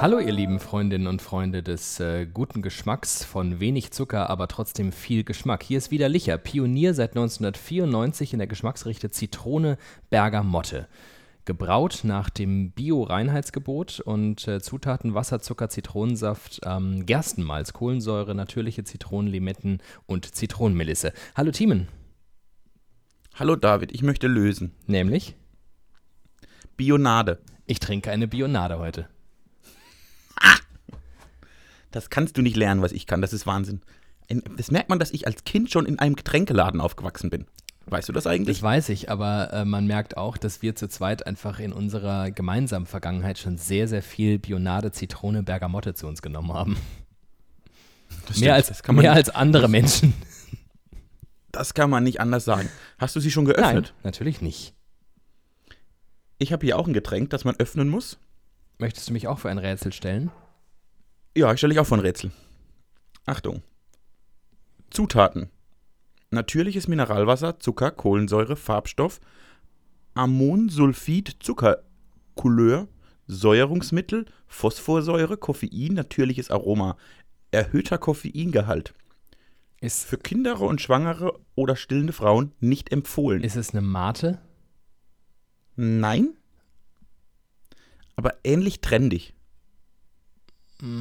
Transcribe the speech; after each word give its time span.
Hallo 0.00 0.18
ihr 0.18 0.32
lieben 0.32 0.58
Freundinnen 0.58 1.06
und 1.06 1.22
Freunde 1.22 1.62
des 1.62 2.00
äh, 2.00 2.26
guten 2.26 2.62
Geschmacks 2.62 3.24
von 3.24 3.60
wenig 3.60 3.92
Zucker, 3.92 4.28
aber 4.28 4.48
trotzdem 4.48 4.90
viel 4.90 5.22
Geschmack. 5.22 5.62
Hier 5.62 5.78
ist 5.78 5.92
wieder 5.92 6.08
Licher, 6.08 6.36
Pionier 6.36 6.94
seit 6.94 7.10
1994 7.10 8.32
in 8.32 8.40
der 8.40 8.48
Geschmacksrichte 8.48 9.10
Zitrone 9.10 9.78
Bergamotte. 10.10 10.88
Gebraut 11.46 12.00
nach 12.02 12.28
dem 12.28 12.72
Bio-Reinheitsgebot 12.72 14.00
und 14.00 14.46
äh, 14.48 14.60
Zutaten 14.60 15.14
Wasser, 15.14 15.40
Zucker, 15.40 15.68
Zitronensaft, 15.68 16.60
ähm, 16.64 17.06
Gerstenmalz, 17.06 17.72
Kohlensäure, 17.72 18.34
natürliche 18.34 18.84
Zitronenlimetten 18.84 19.80
und 20.06 20.34
Zitronenmelisse. 20.34 21.12
Hallo 21.36 21.52
Thiemen. 21.52 21.88
Hallo 23.36 23.54
David, 23.54 23.92
ich 23.92 24.02
möchte 24.02 24.26
lösen. 24.26 24.72
Nämlich? 24.86 25.36
Bionade. 26.76 27.38
Ich 27.64 27.78
trinke 27.78 28.10
eine 28.10 28.26
Bionade 28.28 28.78
heute. 28.78 29.08
Das 31.92 32.10
kannst 32.10 32.36
du 32.36 32.42
nicht 32.42 32.56
lernen, 32.56 32.82
was 32.82 32.92
ich 32.92 33.06
kann. 33.06 33.22
Das 33.22 33.32
ist 33.32 33.46
Wahnsinn. 33.46 33.80
Das 34.56 34.70
merkt 34.70 34.88
man, 34.88 34.98
dass 34.98 35.12
ich 35.12 35.26
als 35.26 35.44
Kind 35.44 35.70
schon 35.70 35.86
in 35.86 35.98
einem 35.98 36.16
Getränkeladen 36.16 36.80
aufgewachsen 36.80 37.30
bin. 37.30 37.46
Weißt 37.88 38.08
du 38.08 38.12
das 38.12 38.26
eigentlich? 38.26 38.58
Das 38.58 38.62
weiß 38.64 38.88
ich, 38.88 39.10
aber 39.10 39.52
äh, 39.52 39.64
man 39.64 39.86
merkt 39.86 40.16
auch, 40.16 40.36
dass 40.36 40.60
wir 40.60 40.74
zu 40.74 40.88
zweit 40.88 41.24
einfach 41.26 41.60
in 41.60 41.72
unserer 41.72 42.32
gemeinsamen 42.32 42.86
Vergangenheit 42.86 43.38
schon 43.38 43.58
sehr, 43.58 43.86
sehr 43.86 44.02
viel 44.02 44.40
Bionade, 44.40 44.90
Zitrone, 44.90 45.44
Bergamotte 45.44 45.94
zu 45.94 46.08
uns 46.08 46.20
genommen 46.20 46.52
haben. 46.52 46.76
Das 48.26 48.38
mehr 48.38 48.48
stimmt. 48.48 48.50
als, 48.50 48.68
das 48.68 48.82
kann 48.82 48.96
man, 48.96 49.02
mehr 49.04 49.12
als 49.12 49.30
andere 49.30 49.68
Menschen. 49.68 50.14
das 51.52 51.74
kann 51.74 51.88
man 51.88 52.02
nicht 52.02 52.20
anders 52.20 52.44
sagen. 52.44 52.68
Hast 52.98 53.14
du 53.14 53.20
sie 53.20 53.30
schon 53.30 53.44
geöffnet? 53.44 53.94
natürlich 54.02 54.40
nicht. 54.40 54.74
Ich 56.38 56.52
habe 56.52 56.66
hier 56.66 56.78
auch 56.78 56.86
ein 56.86 56.92
Getränk, 56.92 57.30
das 57.30 57.44
man 57.44 57.56
öffnen 57.56 57.88
muss. 57.88 58.18
Möchtest 58.78 59.08
du 59.08 59.12
mich 59.12 59.28
auch 59.28 59.38
für 59.38 59.48
ein 59.48 59.58
Rätsel 59.58 59.92
stellen? 59.92 60.30
Ja, 61.36 61.52
ich 61.52 61.58
stelle 61.58 61.72
dich 61.72 61.80
auch 61.80 61.86
vor 61.86 61.98
ein 61.98 62.02
Rätsel. 62.04 62.30
Achtung. 63.26 63.62
Zutaten. 64.90 65.50
Natürliches 66.30 66.88
Mineralwasser, 66.88 67.60
Zucker, 67.60 67.90
Kohlensäure, 67.90 68.56
Farbstoff, 68.56 69.20
Ammonsulfid, 70.14 71.36
Zuckercouleur, 71.40 72.88
Säuerungsmittel, 73.26 74.26
Phosphorsäure, 74.46 75.36
Koffein, 75.36 75.94
natürliches 75.94 76.50
Aroma, 76.50 76.96
erhöhter 77.50 77.98
Koffeingehalt. 77.98 78.94
Ist, 79.80 80.04
Für 80.04 80.18
Kinder 80.18 80.60
und 80.60 80.80
Schwangere 80.80 81.38
oder 81.54 81.76
stillende 81.76 82.12
Frauen 82.12 82.52
nicht 82.60 82.92
empfohlen. 82.92 83.42
ist 83.42 83.56
es 83.56 83.72
eine 83.72 83.82
Mate? 83.82 84.40
Nein. 85.76 86.30
Aber 88.16 88.32
ähnlich 88.44 88.80
trendig. 88.80 89.34
Mm, 90.80 90.96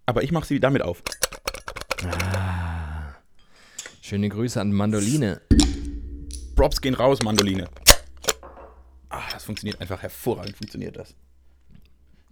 aber 0.07 0.23
ich 0.23 0.33
mache 0.33 0.47
sie 0.47 0.61
damit 0.61 0.83
auf. 0.83 1.03
Schöne 4.01 4.29
Grüße 4.29 4.61
an 4.61 4.73
Mandoline. 4.73 5.41
Props 6.57 6.81
gehen 6.81 6.95
raus, 6.95 7.23
Mandoline. 7.23 7.69
Ah, 9.11 9.23
das 9.33 9.45
funktioniert 9.45 9.81
einfach 9.81 10.03
hervorragend, 10.03 10.57
funktioniert 10.57 10.97
das. 10.97 11.15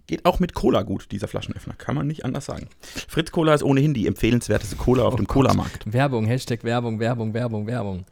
Geht 0.07 0.25
auch 0.25 0.39
mit 0.39 0.55
Cola 0.55 0.83
gut, 0.83 1.11
dieser 1.11 1.27
Flaschenöffner. 1.29 1.75
Kann 1.75 1.97
man 1.97 2.07
nicht 2.07 2.25
anders 2.25 2.47
sagen. 2.47 2.69
Fritz 3.09 3.33
Cola 3.33 3.55
ist 3.55 3.63
ohnehin 3.65 3.93
die 3.93 4.07
empfehlenswerteste 4.07 4.77
Cola 4.77 5.03
auf 5.05 5.15
Oh 5.15 5.17
dem 5.17 5.27
Gott. 5.27 5.34
Cola-Markt. 5.34 5.93
Werbung, 5.93 6.27
Hashtag 6.27 6.63
Werbung, 6.65 7.01
Werbung, 7.01 7.34
Werbung, 7.34 7.67
Werbung. 7.67 8.05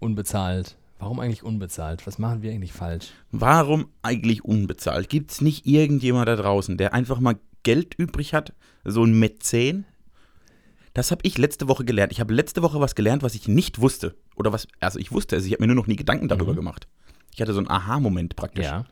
Unbezahlt. 0.00 0.76
Warum 1.02 1.18
eigentlich 1.18 1.42
unbezahlt? 1.42 2.06
Was 2.06 2.20
machen 2.20 2.42
wir 2.42 2.52
eigentlich 2.52 2.72
falsch? 2.72 3.08
Warum 3.32 3.88
eigentlich 4.02 4.44
unbezahlt? 4.44 5.08
Gibt 5.08 5.32
es 5.32 5.40
nicht 5.40 5.66
irgendjemand 5.66 6.28
da 6.28 6.36
draußen, 6.36 6.76
der 6.78 6.94
einfach 6.94 7.18
mal 7.18 7.40
Geld 7.64 7.94
übrig 7.98 8.34
hat? 8.34 8.54
So 8.84 9.02
ein 9.02 9.18
Mäzen? 9.18 9.84
Das 10.94 11.10
habe 11.10 11.22
ich 11.24 11.38
letzte 11.38 11.66
Woche 11.66 11.84
gelernt. 11.84 12.12
Ich 12.12 12.20
habe 12.20 12.32
letzte 12.32 12.62
Woche 12.62 12.78
was 12.78 12.94
gelernt, 12.94 13.24
was 13.24 13.34
ich 13.34 13.48
nicht 13.48 13.80
wusste. 13.80 14.14
Oder 14.36 14.52
was, 14.52 14.68
also 14.78 15.00
ich 15.00 15.10
wusste 15.10 15.34
es, 15.34 15.44
ich 15.44 15.52
habe 15.54 15.64
mir 15.64 15.66
nur 15.66 15.74
noch 15.74 15.88
nie 15.88 15.96
Gedanken 15.96 16.28
darüber 16.28 16.52
Mhm. 16.52 16.56
gemacht. 16.56 16.86
Ich 17.34 17.40
hatte 17.40 17.52
so 17.52 17.58
einen 17.58 17.68
Aha-Moment 17.68 18.36
praktisch. 18.36 18.66
Ja. 18.66 18.84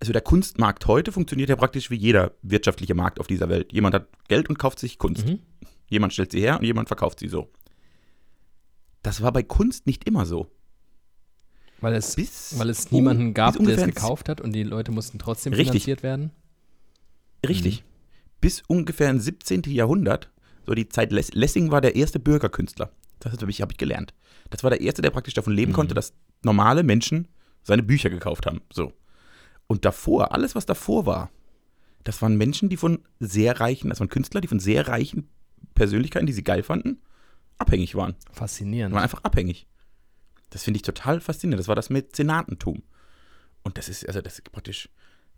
Also 0.00 0.12
der 0.12 0.20
Kunstmarkt 0.22 0.86
heute 0.86 1.12
funktioniert 1.12 1.48
ja 1.48 1.56
praktisch 1.56 1.88
wie 1.90 1.96
jeder 1.96 2.32
wirtschaftliche 2.42 2.94
Markt 2.94 3.20
auf 3.20 3.26
dieser 3.26 3.48
Welt. 3.48 3.72
Jemand 3.72 3.94
hat 3.94 4.08
Geld 4.28 4.50
und 4.50 4.58
kauft 4.58 4.78
sich 4.78 4.98
Kunst. 4.98 5.26
Mhm. 5.26 5.38
Jemand 5.88 6.12
stellt 6.12 6.32
sie 6.32 6.40
her 6.40 6.58
und 6.58 6.64
jemand 6.66 6.88
verkauft 6.88 7.20
sie 7.20 7.28
so. 7.28 7.50
Das 9.06 9.22
war 9.22 9.30
bei 9.30 9.44
Kunst 9.44 9.86
nicht 9.86 10.02
immer 10.04 10.26
so. 10.26 10.50
Weil 11.80 11.94
es, 11.94 12.16
Bis 12.16 12.58
weil 12.58 12.70
es 12.70 12.86
um- 12.86 12.96
niemanden 12.96 13.34
gab, 13.34 13.56
der 13.56 13.78
es 13.78 13.84
gekauft 13.84 14.28
hat 14.28 14.40
und 14.40 14.52
die 14.52 14.64
Leute 14.64 14.90
mussten 14.90 15.20
trotzdem 15.20 15.52
Richtig. 15.52 15.84
finanziert 15.84 16.02
werden. 16.02 16.32
Richtig. 17.46 17.84
Bis 18.40 18.64
ungefähr 18.66 19.08
ins 19.10 19.24
17. 19.24 19.62
Jahrhundert, 19.66 20.32
so 20.66 20.74
die 20.74 20.88
Zeit, 20.88 21.12
Less 21.12 21.32
Lessing 21.34 21.70
war 21.70 21.80
der 21.80 21.94
erste 21.94 22.18
Bürgerkünstler. 22.18 22.90
Das 23.20 23.32
habe 23.34 23.48
ich, 23.48 23.62
hab 23.62 23.70
ich 23.70 23.78
gelernt. 23.78 24.12
Das 24.50 24.64
war 24.64 24.70
der 24.70 24.80
erste, 24.80 25.02
der 25.02 25.10
praktisch 25.10 25.34
davon 25.34 25.52
leben 25.54 25.70
Mhm. 25.70 25.76
konnte, 25.76 25.94
dass 25.94 26.12
normale 26.42 26.82
Menschen 26.82 27.28
seine 27.62 27.84
Bücher 27.84 28.10
gekauft 28.10 28.44
haben. 28.46 28.60
So. 28.72 28.92
Und 29.68 29.84
davor, 29.84 30.32
alles, 30.32 30.56
was 30.56 30.66
davor 30.66 31.06
war, 31.06 31.30
das 32.02 32.20
waren 32.22 32.36
Menschen, 32.36 32.70
die 32.70 32.76
von 32.76 33.04
sehr 33.20 33.60
reichen, 33.60 33.90
das 33.90 34.00
waren 34.00 34.08
Künstler, 34.08 34.40
die 34.40 34.48
von 34.48 34.58
sehr 34.58 34.88
reichen 34.88 35.28
Persönlichkeiten, 35.74 36.26
die 36.26 36.32
sie 36.32 36.42
geil 36.42 36.64
fanden, 36.64 37.00
abhängig 37.58 37.94
waren. 37.94 38.14
Faszinierend. 38.32 38.92
Die 38.92 38.94
waren 38.94 39.02
einfach 39.02 39.24
abhängig. 39.24 39.66
Das 40.50 40.62
finde 40.62 40.78
ich 40.78 40.82
total 40.82 41.20
faszinierend. 41.20 41.60
Das 41.60 41.68
war 41.68 41.74
das 41.74 41.90
Mäzenatentum. 41.90 42.82
Und 43.62 43.78
das 43.78 43.88
ist, 43.88 44.06
also 44.06 44.20
das 44.20 44.34
ist 44.34 44.52
praktisch, 44.52 44.88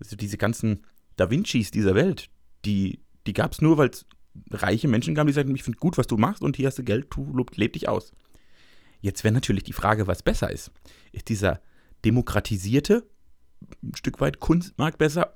also 0.00 0.16
diese 0.16 0.36
ganzen 0.36 0.84
Da 1.16 1.30
Vincis 1.30 1.70
dieser 1.70 1.94
Welt, 1.94 2.28
die, 2.64 3.00
die 3.26 3.32
gab 3.32 3.52
es 3.52 3.60
nur, 3.60 3.78
weil 3.78 3.88
es 3.88 4.06
reiche 4.50 4.88
Menschen 4.88 5.14
gab, 5.14 5.26
die 5.26 5.32
sagten, 5.32 5.54
ich 5.54 5.62
finde 5.62 5.78
gut, 5.78 5.98
was 5.98 6.06
du 6.06 6.16
machst 6.16 6.42
und 6.42 6.56
hier 6.56 6.66
hast 6.66 6.78
du 6.78 6.84
Geld, 6.84 7.10
tu, 7.10 7.24
lob, 7.32 7.56
leb 7.56 7.72
dich 7.72 7.88
aus. 7.88 8.12
Jetzt 9.00 9.24
wäre 9.24 9.32
natürlich 9.32 9.64
die 9.64 9.72
Frage, 9.72 10.06
was 10.06 10.22
besser 10.22 10.50
ist. 10.50 10.70
Ist 11.12 11.28
dieser 11.28 11.60
demokratisierte 12.04 13.08
ein 13.82 13.94
Stück 13.94 14.20
weit 14.20 14.40
Kunstmarkt 14.40 14.98
besser 14.98 15.34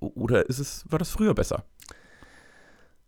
oder 0.00 0.48
ist 0.48 0.58
es, 0.58 0.84
war 0.88 0.98
das 0.98 1.10
früher 1.10 1.34
besser? 1.34 1.64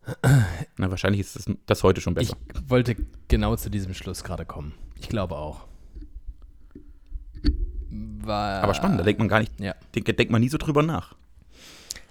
Na, 0.77 0.91
wahrscheinlich 0.91 1.21
ist 1.21 1.37
das, 1.37 1.45
das 1.67 1.83
heute 1.83 2.01
schon 2.01 2.15
besser. 2.15 2.37
Ich 2.55 2.71
wollte 2.71 2.97
genau 3.29 3.57
zu 3.57 3.71
diesem 3.71 3.95
Schluss 3.95 4.25
gerade 4.25 4.45
kommen. 4.45 4.75
Ich 5.01 5.09
glaube 5.09 5.37
auch. 5.37 5.67
War, 7.91 8.63
Aber 8.63 8.75
spannend, 8.75 9.01
da 9.01 9.05
denkt 9.05 9.19
man 9.19 9.29
gar 9.29 9.41
nicht, 9.41 9.59
ja. 9.59 9.75
denkt, 9.95 10.09
denkt 10.09 10.31
man 10.31 10.41
nie 10.41 10.49
so 10.49 10.59
drüber 10.59 10.83
nach. 10.83 11.15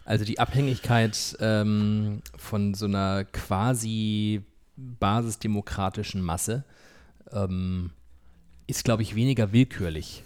Also 0.06 0.26
die 0.26 0.40
Abhängigkeit 0.40 1.38
ähm, 1.40 2.22
von 2.36 2.74
so 2.74 2.86
einer 2.86 3.24
quasi 3.26 4.44
basisdemokratischen 4.76 6.22
Masse 6.22 6.66
ähm, 7.32 7.92
ist, 8.68 8.84
glaube 8.84 9.04
ich, 9.04 9.16
weniger 9.16 9.52
willkürlich. 9.52 10.24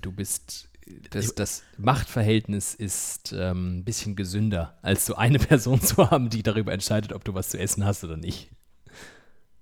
Du 0.00 0.12
bist, 0.12 0.65
das, 1.10 1.34
das 1.34 1.62
Machtverhältnis 1.78 2.74
ist 2.74 3.34
ähm, 3.36 3.78
ein 3.78 3.84
bisschen 3.84 4.16
gesünder, 4.16 4.78
als 4.82 5.06
so 5.06 5.14
eine 5.16 5.38
Person 5.40 5.80
zu 5.80 6.10
haben, 6.10 6.30
die 6.30 6.42
darüber 6.42 6.72
entscheidet, 6.72 7.12
ob 7.12 7.24
du 7.24 7.34
was 7.34 7.48
zu 7.48 7.58
essen 7.58 7.84
hast 7.84 8.04
oder 8.04 8.16
nicht. 8.16 8.50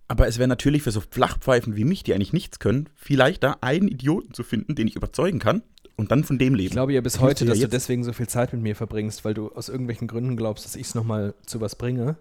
Aber 0.06 0.29
es 0.29 0.38
wäre 0.38 0.49
natürlich 0.49 0.82
für 0.82 0.91
so 0.91 1.00
Flachpfeifen 1.00 1.76
wie 1.76 1.85
mich, 1.85 2.03
die 2.03 2.15
eigentlich 2.15 2.35
nichts 2.35 2.59
können, 2.59 2.91
viel 2.94 3.17
leichter, 3.17 3.62
einen 3.62 3.88
Idioten 3.88 4.35
zu 4.35 4.43
finden, 4.43 4.75
den 4.75 4.87
ich 4.87 4.97
überzeugen 4.97 5.38
kann 5.38 5.62
und 5.97 6.11
dann 6.11 6.25
von 6.25 6.38
dem 6.38 6.55
leben. 6.55 6.67
Ich 6.67 6.73
glaube 6.73 6.93
ja 6.93 7.00
bis 7.00 7.21
heute, 7.21 7.47
dass 7.47 7.59
ja 7.59 7.67
du 7.67 7.70
deswegen 7.70 8.05
so 8.05 8.12
viel 8.12 8.29
Zeit 8.29 8.53
mit 8.53 8.61
mir 8.61 8.77
verbringst, 8.77 9.25
weil 9.25 9.32
du 9.32 9.49
aus 9.53 9.70
irgendwelchen 9.70 10.06
Gründen 10.06 10.37
glaubst, 10.37 10.67
dass 10.67 10.77
ich 10.77 10.88
es 10.88 10.94
nochmal 10.94 11.35
zu 11.47 11.61
was 11.61 11.77
bringe 11.77 12.17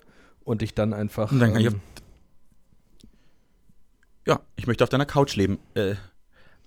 und 0.45 0.61
dich 0.61 0.73
dann 0.73 0.94
einfach. 0.94 1.31
Und 1.31 1.39
dann 1.39 1.53
kann 1.53 1.61
ähm, 1.61 1.67
ich 1.67 1.73
auf, 1.73 1.79
ja, 4.25 4.39
ich 4.56 4.67
möchte 4.67 4.83
auf 4.85 4.89
deiner 4.89 5.06
Couch 5.06 5.35
leben. 5.35 5.59
Äh, 5.73 5.95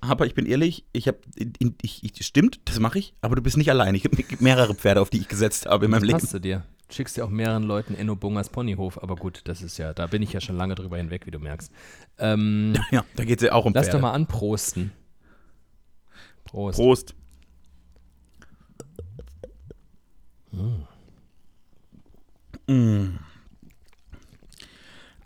aber 0.09 0.27
ich 0.27 0.35
bin 0.35 0.47
ehrlich, 0.47 0.85
ich 0.93 1.09
habe, 1.09 1.19
ich, 1.83 2.05
ich, 2.05 2.27
stimmt, 2.27 2.61
das 2.65 2.79
mache 2.79 2.99
ich, 2.99 3.15
aber 3.21 3.37
du 3.37 3.43
bist 3.43 3.57
nicht 3.57 3.71
allein. 3.71 3.95
Ich 3.95 4.05
habe 4.05 4.17
mehrere 4.41 4.75
Pferde, 4.75 5.01
auf 5.01 5.11
die 5.11 5.19
ich 5.19 5.29
gesetzt 5.29 5.67
habe 5.67 5.87
in 5.87 5.91
meinem 5.91 6.05
Leben. 6.05 6.19
Passt 6.19 6.35
du 6.35 6.39
dir. 6.39 6.65
Schickst 6.89 7.17
ja 7.17 7.25
auch 7.25 7.31
mehreren 7.31 7.65
Leuten 7.65 7.95
Enno 7.95 8.15
Bungers 8.15 8.49
Ponyhof, 8.49 9.03
aber 9.03 9.17
gut, 9.17 9.41
das 9.45 9.61
ist 9.61 9.77
ja, 9.77 9.93
da 9.93 10.07
bin 10.07 10.23
ich 10.23 10.33
ja 10.33 10.41
schon 10.41 10.57
lange 10.57 10.77
drüber 10.77 10.97
hinweg, 10.99 11.27
wie 11.27 11.33
du 11.33 11.39
merkst. 11.39 11.73
Ähm, 12.19 12.75
ja, 12.91 13.05
da 13.17 13.25
geht 13.25 13.41
es 13.41 13.47
ja 13.47 13.53
auch 13.53 13.65
um 13.65 13.73
Lass 13.75 13.87
Pferde. 13.87 13.99
doch 13.99 14.03
mal 14.03 14.13
anprosten. 14.13 14.93
Prost. 16.45 16.77
Prost. 16.77 17.15
Mm. 22.69 23.19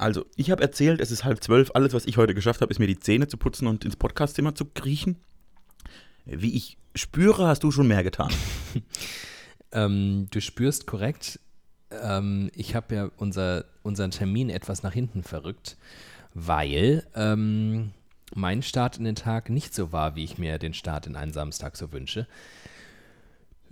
Also, 0.01 0.25
ich 0.35 0.51
habe 0.51 0.63
erzählt, 0.63 0.99
es 0.99 1.11
ist 1.11 1.25
halb 1.25 1.45
zwölf. 1.45 1.73
Alles, 1.75 1.93
was 1.93 2.07
ich 2.07 2.17
heute 2.17 2.35
geschafft 2.35 2.63
habe, 2.63 2.73
ist 2.73 2.79
mir 2.79 2.87
die 2.87 2.99
Zähne 2.99 3.29
zu 3.29 3.37
putzen 3.37 3.67
und 3.67 3.85
ins 3.85 3.97
Podcastzimmer 3.97 4.55
zu 4.55 4.65
kriechen. 4.65 5.19
Wie 6.25 6.57
ich 6.57 6.79
spüre, 6.95 7.47
hast 7.47 7.65
du 7.65 7.71
schon 7.71 7.87
mehr 7.87 8.03
getan. 8.03 8.33
ähm, 9.73 10.27
du 10.31 10.41
spürst 10.41 10.87
korrekt. 10.87 11.39
Ähm, 11.91 12.51
ich 12.55 12.75
habe 12.75 12.95
ja 12.95 13.11
unser, 13.19 13.67
unseren 13.83 14.11
Termin 14.11 14.49
etwas 14.49 14.83
nach 14.83 14.95
hinten 14.95 15.23
verrückt, 15.23 15.77
weil 16.33 17.07
ähm, 17.15 17.91
mein 18.35 18.63
Start 18.63 18.97
in 18.97 19.05
den 19.05 19.17
Tag 19.17 19.51
nicht 19.51 19.75
so 19.75 19.93
war, 19.93 20.17
wie 20.17 20.25
ich 20.25 20.39
mir 20.39 20.57
den 20.57 20.73
Start 20.73 21.09
in 21.09 21.15
einen 21.15 21.35
Samstag 21.35 21.77
so 21.77 21.93
wünsche. 21.93 22.27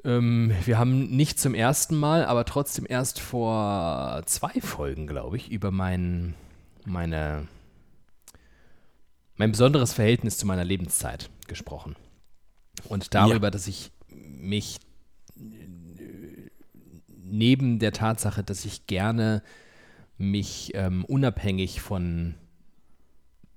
Ähm, 0.05 0.53
wir 0.65 0.79
haben 0.79 1.09
nicht 1.09 1.41
zum 1.41 1.55
ersten 1.55 1.97
Mal, 1.97 2.25
aber 2.25 2.45
trotzdem 2.45 2.87
erst 2.89 3.21
vor 3.21 4.23
zwei 4.27 4.61
Folgen, 4.61 5.07
glaube 5.07 5.37
ich, 5.37 5.51
über 5.51 5.71
mein, 5.71 6.35
meine, 6.85 7.49
mein 9.37 9.51
besonderes 9.51 9.93
Verhältnis 9.93 10.39
zu 10.39 10.47
meiner 10.47 10.65
Lebenszeit 10.65 11.31
gesprochen. 11.47 11.97
Und 12.89 13.15
darüber, 13.15 13.49
ja. 13.49 13.51
dass 13.51 13.67
ich 13.67 13.91
mich 14.17 14.79
neben 17.25 17.79
der 17.79 17.93
Tatsache, 17.93 18.43
dass 18.43 18.65
ich 18.65 18.87
gerne 18.87 19.43
mich 20.17 20.73
ähm, 20.75 21.05
unabhängig 21.05 21.81
von 21.81 22.35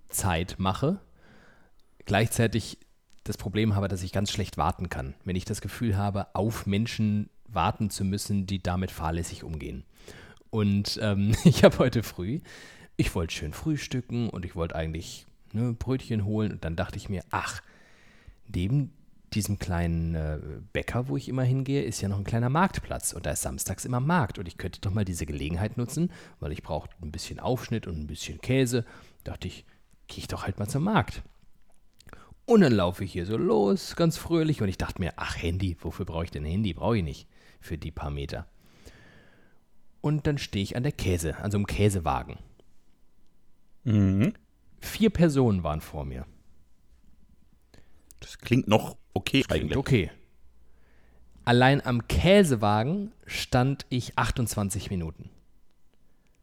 Zeit 0.10 0.56
mache, 0.58 1.00
gleichzeitig 2.06 2.78
das 3.24 3.38
Problem 3.38 3.76
habe, 3.76 3.88
dass 3.88 4.04
ich 4.04 4.12
ganz 4.12 4.32
schlecht 4.32 4.58
warten 4.58 4.90
kann, 4.90 5.14
wenn 5.24 5.36
ich 5.36 5.46
das 5.46 5.62
Gefühl 5.62 5.98
habe, 5.98 6.34
auf 6.36 6.66
Menschen 6.66 7.30
warten 7.48 7.90
zu 7.90 8.04
müssen, 8.04 8.46
die 8.46 8.62
damit 8.62 8.92
fahrlässig 8.92 9.44
umgehen. 9.44 9.84
Und 10.50 11.00
ähm, 11.02 11.36
ich 11.44 11.64
habe 11.64 11.80
heute 11.80 12.04
früh, 12.04 12.40
ich 12.98 13.14
wollte 13.16 13.34
schön 13.34 13.54
frühstücken 13.54 14.30
und 14.30 14.46
ich 14.46 14.56
wollte 14.56 14.76
eigentlich 14.76 15.26
ne, 15.54 15.74
Brötchen 15.74 16.26
holen 16.26 16.52
und 16.52 16.66
dann 16.66 16.76
dachte 16.76 16.98
ich 16.98 17.10
mir, 17.10 17.24
ach, 17.32 17.62
neben 18.48 18.94
diesem 19.34 19.60
kleinen 19.60 20.14
äh, 20.14 20.40
Bäcker, 20.74 21.08
wo 21.08 21.16
ich 21.16 21.30
immer 21.30 21.44
hingehe, 21.44 21.84
ist 21.84 22.02
ja 22.02 22.10
noch 22.10 22.18
ein 22.18 22.26
kleiner 22.26 22.50
Marktplatz 22.50 23.14
und 23.14 23.26
da 23.26 23.32
ist 23.32 23.44
samstags 23.44 23.86
immer 23.86 24.02
Markt 24.02 24.40
und 24.40 24.48
ich 24.48 24.58
könnte 24.58 24.82
doch 24.82 24.92
mal 24.92 25.06
diese 25.06 25.26
Gelegenheit 25.26 25.78
nutzen, 25.78 26.12
weil 26.40 26.52
ich 26.52 26.64
brauche 26.64 26.90
ein 27.02 27.12
bisschen 27.12 27.40
Aufschnitt 27.40 27.88
und 27.88 27.98
ein 27.98 28.08
bisschen 28.08 28.42
Käse. 28.42 28.84
Dachte 29.24 29.48
ich, 29.48 29.66
gehe 30.08 30.20
ich 30.20 30.28
doch 30.28 30.44
halt 30.44 30.60
mal 30.60 30.68
zum 30.68 30.84
Markt. 30.84 31.24
Und 32.46 32.62
dann 32.62 32.74
laufe 32.74 33.04
ich 33.04 33.14
hier 33.14 33.26
so 33.26 33.38
los, 33.38 33.96
ganz 33.96 34.18
fröhlich. 34.18 34.62
Und 34.62 34.70
ich 34.70 34.78
dachte 34.78 35.02
mir, 35.02 35.14
ach, 35.16 35.42
Handy, 35.42 35.78
wofür 35.80 36.06
brauche 36.06 36.26
ich 36.26 36.32
denn 36.32 36.44
ein 36.44 36.52
Handy? 36.52 36.74
Brauche 36.74 36.98
ich 36.98 37.04
nicht 37.04 37.28
für 37.60 37.78
die 37.78 37.92
paar 37.92 38.10
Meter. 38.10 38.48
Und 40.02 40.26
dann 40.28 40.38
stehe 40.38 40.64
ich 40.64 40.76
an 40.76 40.84
der 40.84 40.92
Käse, 40.92 41.38
an 41.38 41.52
so 41.52 41.58
einem 41.58 41.68
Käsewagen. 41.68 42.38
Mhm. 43.84 44.34
Vier 44.80 45.12
Personen 45.12 45.64
waren 45.64 45.82
vor 45.82 46.06
mir. 46.06 46.26
Das 48.20 48.40
klingt 48.40 48.68
noch 48.68 48.98
okay 49.14 49.44
klingt 49.44 49.52
eigentlich. 49.52 49.78
Okay. 49.78 50.12
Allein 51.44 51.86
am 51.86 52.08
Käsewagen 52.08 53.12
stand 53.26 53.86
ich 53.90 54.18
28 54.18 54.90
Minuten. 54.90 55.30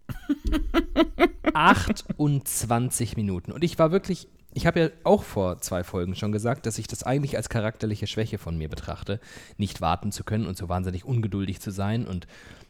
28 1.54 3.16
Minuten. 3.16 3.52
Und 3.52 3.62
ich 3.62 3.78
war 3.78 3.92
wirklich 3.92 4.28
ich 4.58 4.66
habe 4.66 4.80
ja 4.80 4.88
auch 5.04 5.22
vor 5.22 5.60
zwei 5.60 5.84
Folgen 5.84 6.16
schon 6.16 6.32
gesagt, 6.32 6.66
dass 6.66 6.78
ich 6.78 6.88
das 6.88 7.04
eigentlich 7.04 7.36
als 7.36 7.48
charakterliche 7.48 8.08
Schwäche 8.08 8.38
von 8.38 8.58
mir 8.58 8.68
betrachte, 8.68 9.20
nicht 9.56 9.80
warten 9.80 10.10
zu 10.10 10.24
können 10.24 10.48
und 10.48 10.56
so 10.56 10.68
wahnsinnig 10.68 11.04
ungeduldig 11.04 11.60
zu 11.60 11.70
sein 11.70 12.08
und 12.08 12.26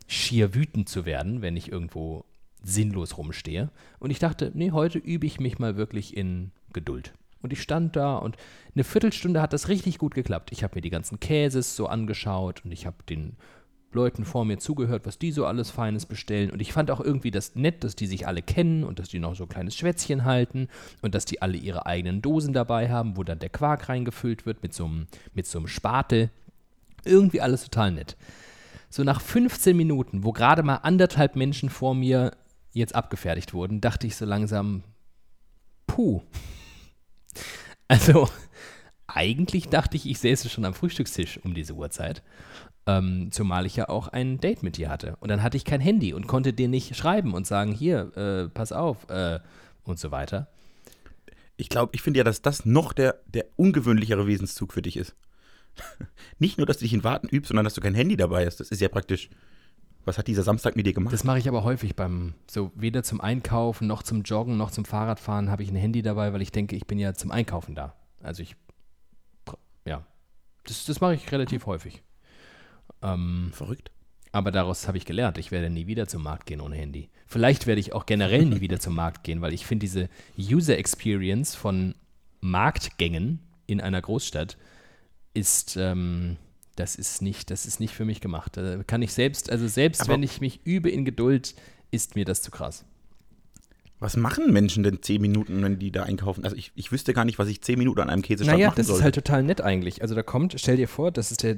schier 0.07 0.55
wütend 0.55 0.91
zu 0.91 1.07
werden, 1.07 1.41
wenn 1.41 1.57
ich 1.57 1.73
irgendwo 1.73 2.27
sinnlos 2.63 3.17
rumstehe. 3.17 3.71
Und 4.01 4.11
ich 4.11 4.19
dachte, 4.19 4.53
nee, 4.53 4.71
heute 4.71 4.99
übe 4.99 5.25
ich 5.25 5.41
mich 5.41 5.59
mal 5.59 5.79
wirklich 5.79 6.15
in 6.15 6.53
Geduld. 6.75 7.15
Und 7.41 7.55
ich 7.55 7.63
stand 7.63 7.97
da 7.97 8.19
und 8.19 8.37
eine 8.75 8.85
Viertelstunde 8.85 9.41
hat 9.41 9.55
das 9.55 9.69
richtig 9.69 9.97
gut 9.97 10.15
geklappt. 10.15 10.53
Ich 10.53 10.63
habe 10.63 10.75
mir 10.75 10.83
die 10.83 10.91
ganzen 10.91 11.21
Käses 11.21 11.75
so 11.75 11.87
angeschaut 11.87 12.67
und 12.67 12.73
ich 12.73 12.85
habe 12.85 12.99
den 13.09 13.39
Leuten 13.93 14.25
vor 14.25 14.45
mir 14.45 14.59
zugehört, 14.59 15.07
was 15.07 15.19
die 15.19 15.33
so 15.33 15.47
alles 15.47 15.71
Feines 15.71 16.07
bestellen. 16.07 16.51
Und 16.51 16.61
ich 16.61 16.73
fand 16.73 16.91
auch 16.91 17.01
irgendwie 17.01 17.31
das 17.31 17.55
nett, 17.55 17.85
dass 17.85 17.97
die 17.97 18.07
sich 18.07 18.27
alle 18.27 18.43
kennen 18.43 18.85
und 18.85 18.99
dass 18.99 19.09
die 19.09 19.19
noch 19.19 19.35
so 19.35 19.45
ein 19.45 19.49
kleines 19.49 19.77
Schwätzchen 19.77 20.25
halten 20.25 20.69
und 21.01 21.15
dass 21.15 21.25
die 21.25 21.41
alle 21.41 21.57
ihre 21.57 21.87
eigenen 21.87 22.21
Dosen 22.21 22.53
dabei 22.53 22.91
haben, 22.91 23.17
wo 23.17 23.25
dann 23.25 23.39
der 23.39 23.49
Quark 23.49 23.89
reingefüllt 23.89 24.47
wird 24.47 24.63
mit 24.63 24.75
so 24.75 24.85
einem, 24.85 25.07
mit 25.33 25.47
so 25.47 25.59
einem 25.59 25.69
Spatel. 25.69 26.31
Irgendwie 27.05 27.41
alles 27.41 27.65
total 27.65 27.93
nett. 27.93 28.17
So 28.91 29.05
nach 29.05 29.21
15 29.21 29.77
Minuten, 29.77 30.25
wo 30.25 30.33
gerade 30.33 30.63
mal 30.63 30.77
anderthalb 30.77 31.37
Menschen 31.37 31.71
vor 31.71 31.95
mir 31.95 32.33
jetzt 32.73 32.95
abgefertigt 32.95 33.55
wurden, 33.55 33.81
dachte 33.81 34.07
ich 34.07 34.17
so 34.17 34.25
langsam, 34.25 34.83
puh. 35.87 36.23
Also, 37.91 38.29
eigentlich 39.07 39.69
dachte 39.71 39.97
ich, 39.97 40.07
ich 40.07 40.19
säße 40.19 40.51
schon 40.51 40.67
am 40.67 40.75
Frühstückstisch 40.75 41.41
um 41.43 41.55
diese 41.55 41.73
Uhrzeit. 41.73 42.23
Ähm, 42.89 43.29
zumal 43.33 43.67
ich 43.67 43.77
ja 43.77 43.91
auch 43.91 44.09
ein 44.09 44.41
Date 44.41 44.63
mit 44.63 44.79
dir 44.79 44.89
hatte. 44.89 45.17
Und 45.21 45.29
dann 45.29 45.43
hatte 45.43 45.59
ich 45.59 45.67
kein 45.67 45.81
Handy 45.83 46.15
und 46.15 46.27
konnte 46.27 46.55
dir 46.55 46.69
nicht 46.69 46.97
schreiben 46.97 47.35
und 47.35 47.47
sagen, 47.47 47.73
hier, 47.73 48.17
äh, 48.17 48.49
pass 48.49 48.73
auf 48.73 49.11
äh, 49.11 49.41
und 49.85 49.99
so 49.99 50.11
weiter. 50.11 50.49
Ich 51.59 51.69
glaube, 51.69 51.91
ich 51.95 52.01
finde 52.01 52.17
ja, 52.17 52.25
dass 52.25 52.41
das 52.41 52.65
noch 52.65 52.95
der, 52.95 53.21
der 53.27 53.45
ungewöhnlichere 53.57 54.27
Wesenszug 54.27 54.73
für 54.73 54.81
dich 54.81 54.97
ist. 54.97 55.15
nicht 56.39 56.57
nur, 56.57 56.67
dass 56.67 56.79
du 56.79 56.87
dich 56.87 56.95
in 56.95 57.05
Warten 57.05 57.29
übst, 57.29 57.49
sondern 57.49 57.65
dass 57.65 57.75
du 57.75 57.83
kein 57.83 57.95
Handy 57.95 58.17
dabei 58.17 58.47
hast. 58.47 58.59
Das 58.59 58.71
ist 58.71 58.81
ja 58.81 58.89
praktisch. 58.89 59.29
Was 60.07 60.17
hat 60.17 60.27
dieser 60.27 60.43
Samstag 60.43 60.75
mit 60.75 60.87
dir 60.87 60.95
gemacht? 60.95 61.13
Das 61.13 61.25
mache 61.25 61.39
ich 61.39 61.49
aber 61.49 61.65
häufig 61.65 61.95
beim, 61.95 62.33
so 62.51 62.73
weder 62.75 63.03
zum 63.03 63.21
Einkaufen 63.21 63.87
noch 63.87 64.03
zum 64.03 64.23
Joggen 64.23 64.57
noch 64.57 64.71
zum 64.71 64.87
Fahrradfahren 64.87 65.51
habe 65.51 65.63
ich 65.63 65.71
ein 65.71 65.77
Handy 65.77 66.01
dabei, 66.01 66.33
weil 66.33 66.41
ich 66.41 66.53
denke, 66.53 66.75
ich 66.75 66.87
bin 66.87 66.99
ja 66.99 67.13
zum 67.13 67.31
Einkaufen 67.31 67.75
da. 67.75 67.95
Also 68.23 68.43
ich, 68.43 68.57
ja, 69.85 70.07
das, 70.65 70.87
das 70.87 71.03
mache 71.03 71.17
ich 71.17 71.31
relativ 71.31 71.67
häufig. 71.67 72.03
Ähm, 73.03 73.51
Verrückt. 73.53 73.91
Aber 74.33 74.51
daraus 74.51 74.87
habe 74.87 74.99
ich 74.99 75.07
gelernt, 75.07 75.39
ich 75.39 75.51
werde 75.51 75.71
nie 75.71 75.87
wieder 75.87 76.07
zum 76.07 76.23
Markt 76.23 76.47
gehen 76.47 76.61
ohne 76.61 76.77
Handy. 76.77 77.09
Vielleicht 77.27 77.67
werde 77.67 77.81
ich 77.81 77.93
auch 77.93 78.07
generell 78.07 78.45
nie 78.45 78.61
wieder 78.61 78.79
zum 78.79 78.95
Markt 78.95 79.25
gehen, 79.25 79.41
weil 79.41 79.55
ich 79.55 79.67
finde 79.67 79.85
diese 79.85 80.09
User 80.39 80.77
Experience 80.77 81.55
von 81.55 81.95
Marktgängen 82.41 83.41
in 83.67 83.81
einer 83.81 84.01
Großstadt 84.01 84.57
ist, 85.35 85.77
ähm, 85.77 86.37
das 86.77 86.95
ist 86.97 87.23
nicht, 87.23 87.51
das 87.51 87.67
ist 87.67 87.81
nicht 87.81 87.95
für 87.95 88.05
mich 88.05 88.21
gemacht. 88.21 88.57
Da 88.57 88.83
kann 88.85 89.03
ich 89.03 89.13
selbst, 89.13 89.51
also 89.51 89.67
selbst 89.67 90.03
Aber 90.03 90.15
wenn 90.15 90.23
ich 90.23 90.41
mich 90.41 90.61
übe 90.65 90.91
in 90.91 91.05
Geduld, 91.05 91.55
ist 91.91 92.15
mir 92.15 92.25
das 92.25 92.43
zu 92.43 92.51
krass. 92.51 92.85
Was 94.01 94.17
machen 94.17 94.53
Menschen 94.53 94.85
denn 94.85 95.03
zehn 95.03 95.21
Minuten, 95.21 95.61
wenn 95.63 95.79
die 95.79 95.91
da 95.91 96.05
einkaufen? 96.05 96.45
Also 96.45 96.55
ich, 96.55 96.71
ich 96.77 96.93
wüsste 96.93 97.13
gar 97.15 97.25
nicht, 97.25 97.39
was 97.39 97.49
ich 97.49 97.63
zehn 97.63 97.79
Minuten 97.79 98.01
an 98.01 98.11
einem 98.11 98.23
Käsestand 98.23 98.57
naja, 98.57 98.69
machen 98.69 98.77
das 98.77 98.87
soll. 98.87 98.99
ist 98.99 99.03
halt 99.03 99.17
total 99.17 99.43
nett 99.43 99.61
eigentlich. 99.61 100.03
Also 100.03 100.15
da 100.15 100.23
kommt, 100.23 100.55
stell 100.57 100.77
dir 100.77 100.87
vor, 100.87 101.11
das 101.11 101.33
ist 101.33 101.43
der 101.43 101.57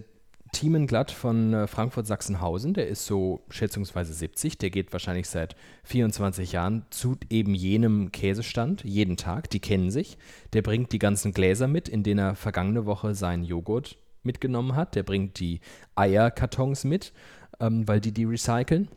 Thiemenglatt 0.53 1.11
von 1.11 1.55
äh, 1.55 1.67
Frankfurt-Sachsenhausen. 1.67 2.75
Der 2.75 2.89
ist 2.89 3.07
so 3.07 3.43
schätzungsweise 3.51 4.13
70. 4.13 4.59
Der 4.59 4.71
geht 4.71 4.93
wahrscheinlich 4.93 5.29
seit 5.29 5.57
24 5.85 6.53
Jahren 6.53 6.85
zu 6.91 7.17
eben 7.29 7.55
jenem 7.55 8.13
Käsestand, 8.13 8.85
jeden 8.85 9.17
Tag. 9.17 9.51
Die 9.51 9.61
kennen 9.61 9.91
sich. 9.91 10.19
Der 10.53 10.63
bringt 10.63 10.93
die 10.93 10.99
ganzen 10.99 11.33
Gläser 11.33 11.69
mit, 11.69 11.89
in 11.89 12.03
denen 12.03 12.19
er 12.19 12.35
vergangene 12.35 12.87
Woche 12.87 13.15
seinen 13.15 13.45
Joghurt 13.45 13.99
mitgenommen 14.23 14.75
hat. 14.75 14.95
Der 14.95 15.03
bringt 15.03 15.39
die 15.41 15.61
Eierkartons 15.95 16.85
mit, 16.85 17.13
ähm, 17.61 17.87
weil 17.87 18.01
die 18.01 18.13
die 18.13 18.25
recyceln. 18.25 18.89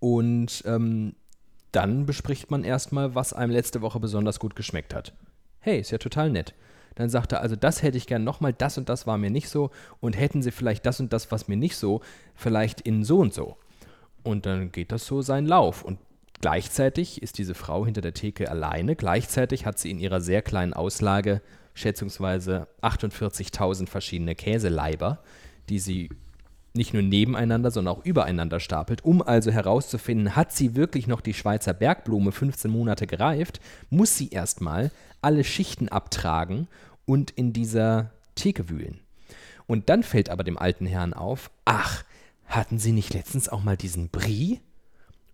Und 0.00 0.62
ähm, 0.66 1.14
dann 1.70 2.06
bespricht 2.06 2.50
man 2.50 2.64
erstmal, 2.64 3.14
was 3.14 3.32
einem 3.32 3.52
letzte 3.52 3.82
Woche 3.82 4.00
besonders 4.00 4.38
gut 4.38 4.56
geschmeckt 4.56 4.94
hat. 4.94 5.12
Hey, 5.60 5.80
ist 5.80 5.90
ja 5.90 5.98
total 5.98 6.30
nett. 6.30 6.54
Dann 6.94 7.08
sagt 7.08 7.32
er, 7.32 7.40
also 7.40 7.56
das 7.56 7.82
hätte 7.82 7.98
ich 7.98 8.06
gern 8.06 8.24
nochmal, 8.24 8.52
das 8.52 8.78
und 8.78 8.88
das 8.88 9.06
war 9.06 9.18
mir 9.18 9.30
nicht 9.30 9.48
so 9.48 9.70
und 10.00 10.18
hätten 10.18 10.42
sie 10.42 10.50
vielleicht 10.50 10.86
das 10.86 11.00
und 11.00 11.12
das, 11.12 11.30
was 11.30 11.48
mir 11.48 11.56
nicht 11.56 11.76
so, 11.76 12.00
vielleicht 12.34 12.80
in 12.80 13.04
so 13.04 13.18
und 13.18 13.32
so. 13.32 13.56
Und 14.22 14.46
dann 14.46 14.72
geht 14.72 14.92
das 14.92 15.06
so 15.06 15.22
seinen 15.22 15.46
Lauf. 15.46 15.82
Und 15.82 15.98
gleichzeitig 16.40 17.22
ist 17.22 17.38
diese 17.38 17.54
Frau 17.54 17.84
hinter 17.84 18.00
der 18.00 18.14
Theke 18.14 18.50
alleine. 18.50 18.96
Gleichzeitig 18.96 19.66
hat 19.66 19.78
sie 19.78 19.90
in 19.90 19.98
ihrer 19.98 20.20
sehr 20.20 20.42
kleinen 20.42 20.74
Auslage 20.74 21.42
schätzungsweise 21.74 22.68
48.000 22.82 23.88
verschiedene 23.88 24.34
Käseleiber, 24.34 25.20
die 25.68 25.78
sie 25.78 26.10
nicht 26.74 26.94
nur 26.94 27.02
nebeneinander, 27.02 27.70
sondern 27.70 27.96
auch 27.96 28.04
übereinander 28.04 28.60
stapelt, 28.60 29.04
um 29.04 29.22
also 29.22 29.50
herauszufinden, 29.50 30.36
hat 30.36 30.52
sie 30.52 30.74
wirklich 30.74 31.06
noch 31.06 31.20
die 31.20 31.34
Schweizer 31.34 31.74
Bergblume 31.74 32.32
15 32.32 32.70
Monate 32.70 33.06
gereift, 33.06 33.60
muss 33.90 34.16
sie 34.16 34.30
erstmal 34.30 34.90
alle 35.20 35.44
Schichten 35.44 35.88
abtragen 35.88 36.68
und 37.04 37.30
in 37.30 37.52
dieser 37.52 38.12
Theke 38.34 38.68
wühlen. 38.68 39.00
Und 39.66 39.88
dann 39.88 40.02
fällt 40.02 40.30
aber 40.30 40.44
dem 40.44 40.58
alten 40.58 40.86
Herrn 40.86 41.14
auf, 41.14 41.50
ach, 41.64 42.04
hatten 42.46 42.78
Sie 42.78 42.92
nicht 42.92 43.14
letztens 43.14 43.48
auch 43.48 43.62
mal 43.62 43.76
diesen 43.76 44.08
Brie? 44.08 44.60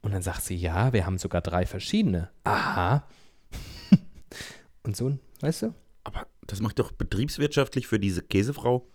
Und 0.03 0.13
dann 0.13 0.23
sagt 0.23 0.43
sie, 0.43 0.55
ja, 0.55 0.93
wir 0.93 1.07
haben 1.07 1.19
sogar 1.19 1.41
drei 1.41 1.67
verschiedene. 1.67 2.31
Aha. 2.45 3.05
und 4.85 4.97
so, 4.97 5.19
weißt 5.41 5.63
du? 5.63 5.75
Aber 6.05 6.27
das 6.47 6.61
macht 6.61 6.79
doch 6.79 6.93
betriebswirtschaftlich 6.93 7.87
für 7.87 7.99
diese 7.99 8.23
Käsefrau 8.23 8.87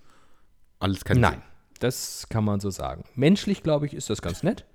alles 0.80 1.06
keinen 1.06 1.22
Nein, 1.22 1.34
Sinn. 1.34 1.42
Das 1.84 2.28
kann 2.30 2.44
man 2.44 2.60
so 2.60 2.70
sagen. 2.70 3.04
Menschlich, 3.16 3.64
glaube 3.64 3.86
ich, 3.86 3.94
ist 3.94 4.10
das 4.10 4.22
ganz 4.22 4.44
nett. 4.44 4.66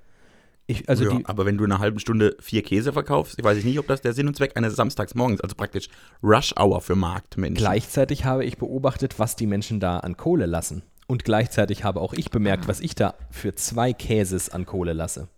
Ich, 0.71 0.87
also 0.87 1.05
ja, 1.05 1.19
aber 1.25 1.47
wenn 1.47 1.57
du 1.57 1.65
in 1.65 1.73
einer 1.73 1.81
halben 1.81 1.99
Stunde 1.99 2.37
vier 2.41 2.63
Käse 2.63 2.93
verkaufst, 2.93 3.39
ich 3.39 3.45
weiß 3.45 3.65
nicht, 3.65 3.79
ob 3.79 3.87
das 3.87 4.03
der 4.03 4.13
Sinn 4.13 4.29
und 4.29 4.37
Zweck 4.37 4.55
eines 4.55 4.77
Samstagsmorgens, 4.77 5.41
also 5.41 5.55
praktisch 5.57 5.89
Rush 6.23 6.53
Hour 6.59 6.83
für 6.83 6.95
Marktmenschen. 6.95 7.57
Gleichzeitig 7.57 8.27
habe 8.27 8.45
ich 8.45 8.59
beobachtet, 8.59 9.19
was 9.19 9.35
die 9.35 9.47
Menschen 9.47 9.81
da 9.81 10.01
an 10.01 10.19
Kohle 10.19 10.45
lassen. 10.45 10.83
Und 11.07 11.25
gleichzeitig 11.25 11.85
habe 11.85 12.03
auch 12.03 12.13
ich 12.13 12.31
bemerkt, 12.31 12.69
was 12.69 12.81
ich 12.81 12.95
da 12.95 13.15
für 13.31 13.55
zwei 13.55 13.95
Käses 13.95 14.51
an 14.51 14.67
Kohle 14.67 14.93
lasse. 14.93 15.29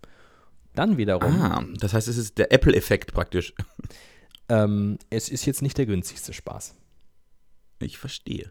Dann 0.75 0.97
wiederum, 0.97 1.41
Ah, 1.41 1.65
das 1.79 1.95
heißt, 1.95 2.09
es 2.09 2.17
ist 2.17 2.39
der 2.39 2.53
Apple-Effekt 2.53 3.15
praktisch. 3.15 3.55
ähm, 4.49 4.99
es 5.11 5.29
ist 5.29 5.47
jetzt 5.47 5.63
nicht 5.63 5.79
der 5.79 5.87
günstigste 5.87 6.33
Spaß. 6.33 6.75
Ich 7.79 7.99
verstehe. 7.99 8.51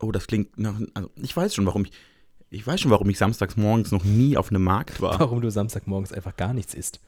Oh, 0.00 0.12
das 0.12 0.26
klingt 0.26 0.58
nach. 0.58 0.78
Also 0.94 1.10
ich 1.16 1.36
weiß 1.36 1.54
schon, 1.54 1.66
warum 1.66 1.84
ich. 1.84 1.92
Ich 2.50 2.64
weiß 2.66 2.80
schon, 2.80 2.90
warum 2.92 3.08
ich 3.10 3.18
samstags 3.18 3.56
morgens 3.56 3.90
noch 3.90 4.04
nie 4.04 4.36
auf 4.36 4.50
einem 4.50 4.62
Markt 4.62 5.00
war. 5.00 5.18
Warum 5.20 5.40
du 5.40 5.50
Samstagmorgens 5.50 6.12
einfach 6.12 6.36
gar 6.36 6.54
nichts 6.54 6.74
isst. 6.74 7.00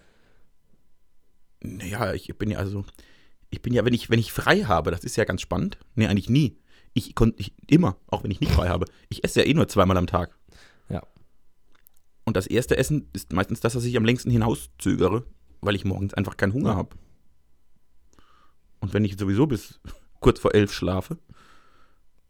Naja, 1.60 2.12
ich 2.12 2.36
bin 2.36 2.50
ja 2.50 2.58
also. 2.58 2.84
Ich 3.50 3.62
bin 3.62 3.72
ja, 3.72 3.84
wenn 3.84 3.94
ich, 3.94 4.10
wenn 4.10 4.18
ich 4.18 4.32
frei 4.32 4.64
habe, 4.64 4.90
das 4.90 5.04
ist 5.04 5.16
ja 5.16 5.24
ganz 5.24 5.40
spannend. 5.40 5.78
Nee, 5.94 6.06
eigentlich 6.06 6.28
nie. 6.28 6.58
Ich 6.92 7.14
konnte 7.14 7.42
immer, 7.68 7.96
auch 8.08 8.24
wenn 8.24 8.30
ich 8.30 8.40
nicht 8.40 8.52
frei 8.52 8.68
habe. 8.68 8.86
Ich 9.08 9.22
esse 9.24 9.40
ja 9.40 9.46
eh 9.46 9.54
nur 9.54 9.68
zweimal 9.68 9.96
am 9.96 10.06
Tag. 10.08 10.36
Ja. 10.88 11.02
Und 12.24 12.36
das 12.36 12.46
erste 12.46 12.76
Essen 12.76 13.08
ist 13.12 13.32
meistens 13.32 13.60
das, 13.60 13.74
was 13.76 13.84
ich 13.84 13.96
am 13.96 14.04
längsten 14.04 14.30
hinauszögere, 14.30 15.24
weil 15.60 15.76
ich 15.76 15.84
morgens 15.84 16.14
einfach 16.14 16.36
keinen 16.36 16.52
Hunger 16.52 16.70
Ja. 16.70 16.76
habe. 16.76 16.96
Und 18.80 18.92
wenn 18.92 19.04
ich 19.04 19.16
sowieso 19.18 19.46
bis 19.46 19.80
kurz 20.20 20.40
vor 20.40 20.54
elf 20.54 20.72
schlafe, 20.72 21.16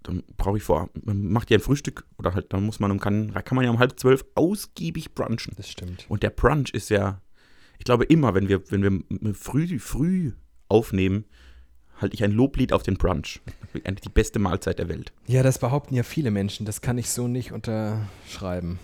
dann 0.02 0.22
brauche 0.36 0.56
ich 0.58 0.62
vor, 0.62 0.88
man 1.04 1.26
macht 1.30 1.50
ja 1.50 1.58
ein 1.58 1.62
Frühstück 1.62 2.04
oder 2.18 2.34
halt, 2.34 2.52
dann 2.52 2.64
muss 2.64 2.80
man 2.80 2.90
um, 2.90 3.00
kann, 3.00 3.32
kann 3.44 3.56
man 3.56 3.64
ja 3.64 3.70
um 3.70 3.78
halb 3.78 3.98
zwölf 3.98 4.24
ausgiebig 4.34 5.14
brunchen. 5.14 5.54
Das 5.56 5.68
stimmt. 5.68 6.06
Und 6.08 6.22
der 6.22 6.30
Brunch 6.30 6.70
ist 6.72 6.88
ja, 6.88 7.20
ich 7.78 7.84
glaube 7.84 8.04
immer, 8.04 8.34
wenn 8.34 8.48
wir, 8.48 8.70
wenn 8.70 8.82
wir 9.08 9.34
früh, 9.34 9.78
früh 9.78 10.32
aufnehmen, 10.68 11.24
halte 12.00 12.14
ich 12.14 12.22
ein 12.22 12.30
Loblied 12.32 12.72
auf 12.72 12.82
den 12.84 12.96
Brunch. 12.96 13.40
Eigentlich 13.84 14.02
die 14.02 14.08
beste 14.08 14.38
Mahlzeit 14.38 14.78
der 14.78 14.88
Welt. 14.88 15.12
Ja, 15.26 15.42
das 15.42 15.58
behaupten 15.58 15.94
ja 15.94 16.04
viele 16.04 16.30
Menschen. 16.30 16.64
Das 16.64 16.80
kann 16.80 16.96
ich 16.96 17.10
so 17.10 17.26
nicht 17.28 17.50
unterschreiben. 17.52 18.78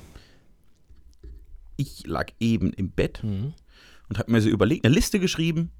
Ich 1.76 2.06
lag 2.06 2.30
eben 2.40 2.73
im 2.73 2.90
Bett 2.90 3.21
Mhm. 3.23 3.54
und 4.09 4.18
habe 4.18 4.30
mir 4.30 4.40
so 4.40 4.49
überlegt, 4.49 4.85
eine 4.85 4.94
Liste 4.94 5.18
geschrieben, 5.21 5.71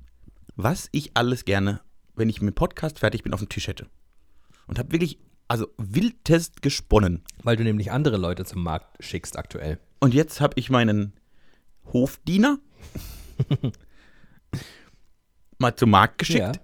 was 0.57 0.89
ich 0.93 1.17
alles 1.17 1.45
gerne, 1.45 1.81
wenn 2.15 2.29
ich 2.29 2.41
mit 2.41 2.53
dem 2.55 2.57
Podcast 2.57 3.01
fertig 3.01 3.23
bin, 3.23 3.33
auf 3.33 3.41
dem 3.41 3.49
Tisch 3.49 3.69
hätte. 3.69 3.87
Und 4.67 4.79
habe 4.79 4.93
wirklich, 4.93 5.19
also 5.49 5.69
Wildtest 5.79 6.63
gesponnen. 6.63 7.23
Weil 7.43 7.57
du 7.57 7.65
nämlich 7.65 7.93
andere 7.93 8.17
Leute 8.17 8.45
zum 8.45 8.63
Markt 8.63 9.03
schickst 9.05 9.37
aktuell. 9.39 9.79
Und 10.01 10.15
jetzt 10.15 10.41
habe 10.41 10.55
ich 10.57 10.71
meinen 10.71 11.13
Hofdiener 11.93 12.59
mal 15.59 15.75
zum 15.77 15.91
Markt 15.91 16.19
geschickt. 16.19 16.57
Ja. 16.57 16.63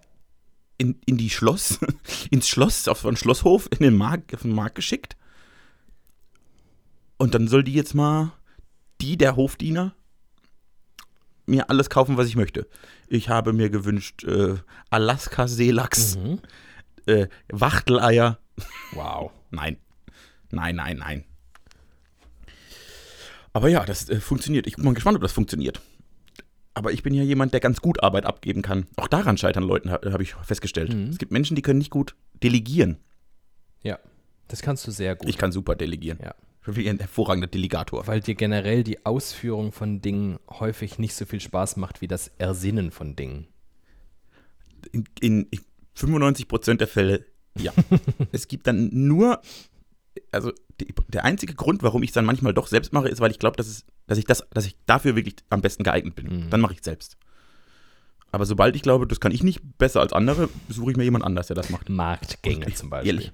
in, 0.78 0.98
in 1.06 1.16
die 1.18 1.30
Schloss, 1.30 1.78
ins 2.30 2.48
Schloss, 2.48 2.88
auf 2.88 3.00
so 3.00 3.08
einen 3.08 3.16
Schlosshof, 3.16 3.68
in 3.70 3.78
den 3.80 3.96
Markt, 3.96 4.34
auf 4.34 4.42
den 4.42 4.54
Markt 4.54 4.74
geschickt. 4.76 5.16
Und 7.18 7.34
dann 7.34 7.48
soll 7.48 7.62
die 7.64 7.74
jetzt 7.74 7.94
mal, 7.94 8.32
die, 9.00 9.16
der 9.18 9.36
Hofdiener, 9.36 9.94
mir 11.46 11.68
alles 11.68 11.90
kaufen, 11.90 12.16
was 12.16 12.28
ich 12.28 12.36
möchte. 12.36 12.66
Ich 13.08 13.28
habe 13.28 13.52
mir 13.52 13.70
gewünscht, 13.70 14.24
äh, 14.24 14.54
Alaska-Seelachs, 14.90 16.16
Mhm. 16.16 16.40
Äh, 17.06 17.28
Wachteleier. 17.48 18.38
Wow. 18.92 19.30
Nein. 19.50 19.76
Nein, 20.50 20.76
nein, 20.76 20.96
nein. 20.98 21.24
Aber 23.52 23.68
ja, 23.68 23.84
das 23.84 24.08
äh, 24.08 24.20
funktioniert. 24.20 24.66
Ich 24.66 24.76
bin 24.76 24.84
mal 24.84 24.94
gespannt, 24.94 25.16
ob 25.16 25.22
das 25.22 25.32
funktioniert. 25.32 25.80
Aber 26.74 26.92
ich 26.92 27.02
bin 27.02 27.14
ja 27.14 27.22
jemand, 27.22 27.52
der 27.52 27.60
ganz 27.60 27.80
gut 27.80 28.02
Arbeit 28.02 28.24
abgeben 28.26 28.62
kann. 28.62 28.86
Auch 28.96 29.08
daran 29.08 29.36
scheitern 29.36 29.64
Leuten, 29.64 29.90
ha- 29.90 30.00
habe 30.12 30.22
ich 30.22 30.34
festgestellt. 30.34 30.94
Mhm. 30.94 31.08
Es 31.10 31.18
gibt 31.18 31.32
Menschen, 31.32 31.56
die 31.56 31.62
können 31.62 31.78
nicht 31.78 31.90
gut 31.90 32.14
delegieren. 32.42 32.98
Ja. 33.82 33.98
Das 34.48 34.62
kannst 34.62 34.86
du 34.86 34.90
sehr 34.90 35.16
gut. 35.16 35.28
Ich 35.28 35.36
kann 35.38 35.52
super 35.52 35.74
delegieren. 35.74 36.18
Ja. 36.22 36.34
Ich 36.66 36.74
bin 36.74 36.86
ein 36.88 36.98
hervorragender 36.98 37.48
Delegator. 37.48 38.06
Weil 38.06 38.20
dir 38.20 38.34
generell 38.34 38.84
die 38.84 39.04
Ausführung 39.06 39.72
von 39.72 40.00
Dingen 40.00 40.38
häufig 40.48 40.98
nicht 40.98 41.14
so 41.14 41.24
viel 41.24 41.40
Spaß 41.40 41.76
macht 41.76 42.00
wie 42.02 42.06
das 42.06 42.28
Ersinnen 42.38 42.90
von 42.90 43.16
Dingen. 43.16 43.48
In, 44.92 45.04
in 45.20 45.48
95% 45.96 46.76
der 46.76 46.88
Fälle, 46.88 47.24
ja. 47.58 47.72
es 48.32 48.48
gibt 48.48 48.66
dann 48.66 48.88
nur, 48.92 49.40
also 50.32 50.52
die, 50.80 50.94
der 51.08 51.24
einzige 51.24 51.54
Grund, 51.54 51.82
warum 51.82 52.02
ich 52.02 52.10
es 52.10 52.14
dann 52.14 52.24
manchmal 52.24 52.54
doch 52.54 52.66
selbst 52.68 52.92
mache, 52.92 53.08
ist, 53.08 53.20
weil 53.20 53.30
ich 53.30 53.38
glaube, 53.38 53.56
dass, 53.56 53.66
es- 53.68 53.84
dass, 54.06 54.18
ich 54.18 54.24
das, 54.24 54.44
dass 54.50 54.66
ich 54.66 54.76
dafür 54.86 55.16
wirklich 55.16 55.36
am 55.50 55.60
besten 55.60 55.84
geeignet 55.84 56.14
bin. 56.16 56.44
Mhm. 56.46 56.50
Dann 56.50 56.60
mache 56.60 56.72
ich 56.72 56.78
es 56.80 56.84
selbst. 56.84 57.16
Aber 58.32 58.46
sobald 58.46 58.76
ich 58.76 58.82
glaube, 58.82 59.06
das 59.08 59.18
kann 59.20 59.32
ich 59.32 59.42
nicht 59.42 59.60
besser 59.78 60.00
als 60.00 60.12
andere, 60.12 60.48
suche 60.68 60.92
ich 60.92 60.96
mir 60.96 61.04
jemand 61.04 61.24
anders, 61.24 61.48
der 61.48 61.56
das 61.56 61.68
macht. 61.70 61.88
Marktgänge 61.88 62.72
zum 62.74 62.90
Beispiel. 62.90 63.08
Ehrlich. 63.14 63.32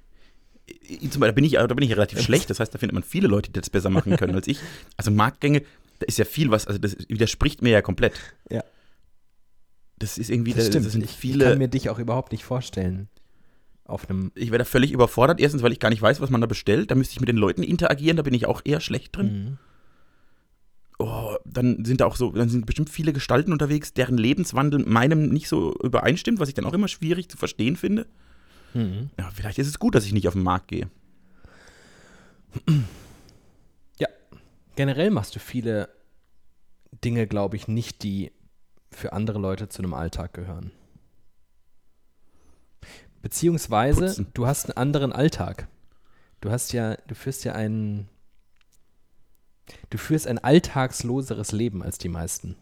Ich- 0.88 1.10
Zum 1.10 1.20
Beispiel, 1.20 1.26
da 1.28 1.32
bin 1.32 1.44
ich, 1.44 1.52
da 1.52 1.66
bin 1.66 1.82
ich 1.84 1.92
relativ 1.92 2.20
schlecht. 2.22 2.50
Das 2.50 2.58
heißt, 2.60 2.74
da 2.74 2.78
findet 2.78 2.94
man 2.94 3.02
viele 3.04 3.28
Leute, 3.28 3.50
die 3.52 3.60
das 3.60 3.70
besser 3.70 3.90
machen 3.90 4.16
können 4.16 4.34
als 4.34 4.48
ich. 4.48 4.58
Also 4.96 5.10
Marktgänge, 5.10 5.60
da 6.00 6.06
ist 6.06 6.18
ja 6.18 6.24
viel 6.24 6.50
was, 6.50 6.66
also 6.66 6.78
das 6.80 6.96
widerspricht 7.08 7.62
mir 7.62 7.70
ja 7.70 7.82
komplett. 7.82 8.14
Ja. 8.50 8.64
Das 9.98 10.18
ist 10.18 10.30
irgendwie, 10.30 10.52
Das 10.52 10.64
da- 10.64 10.70
stimmt. 10.72 10.86
das 10.86 10.92
sind 10.92 11.04
ich, 11.04 11.10
ich 11.10 11.16
viele. 11.16 11.44
kann 11.46 11.58
mir 11.58 11.68
dich 11.68 11.88
auch 11.90 11.98
überhaupt 11.98 12.32
nicht 12.32 12.44
vorstellen. 12.44 13.08
Auf 13.84 14.08
einem. 14.10 14.32
ich 14.34 14.48
wäre 14.50 14.58
da 14.58 14.64
völlig 14.64 14.92
überfordert. 14.92 15.40
Erstens, 15.40 15.62
weil 15.62 15.72
ich 15.72 15.78
gar 15.80 15.90
nicht 15.90 16.02
weiß, 16.02 16.20
was 16.20 16.28
man 16.30 16.40
da 16.40 16.46
bestellt. 16.46 16.90
Da 16.90 16.94
müsste 16.96 17.12
ich 17.12 17.20
mit 17.20 17.28
den 17.28 17.36
Leuten 17.36 17.62
interagieren. 17.62 18.16
Da 18.16 18.22
bin 18.24 18.34
ich 18.34 18.46
auch 18.46 18.60
eher 18.64 18.80
schlecht 18.80 19.16
drin. 19.16 19.26
Mhm. 19.44 19.58
Oh, 20.98 21.36
dann 21.44 21.84
sind 21.84 22.00
da 22.00 22.06
auch 22.06 22.16
so, 22.16 22.32
dann 22.32 22.48
sind 22.48 22.64
bestimmt 22.66 22.88
viele 22.90 23.12
Gestalten 23.12 23.52
unterwegs, 23.52 23.92
deren 23.92 24.16
Lebenswandel 24.16 24.80
meinem 24.86 25.28
nicht 25.28 25.46
so 25.46 25.74
übereinstimmt, 25.82 26.40
was 26.40 26.48
ich 26.48 26.54
dann 26.54 26.64
auch 26.64 26.72
immer 26.72 26.88
schwierig 26.88 27.28
zu 27.28 27.36
verstehen 27.36 27.76
finde. 27.76 28.06
Mhm. 28.74 29.10
Ja, 29.18 29.30
vielleicht 29.34 29.58
ist 29.58 29.66
es 29.68 29.78
gut, 29.78 29.94
dass 29.94 30.06
ich 30.06 30.12
nicht 30.14 30.26
auf 30.26 30.32
den 30.34 30.42
Markt 30.42 30.68
gehe. 30.68 30.88
Ja. 33.98 34.08
Generell 34.74 35.10
machst 35.10 35.34
du 35.34 35.38
viele 35.40 35.88
Dinge, 37.04 37.26
glaube 37.26 37.56
ich, 37.56 37.68
nicht, 37.68 38.02
die 38.02 38.32
für 38.96 39.12
andere 39.12 39.38
Leute 39.38 39.68
zu 39.68 39.82
einem 39.82 39.94
Alltag 39.94 40.32
gehören. 40.34 40.72
Beziehungsweise, 43.22 44.06
Putzen. 44.06 44.26
du 44.34 44.46
hast 44.46 44.66
einen 44.66 44.76
anderen 44.76 45.12
Alltag. 45.12 45.68
Du 46.40 46.50
hast 46.50 46.72
ja, 46.72 46.96
du 47.06 47.14
führst 47.14 47.44
ja 47.44 47.52
einen, 47.52 48.08
du 49.90 49.98
führst 49.98 50.26
ein 50.26 50.38
alltagsloseres 50.38 51.52
Leben 51.52 51.82
als 51.82 51.98
die 51.98 52.08
meisten. 52.08 52.56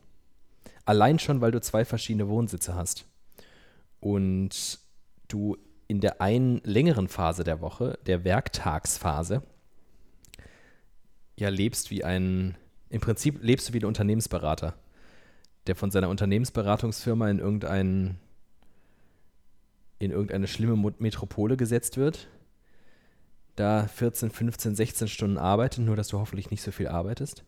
Allein 0.84 1.18
schon, 1.18 1.40
weil 1.40 1.50
du 1.50 1.60
zwei 1.60 1.84
verschiedene 1.84 2.28
Wohnsitze 2.28 2.74
hast. 2.74 3.06
Und 4.00 4.80
du 5.28 5.56
in 5.86 6.00
der 6.00 6.20
einen 6.20 6.60
längeren 6.64 7.08
Phase 7.08 7.44
der 7.44 7.60
Woche, 7.60 7.98
der 8.06 8.24
Werktagsphase, 8.24 9.42
ja 11.36 11.48
lebst 11.48 11.90
wie 11.90 12.04
ein, 12.04 12.56
im 12.88 13.00
Prinzip 13.00 13.42
lebst 13.42 13.68
du 13.68 13.72
wie 13.72 13.80
ein 13.80 13.86
Unternehmensberater, 13.86 14.74
der 15.66 15.76
von 15.76 15.90
seiner 15.90 16.08
Unternehmensberatungsfirma 16.08 17.30
in 17.30 17.38
irgendein, 17.38 18.18
in 19.98 20.10
irgendeine 20.10 20.46
schlimme 20.46 20.94
Metropole 20.98 21.56
gesetzt 21.56 21.96
wird, 21.96 22.28
da 23.56 23.86
14, 23.86 24.30
15, 24.30 24.74
16 24.74 25.08
Stunden 25.08 25.38
arbeitet, 25.38 25.84
nur 25.84 25.96
dass 25.96 26.08
du 26.08 26.18
hoffentlich 26.18 26.50
nicht 26.50 26.62
so 26.62 26.70
viel 26.70 26.88
arbeitest, 26.88 27.44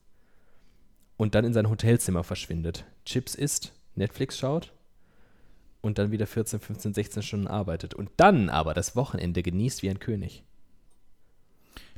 und 1.17 1.35
dann 1.35 1.45
in 1.45 1.53
sein 1.53 1.71
Hotelzimmer 1.71 2.25
verschwindet, 2.25 2.85
Chips 3.05 3.35
isst, 3.35 3.73
Netflix 3.95 4.39
schaut 4.39 4.73
und 5.81 5.99
dann 5.99 6.11
wieder 6.11 6.27
14, 6.27 6.61
15, 6.61 6.95
16 6.95 7.23
Stunden 7.23 7.47
arbeitet 7.47 7.95
und 7.95 8.11
dann 8.17 8.51
aber 8.51 8.75
das 8.75 8.97
Wochenende 8.97 9.43
genießt 9.43 9.83
wie 9.83 9.91
ein 9.91 9.99
König. 9.99 10.45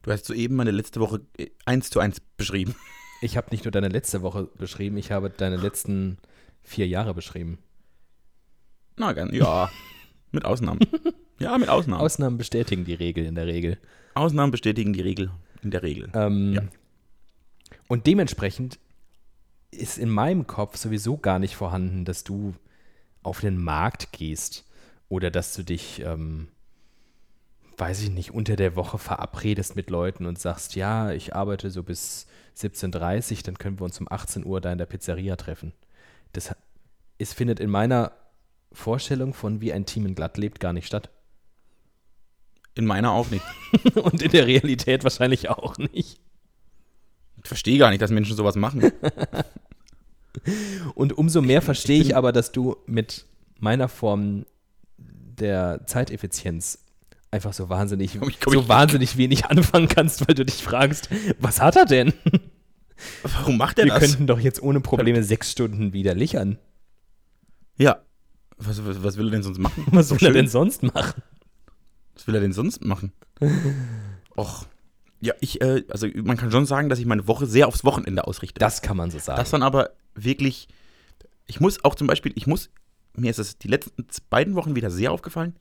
Du 0.02 0.12
hast 0.12 0.26
soeben 0.26 0.54
meine 0.54 0.70
letzte 0.70 1.00
Woche 1.00 1.20
äh, 1.36 1.48
eins 1.64 1.90
zu 1.90 2.00
eins 2.00 2.20
beschrieben. 2.20 2.74
Ich 3.20 3.36
habe 3.36 3.48
nicht 3.50 3.64
nur 3.64 3.72
deine 3.72 3.88
letzte 3.88 4.22
Woche 4.22 4.44
beschrieben, 4.56 4.96
ich 4.96 5.10
habe 5.10 5.30
deine 5.30 5.56
letzten 5.56 6.18
vier 6.62 6.86
Jahre 6.86 7.14
beschrieben. 7.14 7.58
Na, 8.96 9.12
gern, 9.12 9.32
ja. 9.34 9.70
mit 10.32 10.44
Ausnahmen. 10.44 10.80
Ja, 11.38 11.56
mit 11.56 11.68
Ausnahmen. 11.68 12.00
Ausnahmen 12.00 12.38
bestätigen 12.38 12.84
die 12.84 12.94
Regel 12.94 13.24
in 13.24 13.34
der 13.34 13.46
Regel. 13.46 13.78
Ausnahmen 14.14 14.50
bestätigen 14.50 14.92
die 14.92 15.00
Regel 15.00 15.30
in 15.62 15.70
der 15.70 15.82
Regel. 15.82 16.10
Ähm, 16.14 16.52
ja. 16.52 16.62
Und 17.86 18.06
dementsprechend 18.06 18.78
ist 19.70 19.98
in 19.98 20.10
meinem 20.10 20.46
Kopf 20.46 20.76
sowieso 20.76 21.16
gar 21.18 21.38
nicht 21.38 21.56
vorhanden, 21.56 22.04
dass 22.04 22.24
du 22.24 22.54
auf 23.22 23.40
den 23.40 23.62
Markt 23.62 24.12
gehst 24.12 24.64
oder 25.08 25.30
dass 25.30 25.54
du 25.54 25.62
dich 25.62 26.02
ähm, 26.04 26.48
weiß 27.78 28.02
ich 28.02 28.10
nicht, 28.10 28.32
unter 28.32 28.56
der 28.56 28.76
Woche 28.76 28.98
verabredest 28.98 29.76
mit 29.76 29.90
Leuten 29.90 30.26
und 30.26 30.38
sagst, 30.38 30.74
ja, 30.74 31.12
ich 31.12 31.34
arbeite 31.34 31.70
so 31.70 31.82
bis 31.82 32.26
17.30 32.56 33.36
Uhr, 33.36 33.42
dann 33.44 33.58
können 33.58 33.78
wir 33.78 33.84
uns 33.84 34.00
um 34.00 34.10
18 34.10 34.44
Uhr 34.44 34.60
da 34.60 34.72
in 34.72 34.78
der 34.78 34.86
Pizzeria 34.86 35.36
treffen. 35.36 35.72
Das 36.32 36.54
es 37.18 37.32
findet 37.32 37.60
in 37.60 37.70
meiner 37.70 38.12
Vorstellung 38.72 39.34
von 39.34 39.60
wie 39.60 39.72
ein 39.72 39.86
Team 39.86 40.06
in 40.06 40.14
Glatt 40.14 40.38
lebt 40.38 40.60
gar 40.60 40.72
nicht 40.72 40.86
statt. 40.86 41.10
In 42.74 42.86
meiner 42.86 43.12
auch 43.12 43.30
nicht. 43.30 43.44
und 43.96 44.22
in 44.22 44.30
der 44.30 44.46
Realität 44.46 45.02
wahrscheinlich 45.02 45.50
auch 45.50 45.76
nicht. 45.78 46.20
Ich 47.42 47.48
verstehe 47.48 47.78
gar 47.78 47.90
nicht, 47.90 48.02
dass 48.02 48.10
Menschen 48.10 48.36
sowas 48.36 48.56
machen. 48.56 48.92
und 50.94 51.16
umso 51.18 51.42
mehr 51.42 51.62
verstehe 51.62 52.00
ich 52.00 52.16
aber, 52.16 52.30
dass 52.30 52.52
du 52.52 52.76
mit 52.86 53.26
meiner 53.58 53.88
Form 53.88 54.46
der 54.96 55.86
Zeiteffizienz 55.86 56.78
einfach 57.30 57.52
so 57.52 57.68
wahnsinnig, 57.68 58.18
komm 58.18 58.28
ich, 58.28 58.40
komm 58.40 58.52
so 58.52 58.60
ich, 58.60 58.68
wahnsinnig 58.68 59.16
wenig 59.16 59.46
anfangen 59.46 59.88
kannst, 59.88 60.26
weil 60.26 60.34
du 60.34 60.44
dich 60.44 60.62
fragst, 60.62 61.08
was 61.38 61.60
hat 61.60 61.76
er 61.76 61.86
denn? 61.86 62.12
Warum 63.22 63.56
macht 63.56 63.78
er 63.78 63.84
Wir 63.84 63.92
das? 63.92 64.00
Wir 64.00 64.08
könnten 64.08 64.26
doch 64.26 64.40
jetzt 64.40 64.62
ohne 64.62 64.80
Probleme 64.80 65.22
sechs 65.22 65.52
Stunden 65.52 65.92
wieder 65.92 66.14
lichern. 66.14 66.58
Ja. 67.76 68.02
Was, 68.56 68.84
was, 68.84 69.02
was 69.02 69.16
will 69.16 69.28
er 69.28 69.32
denn 69.32 69.42
sonst 69.42 69.58
machen? 69.58 69.86
Was 69.92 70.10
will 70.10 70.18
Schön. 70.18 70.28
er 70.28 70.32
denn 70.34 70.48
sonst 70.48 70.82
machen? 70.82 71.22
Was 72.14 72.26
will 72.26 72.34
er 72.34 72.40
denn 72.40 72.52
sonst 72.52 72.84
machen? 72.84 73.12
Och. 74.36 74.66
Ja, 75.20 75.34
ich, 75.40 75.60
äh, 75.60 75.84
also 75.88 76.08
man 76.24 76.36
kann 76.36 76.50
schon 76.50 76.66
sagen, 76.66 76.88
dass 76.88 76.98
ich 76.98 77.06
meine 77.06 77.28
Woche 77.28 77.46
sehr 77.46 77.68
aufs 77.68 77.84
Wochenende 77.84 78.26
ausrichte. 78.26 78.58
Das 78.58 78.82
kann 78.82 78.96
man 78.96 79.12
so 79.12 79.20
sagen. 79.20 79.38
Das 79.38 79.50
dann 79.50 79.62
aber 79.62 79.90
wirklich, 80.14 80.66
ich 81.46 81.60
muss 81.60 81.84
auch 81.84 81.94
zum 81.94 82.08
Beispiel, 82.08 82.32
ich 82.34 82.48
muss, 82.48 82.70
mir 83.14 83.30
ist 83.30 83.38
es 83.38 83.58
die 83.58 83.68
letzten 83.68 84.04
beiden 84.28 84.56
Wochen 84.56 84.74
wieder 84.74 84.90
sehr 84.90 85.12
aufgefallen, 85.12 85.54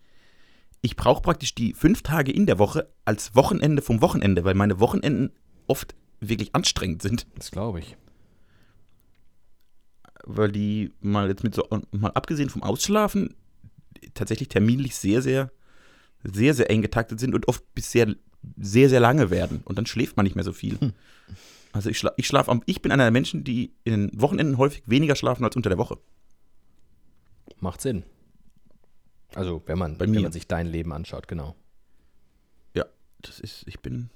ich 0.81 0.96
brauche 0.96 1.22
praktisch 1.22 1.55
die 1.55 1.74
fünf 1.74 2.01
Tage 2.01 2.31
in 2.31 2.46
der 2.46 2.60
Woche 2.60 2.89
als 3.05 3.36
Wochenende 3.36 3.81
vom 3.81 4.01
Wochenende, 4.01 4.43
weil 4.43 4.53
meine 4.53 4.79
Wochenenden 4.79 5.31
oft 5.67 5.96
wirklich 6.19 6.55
anstrengend 6.55 7.01
sind. 7.01 7.27
Das 7.36 7.51
glaube 7.51 7.79
ich. 7.79 7.98
Weil 10.23 10.51
die 10.51 10.91
mal 11.01 11.30
jetzt 11.30 11.43
mit 11.43 11.56
so, 11.56 11.67
mal 11.91 12.12
abgesehen 12.12 12.49
vom 12.49 12.63
Ausschlafen, 12.63 13.36
tatsächlich 14.13 14.49
terminlich 14.49 14.95
sehr, 14.95 15.21
sehr, 15.21 15.51
sehr, 16.23 16.54
sehr 16.54 16.69
eng 16.69 16.82
getaktet 16.82 17.19
sind 17.19 17.34
und 17.34 17.47
oft 17.47 17.63
bis 17.73 17.91
sehr, 17.91 18.15
sehr, 18.58 18.89
sehr 18.89 18.99
lange 18.99 19.30
werden. 19.30 19.62
Und 19.65 19.78
dann 19.78 19.86
schläft 19.86 20.17
man 20.17 20.25
nicht 20.25 20.36
mehr 20.36 20.43
so 20.43 20.54
viel. 20.54 20.80
Hm. 20.80 20.93
Also 21.71 21.89
ich, 21.89 21.97
schla 21.97 22.12
ich 22.17 22.28
schlafe 22.28 22.60
ich 22.65 22.82
bin 22.82 22.91
einer 22.91 23.04
der 23.04 23.12
Menschen, 23.12 23.43
die 23.43 23.73
in 23.84 23.93
den 23.93 24.21
Wochenenden 24.21 24.58
häufig 24.58 24.84
weniger 24.86 25.15
schlafen 25.15 25.43
als 25.43 25.56
unter 25.56 25.69
der 25.69 25.78
Woche. 25.78 25.97
Macht 27.60 27.82
Sinn. 27.82 28.04
Also, 29.35 29.61
wenn 29.65 29.77
man, 29.77 29.99
wenn 29.99 30.11
man 30.13 30.31
sich 30.31 30.47
dein 30.47 30.67
Leben 30.67 30.93
anschaut, 30.93 31.27
genau. 31.27 31.55
Ja, 32.73 32.85
das 33.21 33.39
ist, 33.39 33.67
ich 33.67 33.79
bin, 33.81 34.09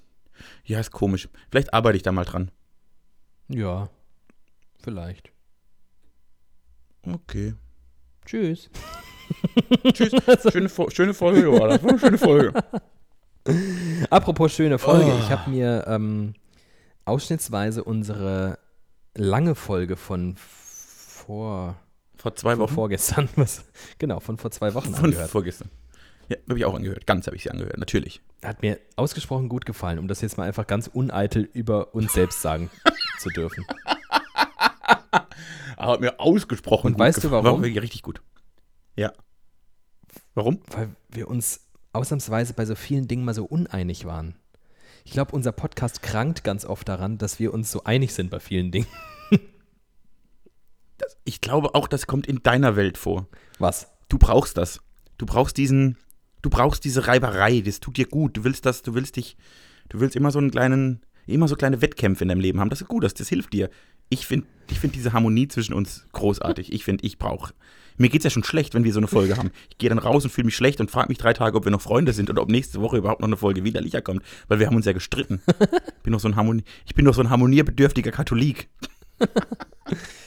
ja, 0.64 0.80
ist 0.80 0.92
komisch. 0.92 1.30
Vielleicht 1.50 1.74
arbeite 1.74 1.98
ich 1.98 2.04
da 2.04 2.12
mal 2.12 2.26
dran. 2.26 2.52
Ja, 3.48 3.90
vielleicht. 4.80 5.32
Okay. 7.06 7.56
Tschüss. 8.26 8.70
Tschüss. 9.94 10.12
Schöne, 10.52 10.70
schöne 10.92 11.14
Folge, 11.14 11.42
Joa. 11.42 11.80
Schöne 11.98 12.18
Folge. 12.18 12.54
Apropos 14.10 14.54
schöne 14.54 14.78
Folge. 14.78 15.12
Oh. 15.12 15.20
Ich 15.20 15.32
habe 15.32 15.50
mir 15.50 15.86
ähm, 15.88 16.34
ausschnittsweise 17.06 17.84
unsere 17.84 18.60
lange 19.16 19.56
Folge 19.56 19.96
von 19.96 20.36
vor 20.38 21.76
vor 22.22 22.36
zwei 22.36 22.58
Wochen? 22.58 22.74
vorgestern. 22.74 23.30
Was, 23.36 23.66
genau, 23.98 24.20
von 24.20 24.38
vor 24.38 24.52
zwei 24.52 24.74
Wochen 24.74 24.94
von 24.94 25.06
angehört. 25.06 25.30
vorgestern. 25.32 25.70
Ja, 26.30 26.38
habe 26.48 26.60
ich 26.60 26.66
auch 26.66 26.76
angehört. 26.76 27.06
Ganz 27.06 27.28
habe 27.28 27.36
ich 27.36 27.44
sie 27.44 27.52
angehört, 27.52 27.78
natürlich. 27.78 28.22
Hat 28.44 28.62
mir 28.62 28.80
ausgesprochen 28.96 29.50
gut 29.50 29.66
gefallen, 29.66 30.00
um 30.00 30.08
das 30.08 30.22
jetzt 30.22 30.38
mal 30.38 30.48
einfach 30.48 30.66
ganz 30.66 30.88
uneitel 30.88 31.50
über 31.54 31.94
uns 31.94 32.14
selbst 32.16 32.42
sagen 32.42 32.70
zu 33.20 33.30
dürfen. 33.30 33.66
Hat 35.78 36.00
mir 36.00 36.20
ausgesprochen 36.20 36.88
Und 36.88 36.94
gut 36.94 37.00
weißt 37.00 37.22
gefallen. 37.22 37.44
du 37.44 37.50
warum? 37.50 37.62
War 37.64 37.82
richtig 37.82 38.04
gut. 38.04 38.22
Ja. 38.96 39.12
Warum? 40.36 40.62
Weil 40.68 40.90
wir 41.10 41.28
uns 41.28 41.62
ausnahmsweise 41.92 42.54
bei 42.54 42.66
so 42.66 42.76
vielen 42.76 43.08
Dingen 43.08 43.26
mal 43.26 43.34
so 43.34 43.46
uneinig 43.46 44.06
waren. 44.06 44.36
Ich 45.04 45.12
glaube, 45.14 45.32
unser 45.36 45.52
Podcast 45.52 46.04
krankt 46.04 46.44
ganz 46.44 46.66
oft 46.66 46.88
daran, 46.88 47.18
dass 47.18 47.40
wir 47.40 47.54
uns 47.54 47.72
so 47.72 47.84
einig 47.84 48.14
sind 48.14 48.30
bei 48.30 48.40
vielen 48.40 48.72
Dingen 48.72 48.88
das, 51.02 51.18
ich 51.24 51.42
glaube 51.42 51.76
auch, 51.76 51.88
das 51.88 52.08
kommt 52.08 52.28
in 52.28 52.44
deiner 52.44 52.76
Welt 52.76 52.98
vor. 52.98 53.28
Was? 53.60 53.92
Du 54.10 54.18
brauchst 54.18 54.58
das. 54.58 54.80
Du 55.18 55.26
brauchst 55.26 55.58
diesen, 55.58 55.98
du 56.42 56.50
brauchst 56.50 56.84
diese 56.84 57.08
Reiberei, 57.08 57.62
das 57.62 57.80
tut 57.80 57.98
dir 57.98 58.08
gut. 58.08 58.38
Du 58.38 58.44
willst 58.44 58.66
das, 58.66 58.82
du 58.82 58.94
willst 58.94 59.16
dich, 59.18 59.38
du 59.90 60.00
willst 60.00 60.16
immer 60.16 60.32
so 60.32 60.40
einen 60.40 60.52
kleinen, 60.52 61.02
immer 61.28 61.48
so 61.48 61.56
kleine 61.56 61.82
Wettkämpfe 61.82 62.24
in 62.24 62.30
deinem 62.30 62.42
Leben 62.42 62.60
haben. 62.60 62.70
Das 62.70 62.82
ist 62.82 62.88
gut, 62.88 63.04
das, 63.04 63.14
das 63.14 63.30
hilft 63.30 63.54
dir. 63.54 63.70
Ich 64.10 64.28
finde 64.28 64.48
ich 64.70 64.80
find 64.80 64.96
diese 64.96 65.14
Harmonie 65.14 65.48
zwischen 65.48 65.74
uns 65.74 66.06
großartig. 66.14 66.72
Ich 66.72 66.84
finde, 66.84 67.06
ich 67.06 67.18
brauche. 67.18 67.54
Mir 67.98 68.10
geht 68.10 68.22
es 68.22 68.24
ja 68.24 68.30
schon 68.30 68.44
schlecht, 68.44 68.74
wenn 68.74 68.84
wir 68.84 68.94
so 68.94 69.00
eine 69.00 69.08
Folge 69.08 69.38
haben. 69.38 69.52
Ich 69.70 69.78
gehe 69.78 69.90
dann 69.90 70.00
raus 70.00 70.24
und 70.24 70.32
fühle 70.32 70.46
mich 70.46 70.56
schlecht 70.56 70.80
und 70.80 70.90
frage 70.90 71.10
mich 71.10 71.18
drei 71.18 71.34
Tage, 71.34 71.58
ob 71.58 71.66
wir 71.66 71.72
noch 71.72 71.82
Freunde 71.82 72.14
sind 72.14 72.30
oder 72.30 72.42
ob 72.42 72.50
nächste 72.50 72.82
Woche 72.82 72.98
überhaupt 72.98 73.22
noch 73.22 73.28
eine 73.28 73.38
Folge 73.38 73.64
widerlicher 73.64 74.02
kommt, 74.02 74.24
weil 74.48 74.60
wir 74.60 74.68
haben 74.68 74.76
uns 74.76 74.86
ja 74.86 74.94
gestritten. 74.94 75.42
bin 76.04 76.14
doch 76.14 76.20
so 76.20 76.28
ein 76.28 76.36
Harmonie, 76.36 76.64
ich 76.86 76.96
bin 76.96 77.06
doch 77.06 77.14
so 77.14 77.22
ein 77.22 77.30
harmonierbedürftiger 77.30 78.12
Katholik. 78.12 78.70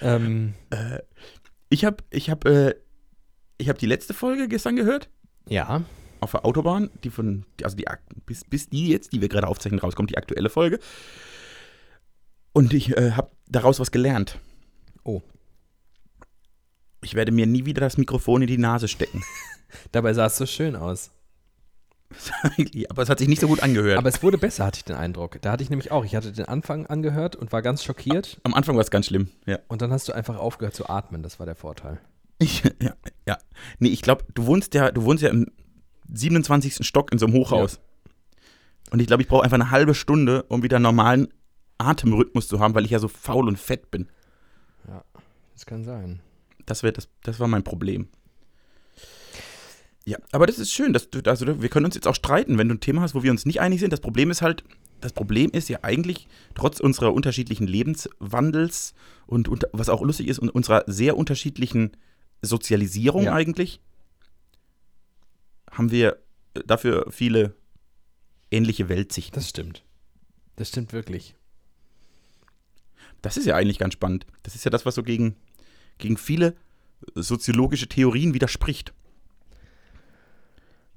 Ähm, 0.00 0.54
äh, 0.70 0.98
ich 1.68 1.84
habe 1.84 1.98
ich 2.10 2.30
hab, 2.30 2.44
äh, 2.44 2.74
hab 3.62 3.78
die 3.78 3.86
letzte 3.86 4.14
Folge 4.14 4.48
gestern 4.48 4.76
gehört. 4.76 5.08
Ja. 5.48 5.82
Auf 6.20 6.32
der 6.32 6.44
Autobahn, 6.44 6.90
die 7.02 7.10
von, 7.10 7.46
also 7.62 7.76
die, 7.76 7.86
bis, 8.26 8.44
bis 8.44 8.68
die 8.68 8.88
jetzt, 8.88 9.12
die 9.12 9.20
wir 9.20 9.28
gerade 9.28 9.46
aufzeichnen, 9.46 9.80
rauskommt, 9.80 10.10
die 10.10 10.18
aktuelle 10.18 10.50
Folge. 10.50 10.78
Und 12.52 12.74
ich 12.74 12.96
äh, 12.96 13.12
habe 13.12 13.30
daraus 13.48 13.80
was 13.80 13.90
gelernt. 13.90 14.38
Oh. 15.04 15.22
Ich 17.02 17.14
werde 17.14 17.32
mir 17.32 17.46
nie 17.46 17.64
wieder 17.64 17.80
das 17.80 17.96
Mikrofon 17.96 18.42
in 18.42 18.48
die 18.48 18.58
Nase 18.58 18.88
stecken. 18.88 19.22
Dabei 19.92 20.12
sah 20.12 20.26
es 20.26 20.36
so 20.36 20.46
schön 20.46 20.76
aus. 20.76 21.10
aber 22.88 23.02
es 23.02 23.08
hat 23.08 23.18
sich 23.18 23.28
nicht 23.28 23.40
so 23.40 23.46
gut 23.46 23.62
angehört. 23.62 23.98
Aber 23.98 24.08
es 24.08 24.22
wurde 24.22 24.38
besser, 24.38 24.66
hatte 24.66 24.78
ich 24.78 24.84
den 24.84 24.96
Eindruck. 24.96 25.40
Da 25.42 25.52
hatte 25.52 25.62
ich 25.62 25.70
nämlich 25.70 25.92
auch. 25.92 26.04
Ich 26.04 26.16
hatte 26.16 26.32
den 26.32 26.46
Anfang 26.46 26.86
angehört 26.86 27.36
und 27.36 27.52
war 27.52 27.62
ganz 27.62 27.84
schockiert. 27.84 28.40
Am 28.42 28.54
Anfang 28.54 28.76
war 28.76 28.82
es 28.82 28.90
ganz 28.90 29.06
schlimm, 29.06 29.28
ja. 29.46 29.58
Und 29.68 29.82
dann 29.82 29.92
hast 29.92 30.08
du 30.08 30.12
einfach 30.12 30.36
aufgehört 30.36 30.74
zu 30.74 30.88
atmen. 30.88 31.22
Das 31.22 31.38
war 31.38 31.46
der 31.46 31.54
Vorteil. 31.54 32.00
Ich, 32.38 32.64
ja, 32.82 32.94
ja. 33.26 33.38
Nee, 33.78 33.88
ich 33.88 34.02
glaube, 34.02 34.24
du 34.34 34.46
wohnst 34.46 34.74
ja, 34.74 34.90
du 34.90 35.04
wohnst 35.04 35.22
ja 35.22 35.30
im 35.30 35.46
27. 36.12 36.84
Stock 36.86 37.12
in 37.12 37.18
so 37.18 37.26
einem 37.26 37.34
Hochhaus. 37.34 37.74
Ja. 37.74 37.80
Und 38.92 39.00
ich 39.00 39.06
glaube, 39.06 39.22
ich 39.22 39.28
brauche 39.28 39.44
einfach 39.44 39.56
eine 39.56 39.70
halbe 39.70 39.94
Stunde, 39.94 40.42
um 40.44 40.62
wieder 40.62 40.76
einen 40.76 40.82
normalen 40.84 41.28
Atemrhythmus 41.78 42.48
zu 42.48 42.58
haben, 42.58 42.74
weil 42.74 42.84
ich 42.84 42.90
ja 42.90 42.98
so 42.98 43.08
faul 43.08 43.46
und 43.46 43.58
fett 43.58 43.90
bin. 43.90 44.08
Ja, 44.88 45.04
das 45.54 45.64
kann 45.64 45.84
sein. 45.84 46.20
Das, 46.66 46.80
das, 46.80 47.08
das 47.22 47.40
war 47.40 47.46
mein 47.46 47.62
Problem. 47.62 48.08
Ja, 50.06 50.18
aber 50.32 50.46
das 50.46 50.58
ist 50.58 50.72
schön. 50.72 50.92
Dass 50.92 51.10
du, 51.10 51.20
also 51.28 51.60
wir 51.60 51.68
können 51.68 51.86
uns 51.86 51.94
jetzt 51.94 52.08
auch 52.08 52.14
streiten, 52.14 52.58
wenn 52.58 52.68
du 52.68 52.74
ein 52.74 52.80
Thema 52.80 53.02
hast, 53.02 53.14
wo 53.14 53.22
wir 53.22 53.30
uns 53.30 53.46
nicht 53.46 53.60
einig 53.60 53.80
sind. 53.80 53.92
Das 53.92 54.00
Problem 54.00 54.30
ist 54.30 54.42
halt, 54.42 54.64
das 55.00 55.12
Problem 55.12 55.50
ist 55.50 55.68
ja 55.68 55.80
eigentlich, 55.82 56.26
trotz 56.54 56.80
unserer 56.80 57.12
unterschiedlichen 57.12 57.66
Lebenswandels 57.66 58.94
und, 59.26 59.48
und 59.48 59.66
was 59.72 59.88
auch 59.88 60.02
lustig 60.02 60.28
ist, 60.28 60.38
und 60.38 60.50
unserer 60.50 60.84
sehr 60.86 61.16
unterschiedlichen 61.16 61.92
Sozialisierung 62.42 63.24
Ja. 63.24 63.34
eigentlich, 63.34 63.80
haben 65.70 65.90
wir 65.90 66.18
dafür 66.66 67.06
viele 67.10 67.54
ähnliche 68.50 68.88
Weltsichten. 68.88 69.34
Das 69.34 69.48
stimmt. 69.48 69.84
Das 70.56 70.68
stimmt 70.68 70.92
wirklich. 70.92 71.34
Das 73.22 73.36
ist 73.36 73.46
ja 73.46 73.54
eigentlich 73.54 73.78
ganz 73.78 73.94
spannend. 73.94 74.26
Das 74.42 74.54
ist 74.54 74.64
ja 74.64 74.70
das, 74.70 74.86
was 74.86 74.94
so 74.94 75.02
gegen, 75.02 75.36
gegen 75.98 76.16
viele 76.16 76.56
soziologische 77.14 77.88
Theorien 77.88 78.34
widerspricht. 78.34 78.92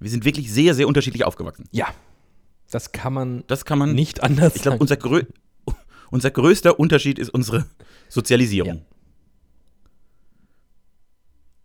Wir 0.03 0.09
sind 0.09 0.25
wirklich 0.25 0.51
sehr, 0.51 0.73
sehr 0.75 0.87
unterschiedlich 0.87 1.23
aufgewachsen. 1.23 1.65
Ja. 1.71 1.87
Das 2.71 2.91
kann 2.91 3.13
man 3.13 3.43
Das 3.47 3.65
kann 3.65 3.77
man 3.79 3.93
nicht 3.93 4.21
anders 4.23 4.55
Ich 4.55 4.61
glaube, 4.63 4.73
sagen. 4.77 4.81
unser, 4.81 4.97
grö 4.97 5.23
unser 6.11 6.31
größter 6.31 6.79
Unterschied 6.79 7.19
ist 7.19 7.29
unsere 7.29 7.65
Sozialisierung. 8.09 8.75
Ja. 8.77 8.81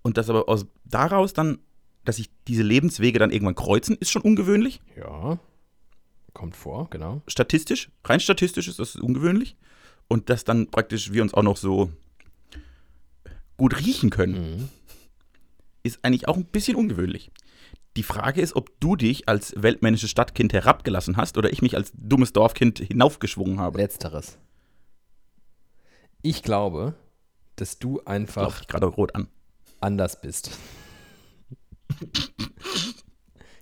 Und 0.03 0.17
das 0.17 0.31
aber 0.31 0.49
aus 0.49 0.67
daraus 0.85 1.33
dann, 1.33 1.59
dass 2.05 2.17
sich 2.17 2.31
diese 2.47 2.63
Lebenswege 2.63 3.19
dann 3.19 3.31
irgendwann 3.31 3.55
kreuzen, 3.55 3.97
ist 3.99 4.11
schon 4.11 4.23
ungewöhnlich. 4.23 4.81
Ja. 4.97 5.39
Kommt 6.33 6.57
vor, 6.57 6.89
genau. 6.91 7.23
Statistisch, 7.27 7.91
rein 8.05 8.21
statistisch 8.21 8.69
ist 8.69 8.79
das 8.79 8.97
ungewöhnlich. 8.97 9.57
Und 10.07 10.31
dass 10.31 10.45
dann 10.45 10.71
praktisch 10.71 11.13
wir 11.13 11.23
uns 11.23 11.35
auch 11.35 11.43
noch 11.43 11.57
so 11.57 11.91
gut 13.57 13.79
riechen 13.85 14.11
können, 14.11 14.59
Mhm. 14.59 14.69
ist 15.83 15.99
eigentlich 16.03 16.29
auch 16.29 16.37
ein 16.37 16.45
bisschen 16.45 16.77
ungewöhnlich. 16.77 17.31
Die 17.99 18.05
Frage 18.05 18.41
ist, 18.41 18.55
ob 18.55 18.79
du 18.79 18.95
dich 18.95 19.29
als 19.29 19.53
weltmännisches 19.57 20.09
Stadtkind 20.09 20.53
herabgelassen 20.53 21.17
hast 21.17 21.37
oder 21.37 21.53
ich 21.53 21.63
mich 21.63 21.75
als 21.77 21.91
dummes 21.97 22.33
Dorfkind 22.33 22.79
hinaufgeschwungen 22.79 23.59
habe. 23.59 23.79
Letzteres. 23.79 24.39
Ich 26.23 26.45
glaube, 26.45 26.95
dass 27.57 27.81
du 27.81 28.01
einfach 28.05 28.61
ich 28.61 28.69
gerade 28.69 28.87
rot 28.87 29.17
an. 29.17 29.27
anders 29.81 30.21
bist. 30.21 30.57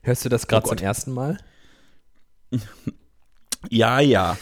Hörst 0.03 0.27
du 0.27 0.29
das 0.29 0.46
gerade 0.46 0.66
Oh 0.66 0.68
zum 0.75 0.85
ersten 0.85 1.12
Mal? 1.12 1.38
Ja, 3.70 4.01
ja. 4.01 4.37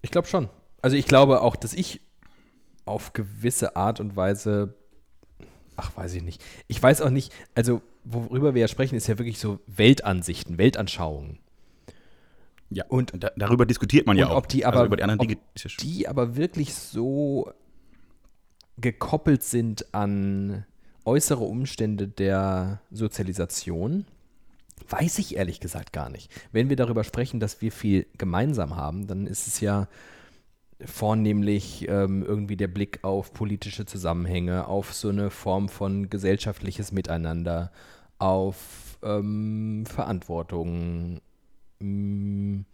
Ich 0.00 0.10
glaube 0.10 0.26
schon. 0.26 0.48
Also 0.80 0.96
ich 0.96 1.04
glaube 1.04 1.42
auch, 1.42 1.54
dass 1.54 1.74
ich 1.74 2.00
auf 2.86 3.12
gewisse 3.12 3.76
Art 3.76 4.00
und 4.00 4.16
Weise, 4.16 4.74
ach 5.76 5.96
weiß 5.96 6.14
ich 6.14 6.22
nicht. 6.22 6.42
Ich 6.68 6.82
weiß 6.82 7.02
auch 7.02 7.10
nicht, 7.10 7.32
also 7.54 7.82
worüber 8.04 8.54
wir 8.54 8.60
ja 8.62 8.68
sprechen, 8.68 8.94
ist 8.96 9.06
ja 9.06 9.18
wirklich 9.18 9.38
so 9.38 9.60
Weltansichten, 9.66 10.58
Weltanschauungen. 10.58 11.38
Ja, 12.70 12.84
Und- 12.88 13.12
da, 13.22 13.30
darüber 13.36 13.66
diskutiert 13.66 14.06
man 14.06 14.16
ja 14.16 14.28
auch. 14.28 14.36
ob 14.36 14.48
die 14.48 14.64
also 14.64 14.78
aber- 14.78 14.86
über 14.86 14.96
die 14.96 15.02
anderen 15.02 15.20
ob 15.20 15.28
Dinge 15.28 15.40
schon- 15.56 15.72
die 15.86 16.08
aber 16.08 16.36
wirklich 16.36 16.74
so 16.74 17.52
gekoppelt 18.78 19.42
sind 19.42 19.94
an 19.94 20.64
äußere 21.04 21.44
Umstände 21.44 22.08
der 22.08 22.80
Sozialisation, 22.90 24.06
weiß 24.88 25.18
ich 25.18 25.36
ehrlich 25.36 25.60
gesagt 25.60 25.92
gar 25.92 26.08
nicht. 26.08 26.30
Wenn 26.52 26.68
wir 26.68 26.76
darüber 26.76 27.04
sprechen, 27.04 27.40
dass 27.40 27.60
wir 27.60 27.72
viel 27.72 28.06
gemeinsam 28.18 28.76
haben, 28.76 29.06
dann 29.06 29.26
ist 29.26 29.46
es 29.46 29.60
ja 29.60 29.88
vornehmlich 30.86 31.86
ähm, 31.88 32.22
irgendwie 32.22 32.56
der 32.56 32.68
Blick 32.68 33.00
auf 33.02 33.32
politische 33.32 33.86
Zusammenhänge, 33.86 34.66
auf 34.66 34.92
so 34.94 35.08
eine 35.08 35.30
Form 35.30 35.68
von 35.68 36.08
gesellschaftliches 36.10 36.92
Miteinander, 36.92 37.72
auf 38.18 38.98
ähm, 39.02 39.84
Verantwortung, 39.86 41.20
mh, 41.80 42.64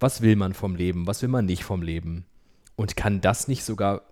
was 0.00 0.20
will 0.22 0.36
man 0.36 0.52
vom 0.54 0.74
Leben, 0.74 1.06
was 1.06 1.22
will 1.22 1.28
man 1.28 1.46
nicht 1.46 1.64
vom 1.64 1.82
Leben. 1.82 2.24
Und 2.76 2.96
kann 2.96 3.20
das 3.20 3.48
nicht 3.48 3.64
sogar, 3.64 4.02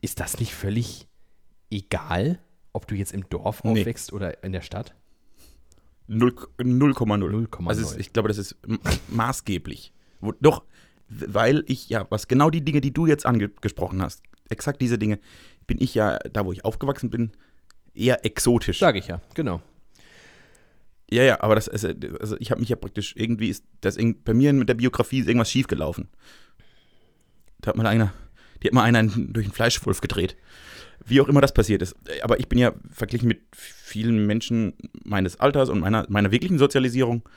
ist 0.00 0.20
das 0.20 0.38
nicht 0.38 0.54
völlig 0.54 1.08
egal, 1.70 2.38
ob 2.72 2.86
du 2.86 2.94
jetzt 2.94 3.12
im 3.12 3.28
Dorf 3.28 3.64
Nee. 3.64 3.80
aufwächst 3.80 4.12
oder 4.12 4.42
in 4.44 4.52
der 4.52 4.60
Stadt? 4.62 4.94
0,0. 6.08 6.94
0,0. 6.94 7.66
Also 7.68 7.82
es, 7.82 7.96
ich 7.96 8.12
glaube, 8.12 8.28
das 8.28 8.38
ist 8.38 8.56
maßgeblich. 9.08 9.92
Wo, 10.20 10.32
doch, 10.32 10.64
weil 11.26 11.64
ich 11.66 11.88
ja, 11.88 12.06
was 12.10 12.28
genau 12.28 12.50
die 12.50 12.64
Dinge, 12.64 12.80
die 12.80 12.92
du 12.92 13.06
jetzt 13.06 13.26
angesprochen 13.26 14.02
hast, 14.02 14.22
exakt 14.48 14.80
diese 14.80 14.98
Dinge, 14.98 15.18
bin 15.66 15.78
ich 15.80 15.94
ja, 15.94 16.18
da 16.18 16.44
wo 16.44 16.52
ich 16.52 16.64
aufgewachsen 16.64 17.10
bin, 17.10 17.32
eher 17.94 18.24
exotisch. 18.24 18.78
Sage 18.78 18.98
ich 18.98 19.08
ja, 19.08 19.20
genau. 19.34 19.60
Ja, 21.10 21.24
ja, 21.24 21.42
aber 21.42 21.54
das, 21.54 21.68
also, 21.68 21.88
also 22.20 22.36
ich 22.38 22.50
habe 22.50 22.60
mich 22.60 22.70
ja 22.70 22.76
praktisch, 22.76 23.14
irgendwie 23.16 23.48
ist 23.48 23.64
das 23.82 23.98
irg- 23.98 24.16
bei 24.24 24.32
mir 24.32 24.52
mit 24.54 24.68
der 24.68 24.74
Biografie 24.74 25.20
ist 25.20 25.28
irgendwas 25.28 25.50
schiefgelaufen. 25.50 26.08
Da 27.60 27.68
hat 27.68 27.76
mal 27.76 27.86
einer, 27.86 28.14
die 28.62 28.68
hat 28.68 28.72
mal 28.72 28.84
einer 28.84 29.02
durch 29.02 29.44
einen 29.44 29.52
Fleischwolf 29.52 30.00
gedreht. 30.00 30.36
Wie 31.04 31.20
auch 31.20 31.28
immer 31.28 31.40
das 31.40 31.52
passiert 31.52 31.82
ist. 31.82 31.96
Aber 32.22 32.40
ich 32.40 32.48
bin 32.48 32.58
ja 32.58 32.72
verglichen 32.90 33.28
mit 33.28 33.42
vielen 33.52 34.26
Menschen 34.26 34.72
meines 35.04 35.38
Alters 35.38 35.68
und 35.68 35.80
meiner, 35.80 36.06
meiner 36.08 36.30
wirklichen 36.30 36.58
Sozialisierung 36.58 37.28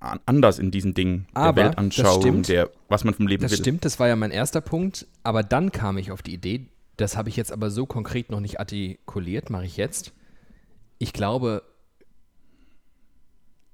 anders 0.00 0.58
in 0.58 0.70
diesen 0.70 0.94
Dingen. 0.94 1.26
Aber, 1.34 1.52
der 1.52 1.64
das 1.64 1.76
Weltanschauung, 1.76 2.20
stimmt. 2.22 2.48
der, 2.48 2.70
was 2.88 3.04
man 3.04 3.14
vom 3.14 3.26
Leben 3.26 3.42
Das 3.42 3.52
will. 3.52 3.58
stimmt, 3.58 3.84
das 3.84 3.98
war 3.98 4.08
ja 4.08 4.16
mein 4.16 4.30
erster 4.30 4.60
Punkt. 4.60 5.06
Aber 5.22 5.42
dann 5.42 5.72
kam 5.72 5.98
ich 5.98 6.10
auf 6.10 6.22
die 6.22 6.34
Idee, 6.34 6.66
das 6.96 7.16
habe 7.16 7.28
ich 7.28 7.36
jetzt 7.36 7.52
aber 7.52 7.70
so 7.70 7.86
konkret 7.86 8.30
noch 8.30 8.40
nicht 8.40 8.58
artikuliert, 8.60 9.50
mache 9.50 9.64
ich 9.66 9.76
jetzt. 9.76 10.12
Ich 10.98 11.12
glaube, 11.12 11.62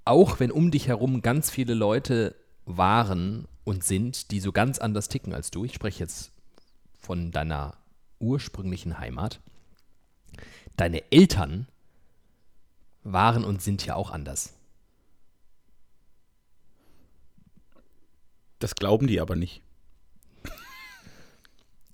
auch 0.04 0.38
wenn 0.40 0.50
um 0.52 0.70
dich 0.70 0.88
herum 0.88 1.22
ganz 1.22 1.50
viele 1.50 1.74
Leute 1.74 2.34
waren 2.64 3.46
und 3.64 3.84
sind, 3.84 4.30
die 4.30 4.40
so 4.40 4.52
ganz 4.52 4.78
anders 4.78 5.08
ticken 5.08 5.32
als 5.34 5.50
du, 5.50 5.64
ich 5.64 5.74
spreche 5.74 6.00
jetzt 6.04 6.32
von 6.98 7.30
deiner 7.32 7.76
ursprünglichen 8.18 8.98
Heimat, 8.98 9.40
deine 10.76 11.10
Eltern 11.12 11.66
waren 13.02 13.44
und 13.44 13.62
sind 13.62 13.84
ja 13.86 13.94
auch 13.94 14.10
anders. 14.10 14.55
Das 18.58 18.74
glauben 18.74 19.06
die 19.06 19.20
aber 19.20 19.36
nicht. 19.36 19.62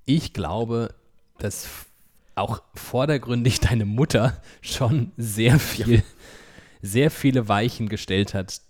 Ich 0.04 0.32
glaube, 0.32 0.94
dass 1.38 1.68
auch 2.34 2.62
vordergründig 2.74 3.60
deine 3.60 3.84
Mutter 3.84 4.40
schon 4.60 5.12
sehr 5.16 5.58
viel, 5.58 6.02
sehr 6.80 7.10
viele 7.10 7.48
Weichen 7.48 7.88
gestellt 7.88 8.34
hat, 8.34 8.60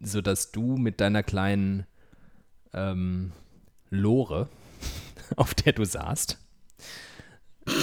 sodass 0.00 0.50
du 0.50 0.76
mit 0.76 1.00
deiner 1.00 1.22
kleinen 1.22 1.86
ähm, 2.72 3.32
Lore, 3.90 4.48
auf 5.36 5.54
der 5.54 5.72
du 5.72 5.84
saßt, 5.84 6.38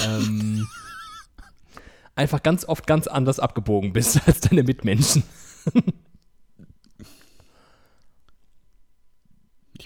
ähm, 0.05 0.67
einfach 2.15 2.43
ganz 2.43 2.65
oft 2.65 2.87
ganz 2.87 3.07
anders 3.07 3.39
abgebogen 3.39 3.93
bist 3.93 4.19
als 4.27 4.41
deine 4.41 4.63
Mitmenschen. 4.63 5.23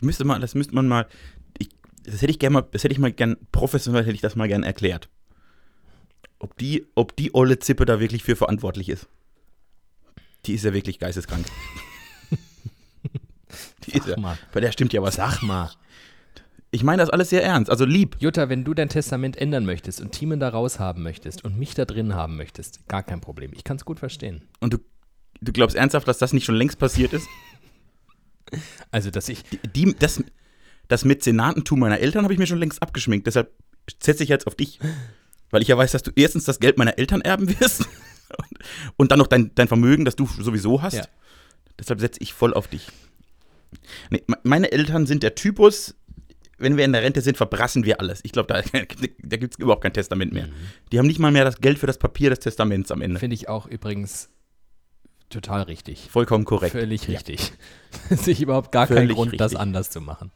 Ich 0.01 0.05
müsste 0.05 0.25
mal, 0.25 0.39
das 0.39 0.55
müsste 0.55 0.73
man 0.73 0.87
mal, 0.87 1.05
ich, 1.59 1.69
das 2.03 2.23
hätte 2.23 2.31
ich 2.31 2.39
gerne 2.39 2.55
mal, 2.55 2.67
das 2.71 2.83
hätte 2.83 2.91
ich 2.91 2.99
mal 2.99 3.11
gern, 3.11 3.37
professionell 3.51 4.01
hätte 4.03 4.15
ich 4.15 4.21
das 4.21 4.35
mal 4.35 4.47
gern 4.47 4.63
erklärt. 4.63 5.09
Ob 6.39 6.57
die, 6.57 6.87
ob 6.95 7.15
die 7.15 7.35
olle 7.35 7.59
Zippe 7.59 7.85
da 7.85 7.99
wirklich 7.99 8.23
für 8.23 8.35
verantwortlich 8.35 8.89
ist. 8.89 9.07
Die 10.47 10.55
ist 10.55 10.65
ja 10.65 10.73
wirklich 10.73 10.97
geisteskrank. 10.97 11.45
die 13.85 13.91
ist 13.91 14.07
ja, 14.07 14.19
mal. 14.19 14.39
bei 14.51 14.59
der 14.59 14.71
stimmt 14.71 14.91
ja 14.91 15.03
was. 15.03 15.17
Sag 15.17 15.43
mal. 15.43 15.69
Ich 16.71 16.81
meine 16.81 17.03
das 17.03 17.11
alles 17.11 17.29
sehr 17.29 17.43
ernst, 17.43 17.69
also 17.69 17.85
lieb. 17.85 18.15
Jutta, 18.19 18.49
wenn 18.49 18.63
du 18.63 18.73
dein 18.73 18.89
Testament 18.89 19.37
ändern 19.37 19.65
möchtest 19.65 20.01
und 20.01 20.13
Thiemen 20.13 20.39
da 20.39 20.49
raus 20.49 20.79
haben 20.79 21.03
möchtest 21.03 21.45
und 21.45 21.59
mich 21.59 21.75
da 21.75 21.85
drin 21.85 22.15
haben 22.15 22.37
möchtest, 22.37 22.87
gar 22.87 23.03
kein 23.03 23.21
Problem. 23.21 23.51
Ich 23.53 23.63
kann 23.63 23.77
es 23.77 23.85
gut 23.85 23.99
verstehen. 23.99 24.47
Und 24.61 24.73
du, 24.73 24.77
du 25.41 25.51
glaubst 25.51 25.75
ernsthaft, 25.75 26.07
dass 26.07 26.17
das 26.17 26.33
nicht 26.33 26.45
schon 26.45 26.55
längst 26.55 26.79
passiert 26.79 27.13
ist? 27.13 27.27
Also, 28.91 29.11
dass 29.11 29.29
ich. 29.29 29.43
Die, 29.75 29.95
das, 29.97 30.23
das 30.87 31.05
Mäzenatentum 31.05 31.79
meiner 31.79 31.99
Eltern 31.99 32.23
habe 32.23 32.33
ich 32.33 32.39
mir 32.39 32.47
schon 32.47 32.59
längst 32.59 32.81
abgeschminkt. 32.81 33.27
Deshalb 33.27 33.51
setze 34.01 34.23
ich 34.23 34.29
jetzt 34.29 34.47
auf 34.47 34.55
dich. 34.55 34.79
Weil 35.49 35.61
ich 35.61 35.67
ja 35.67 35.77
weiß, 35.77 35.91
dass 35.91 36.03
du 36.03 36.11
erstens 36.15 36.45
das 36.45 36.59
Geld 36.59 36.77
meiner 36.77 36.97
Eltern 36.97 37.21
erben 37.21 37.47
wirst 37.59 37.85
und, 38.97 39.11
dann 39.11 39.19
noch 39.19 39.27
dein, 39.27 39.51
dein 39.55 39.67
Vermögen, 39.67 40.05
das 40.05 40.15
du 40.15 40.25
sowieso 40.25 40.81
hast. 40.81 40.93
Ja. 40.93 41.05
Deshalb 41.77 41.99
setze 41.99 42.21
ich 42.21 42.33
voll 42.33 42.53
auf 42.53 42.67
dich. 42.67 42.87
Nee, 44.09 44.23
me- 44.27 44.37
meine 44.43 44.71
Eltern 44.71 45.05
sind 45.05 45.23
der 45.23 45.35
Typus, 45.35 45.95
wenn 46.57 46.77
wir 46.77 46.85
in 46.85 46.93
der 46.93 47.01
Rente 47.03 47.21
sind, 47.21 47.35
verbrassen 47.37 47.83
wir 47.85 47.99
alles. 47.99 48.21
Ich 48.23 48.31
glaube, 48.31 48.47
da, 48.53 48.61
da 48.71 49.37
gibt 49.37 49.53
es 49.55 49.59
überhaupt 49.59 49.81
kein 49.83 49.93
Testament 49.93 50.31
mehr. 50.31 50.47
Die 50.91 50.99
haben 50.99 51.07
nicht 51.07 51.19
mal 51.19 51.31
mehr 51.31 51.43
das 51.43 51.59
Geld 51.59 51.79
für 51.79 51.87
das 51.87 51.97
Papier 51.97 52.29
des 52.29 52.39
Testaments 52.39 52.91
am 52.91 53.01
Ende. 53.01 53.19
Finde 53.19 53.33
ich 53.33 53.49
auch 53.49 53.67
übrigens 53.67 54.29
total 55.31 55.63
richtig. 55.63 56.09
Vollkommen 56.11 56.45
korrekt. 56.45 56.73
Völlig 56.73 57.07
Ja. 57.07 57.13
richtig. 57.15 57.51
Sehe 58.09 58.33
ich 58.33 58.41
überhaupt 58.41 58.71
gar 58.71 58.87
keinen 58.87 58.97
Völlig 58.97 59.15
Grund, 59.15 59.33
das 59.39 59.51
richtig. 59.51 59.59
anders 59.59 59.89
zu 59.89 60.01
machen. 60.01 60.31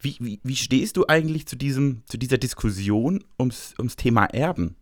Wie, 0.00 0.16
wie, 0.20 0.40
wie 0.42 0.56
stehst 0.56 0.96
du 0.96 1.06
eigentlich 1.08 1.46
zu, 1.46 1.56
diesem, 1.56 2.02
zu 2.06 2.18
dieser 2.18 2.38
Diskussion 2.38 3.24
ums, 3.38 3.74
ums 3.78 3.96
Thema 3.96 4.26
Erben? 4.26 4.76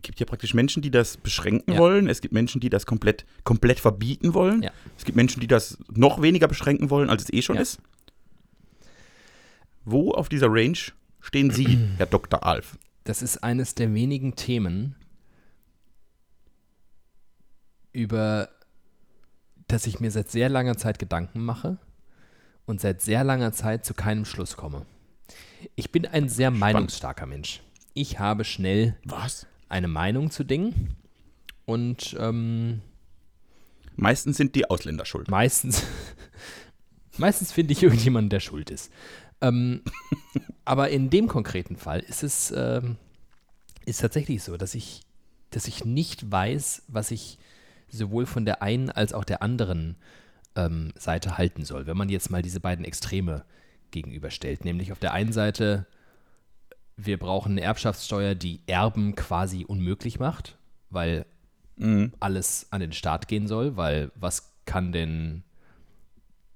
gibt 0.00 0.20
ja 0.20 0.26
praktisch 0.26 0.54
Menschen, 0.54 0.80
die 0.80 0.90
das 0.90 1.16
beschränken 1.18 1.72
Ja. 1.72 1.78
wollen. 1.78 2.08
Es 2.08 2.20
gibt 2.22 2.32
Menschen, 2.32 2.60
die 2.60 2.70
das 2.70 2.86
komplett, 2.86 3.26
komplett 3.44 3.78
verbieten 3.80 4.32
wollen. 4.32 4.62
Ja. 4.62 4.70
Es 4.96 5.04
gibt 5.04 5.16
Menschen, 5.16 5.40
die 5.40 5.46
das 5.46 5.76
noch 5.92 6.22
weniger 6.22 6.48
beschränken 6.48 6.88
wollen, 6.88 7.10
als 7.10 7.24
es 7.24 7.32
eh 7.32 7.42
schon 7.42 7.56
Ja. 7.56 7.62
ist. 7.62 7.78
Wo 9.84 10.12
auf 10.12 10.28
dieser 10.28 10.46
Range 10.50 10.78
stehen 11.20 11.50
Sie, 11.50 11.78
Herr 11.98 12.06
Dr. 12.06 12.44
Alf? 12.44 12.78
Das 13.04 13.22
ist 13.22 13.38
eines 13.44 13.74
der 13.74 13.92
wenigen 13.92 14.34
Themen, 14.36 14.94
über 17.98 18.48
das 19.66 19.86
ich 19.86 19.98
mir 19.98 20.12
seit 20.12 20.30
sehr 20.30 20.48
langer 20.48 20.76
Zeit 20.76 21.00
Gedanken 21.00 21.44
mache 21.44 21.78
und 22.64 22.80
seit 22.80 23.02
sehr 23.02 23.24
langer 23.24 23.52
Zeit 23.52 23.84
zu 23.84 23.92
keinem 23.92 24.24
Schluss 24.24 24.56
komme. 24.56 24.86
Ich 25.74 25.90
bin 25.90 26.06
ein 26.06 26.28
sehr 26.28 26.52
meinungsstarker 26.52 27.26
Mensch. 27.26 27.60
Ich 27.94 28.20
habe 28.20 28.44
schnell 28.44 28.96
Was? 29.04 29.46
eine 29.68 29.88
Meinung 29.88 30.30
zu 30.30 30.44
Dingen 30.44 30.94
und 31.66 32.16
ähm, 32.20 32.82
Meistens 33.96 34.36
sind 34.36 34.54
die 34.54 34.70
Ausländer 34.70 35.04
schuld. 35.04 35.28
meistens, 35.28 35.82
meistens 37.18 37.50
finde 37.50 37.72
ich 37.72 37.82
irgendjemanden, 37.82 38.30
der 38.30 38.38
schuld 38.40 38.70
ist. 38.70 38.92
Ähm, 39.40 39.82
aber 40.64 40.90
in 40.90 41.10
dem 41.10 41.26
konkreten 41.26 41.74
Fall 41.74 41.98
ist 42.00 42.22
es 42.22 42.52
ähm, 42.56 42.96
ist 43.86 44.00
tatsächlich 44.00 44.44
so, 44.44 44.56
dass 44.56 44.76
ich, 44.76 45.00
dass 45.50 45.66
ich 45.66 45.84
nicht 45.84 46.30
weiß, 46.30 46.84
was 46.86 47.10
ich 47.10 47.38
sowohl 47.90 48.26
von 48.26 48.44
der 48.44 48.62
einen 48.62 48.90
als 48.90 49.12
auch 49.12 49.24
der 49.24 49.42
anderen 49.42 49.96
ähm, 50.56 50.92
Seite 50.96 51.38
halten 51.38 51.64
soll. 51.64 51.86
Wenn 51.86 51.96
man 51.96 52.08
jetzt 52.08 52.30
mal 52.30 52.42
diese 52.42 52.60
beiden 52.60 52.84
Extreme 52.84 53.44
gegenüberstellt, 53.90 54.64
nämlich 54.64 54.92
auf 54.92 54.98
der 54.98 55.12
einen 55.12 55.32
Seite, 55.32 55.86
wir 56.96 57.18
brauchen 57.18 57.52
eine 57.52 57.62
Erbschaftssteuer, 57.62 58.34
die 58.34 58.60
Erben 58.66 59.14
quasi 59.14 59.64
unmöglich 59.64 60.18
macht, 60.18 60.58
weil 60.90 61.26
Mhm. 61.78 62.12
alles 62.18 62.66
an 62.70 62.80
den 62.80 62.92
Staat 62.92 63.28
gehen 63.28 63.46
soll, 63.46 63.76
weil 63.76 64.10
was 64.16 64.52
kann 64.64 64.92
denn 64.92 65.44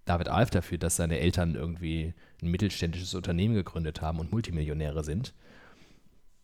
David 0.04 0.28
Alf 0.28 0.50
dafür, 0.50 0.78
dass 0.78 0.96
seine 0.96 1.20
Eltern 1.20 1.54
irgendwie 1.54 2.12
ein 2.42 2.50
mittelständisches 2.50 3.14
Unternehmen 3.14 3.54
gegründet 3.54 4.02
haben 4.02 4.18
und 4.18 4.32
Multimillionäre 4.32 5.04
sind? 5.04 5.32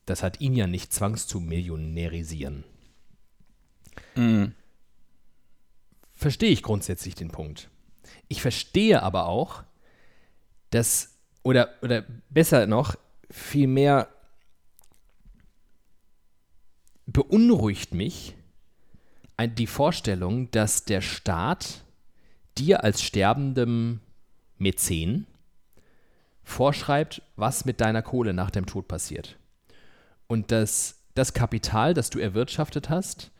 Das 0.07 0.23
hat 0.23 0.41
ihn 0.41 0.55
ja 0.55 0.67
nicht 0.67 0.93
zwangs 0.93 1.27
zu 1.27 1.41
millionärisieren. 1.41 2.65
Mhm. 4.15 4.55
Verstehe 6.19 6.51
ich 6.51 6.65
grundsätzlich 6.65 7.15
den 7.15 7.31
Punkt. 7.31 7.71
Ich 8.27 8.43
verstehe 8.43 9.05
aber 9.05 9.27
auch, 9.27 9.63
dass, 10.71 11.17
oder, 11.45 11.71
oder 11.81 12.05
besser 12.29 12.67
noch, 12.67 12.97
vielmehr 13.31 14.09
beunruhigt 17.07 17.95
mich 17.95 18.35
die 19.47 19.69
Vorstellung, 19.69 20.51
dass 20.51 20.85
der 20.85 21.03
Staat 21.03 21.85
dir 22.59 22.83
als 22.83 23.01
sterbendem 23.01 24.01
Mäzen 24.59 25.29
vorschreibt, 26.43 27.23
was 27.37 27.65
mit 27.65 27.81
deiner 27.81 28.03
Kohle 28.03 28.35
nach 28.35 28.51
dem 28.51 28.67
Tod 28.67 28.89
passiert. 28.89 29.39
Und 30.27 30.51
dass 30.51 30.97
das 31.15 31.33
Kapital, 31.33 31.95
das 31.95 32.11
du 32.11 32.19
erwirtschaftet 32.19 32.91
hast, 32.91 33.31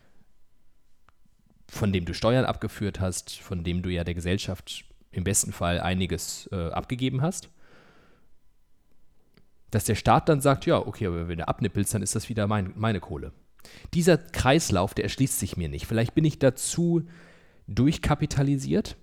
von 1.71 1.93
dem 1.93 2.05
du 2.05 2.15
Steuern 2.15 2.45
abgeführt 2.45 3.01
hast, 3.01 3.39
von 3.39 3.63
dem 3.63 3.83
du 3.83 3.91
ja 3.91 4.05
der 4.05 4.15
Gesellschaft 4.15 4.85
im 5.11 5.25
besten 5.25 5.53
Fall 5.53 5.81
einiges 5.81 6.49
äh, 6.53 6.71
abgegeben 6.71 7.23
hast, 7.23 7.51
dass 9.71 9.85
der 9.85 9.95
Staat 9.95 10.29
dann 10.29 10.41
sagt, 10.41 10.67
ja, 10.67 10.79
okay, 10.79 11.07
aber 11.07 11.29
wenn 11.29 11.39
du 11.39 11.49
abnippelst, 11.49 11.95
dann 11.95 12.03
ist 12.03 12.15
das 12.15 12.29
wieder 12.29 12.47
mein, 12.47 12.73
meine 12.77 13.01
Kohle. 13.01 13.33
Dieser 13.93 14.17
Kreislauf, 14.17 14.95
der 14.95 15.05
erschließt 15.05 15.39
sich 15.39 15.57
mir 15.57 15.69
nicht. 15.69 15.87
Vielleicht 15.87 16.15
bin 16.15 16.25
ich 16.25 16.39
dazu 16.39 17.03
durchkapitalisiert, 17.67 18.97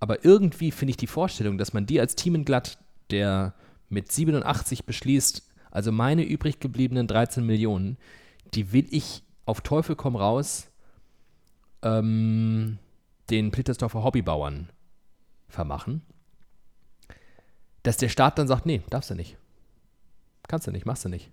aber 0.00 0.24
irgendwie 0.24 0.70
finde 0.70 0.90
ich 0.90 0.96
die 0.96 1.06
Vorstellung, 1.06 1.58
dass 1.58 1.74
man 1.74 1.84
dir 1.84 2.00
als 2.00 2.16
Thiemenglatt, 2.16 2.78
der 3.10 3.54
mit 3.90 4.10
87 4.10 4.86
beschließt, 4.86 5.46
also 5.70 5.92
meine 5.92 6.24
übrig 6.24 6.58
gebliebenen 6.58 7.06
13 7.06 7.44
Millionen, 7.44 7.98
die 8.54 8.72
will 8.72 8.86
ich 8.90 9.22
auf 9.44 9.60
Teufel 9.60 9.96
komm 9.96 10.16
raus 10.16 10.71
ähm, 11.82 12.78
den 13.30 13.50
Plittersdorfer 13.50 14.02
Hobbybauern 14.04 14.70
vermachen, 15.48 16.02
dass 17.82 17.96
der 17.96 18.08
Staat 18.08 18.38
dann 18.38 18.48
sagt, 18.48 18.66
nee, 18.66 18.82
darfst 18.90 19.10
du 19.10 19.14
nicht. 19.14 19.36
Kannst 20.48 20.66
du 20.66 20.70
nicht, 20.70 20.86
machst 20.86 21.04
du 21.04 21.08
nicht. 21.08 21.30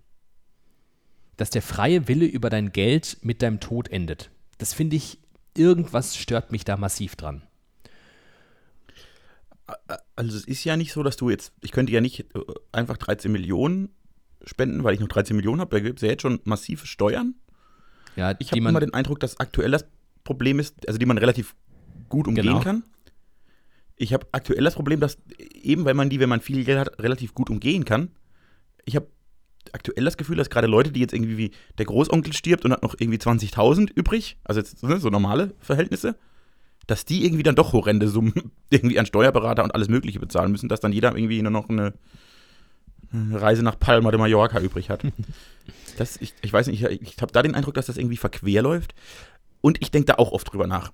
Dass 1.38 1.50
der 1.50 1.62
freie 1.62 2.08
Wille 2.08 2.26
über 2.26 2.50
dein 2.50 2.72
Geld 2.72 3.18
mit 3.22 3.42
deinem 3.42 3.60
Tod 3.60 3.88
endet. 3.90 4.30
Das 4.58 4.74
finde 4.74 4.96
ich, 4.96 5.20
irgendwas 5.56 6.18
stört 6.18 6.52
mich 6.52 6.66
da 6.66 6.78
massiv 6.78 7.16
dran. 7.16 7.44
Also 10.16 10.38
es 10.38 10.46
ist 10.46 10.64
ja 10.64 10.76
nicht 10.78 10.92
so, 10.92 11.04
dass 11.04 11.16
du 11.16 11.30
jetzt, 11.30 11.54
ich 11.62 11.72
könnte 11.72 11.94
ja 11.94 12.02
nicht 12.02 12.22
äh, 12.36 12.40
einfach 12.72 12.98
13 12.98 13.32
Millionen 13.32 13.90
spenden, 14.44 14.84
weil 14.84 14.96
ich 14.96 15.00
noch 15.00 15.08
13 15.08 15.36
Millionen 15.36 15.62
habe. 15.62 15.76
Da 15.76 15.80
gibt 15.80 16.00
es 16.00 16.04
ja 16.04 16.10
jetzt 16.10 16.24
schon 16.24 16.40
massive 16.44 16.88
Steuern. 16.88 17.36
Ja, 18.16 18.36
Ich 18.40 18.52
habe 18.52 18.58
immer 18.58 18.80
den 18.80 18.94
Eindruck, 18.94 19.20
dass 19.20 19.40
aktuell 19.40 19.72
das 19.72 19.86
Problem 20.30 20.60
ist, 20.60 20.88
also 20.88 21.00
die 21.00 21.06
man 21.08 21.18
relativ 21.18 21.56
gut 22.08 22.28
umgehen 22.28 22.46
Genau. 22.46 22.60
kann. 22.60 22.84
Ich 23.96 24.14
habe 24.14 24.28
aktuell 24.32 24.64
das 24.64 24.76
Problem, 24.76 25.00
dass 25.00 25.18
eben, 25.62 25.84
weil 25.86 25.94
man 25.96 26.10
die, 26.10 26.20
wenn 26.20 26.30
man 26.30 26.40
viel 26.40 26.64
Geld 26.64 26.78
hat, 26.80 27.00
relativ 27.00 27.34
gut 27.34 27.50
umgehen 27.50 27.84
kann. 27.84 28.10
Ich 28.86 28.96
habe 28.96 29.08
aktuell 29.74 30.06
das 30.06 30.18
Gefühl, 30.18 30.38
dass 30.38 30.50
gerade 30.50 30.68
Leute, 30.68 30.92
die 30.92 31.00
jetzt 31.02 31.14
irgendwie 31.14 31.38
wie 31.38 31.52
der 31.78 31.86
Großonkel 31.86 32.32
stirbt 32.34 32.64
und 32.64 32.72
hat 32.72 32.84
noch 32.84 32.96
irgendwie 32.98 33.18
20.000 33.18 33.92
übrig, 33.94 34.38
also 34.44 34.62
jetzt 34.62 34.84
ne, 34.84 35.00
so 35.00 35.10
normale 35.10 35.54
Verhältnisse, 35.60 36.16
dass 36.88 37.06
die 37.06 37.26
irgendwie 37.26 37.44
dann 37.44 37.56
doch 37.56 37.74
horrende 37.74 38.08
Summen 38.08 38.52
irgendwie 38.70 39.00
an 39.00 39.06
Steuerberater 39.06 39.64
und 39.64 39.76
alles 39.76 39.90
Mögliche 39.90 40.20
bezahlen 40.20 40.52
müssen, 40.52 40.70
dass 40.70 40.80
dann 40.80 40.94
jeder 40.94 41.16
irgendwie 41.16 41.42
nur 41.42 41.52
noch 41.52 41.68
eine, 41.70 41.94
eine 43.12 43.42
Reise 43.42 43.64
nach 43.64 43.78
Palma 43.78 44.12
de 44.12 44.20
Mallorca 44.20 44.60
übrig 44.62 44.90
hat. 44.90 45.02
Das, 45.98 46.16
ich, 46.16 46.34
ich 46.42 46.54
weiß 46.54 46.68
nicht, 46.68 46.82
ich, 46.82 47.02
ich 47.02 47.18
habe 47.22 47.34
da 47.34 47.42
den 47.44 47.56
Eindruck, 47.56 47.74
dass 47.74 47.88
das 47.88 47.98
irgendwie 47.98 48.16
verquer 48.16 48.62
läuft. 48.62 48.96
Und 49.62 49.82
ich 49.82 49.92
denke 49.92 50.08
da 50.08 50.14
auch 50.16 50.32
oft 50.32 50.52
drüber 50.52 50.68
nach. 50.68 50.92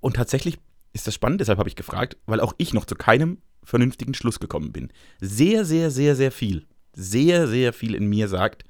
Und 0.00 0.16
tatsächlich 0.16 0.58
ist 0.92 1.06
das 1.06 1.14
spannend, 1.14 1.40
deshalb 1.40 1.58
habe 1.58 1.68
ich 1.68 1.76
gefragt, 1.76 2.16
weil 2.26 2.40
auch 2.40 2.54
ich 2.58 2.72
noch 2.72 2.84
zu 2.84 2.94
keinem 2.94 3.38
vernünftigen 3.62 4.14
Schluss 4.14 4.40
gekommen 4.40 4.72
bin. 4.72 4.92
Sehr, 5.20 5.64
sehr, 5.64 5.90
sehr, 5.90 6.16
sehr 6.16 6.32
viel, 6.32 6.66
sehr, 6.94 7.46
sehr 7.46 7.72
viel 7.72 7.94
in 7.94 8.08
mir 8.08 8.28
sagt, 8.28 8.64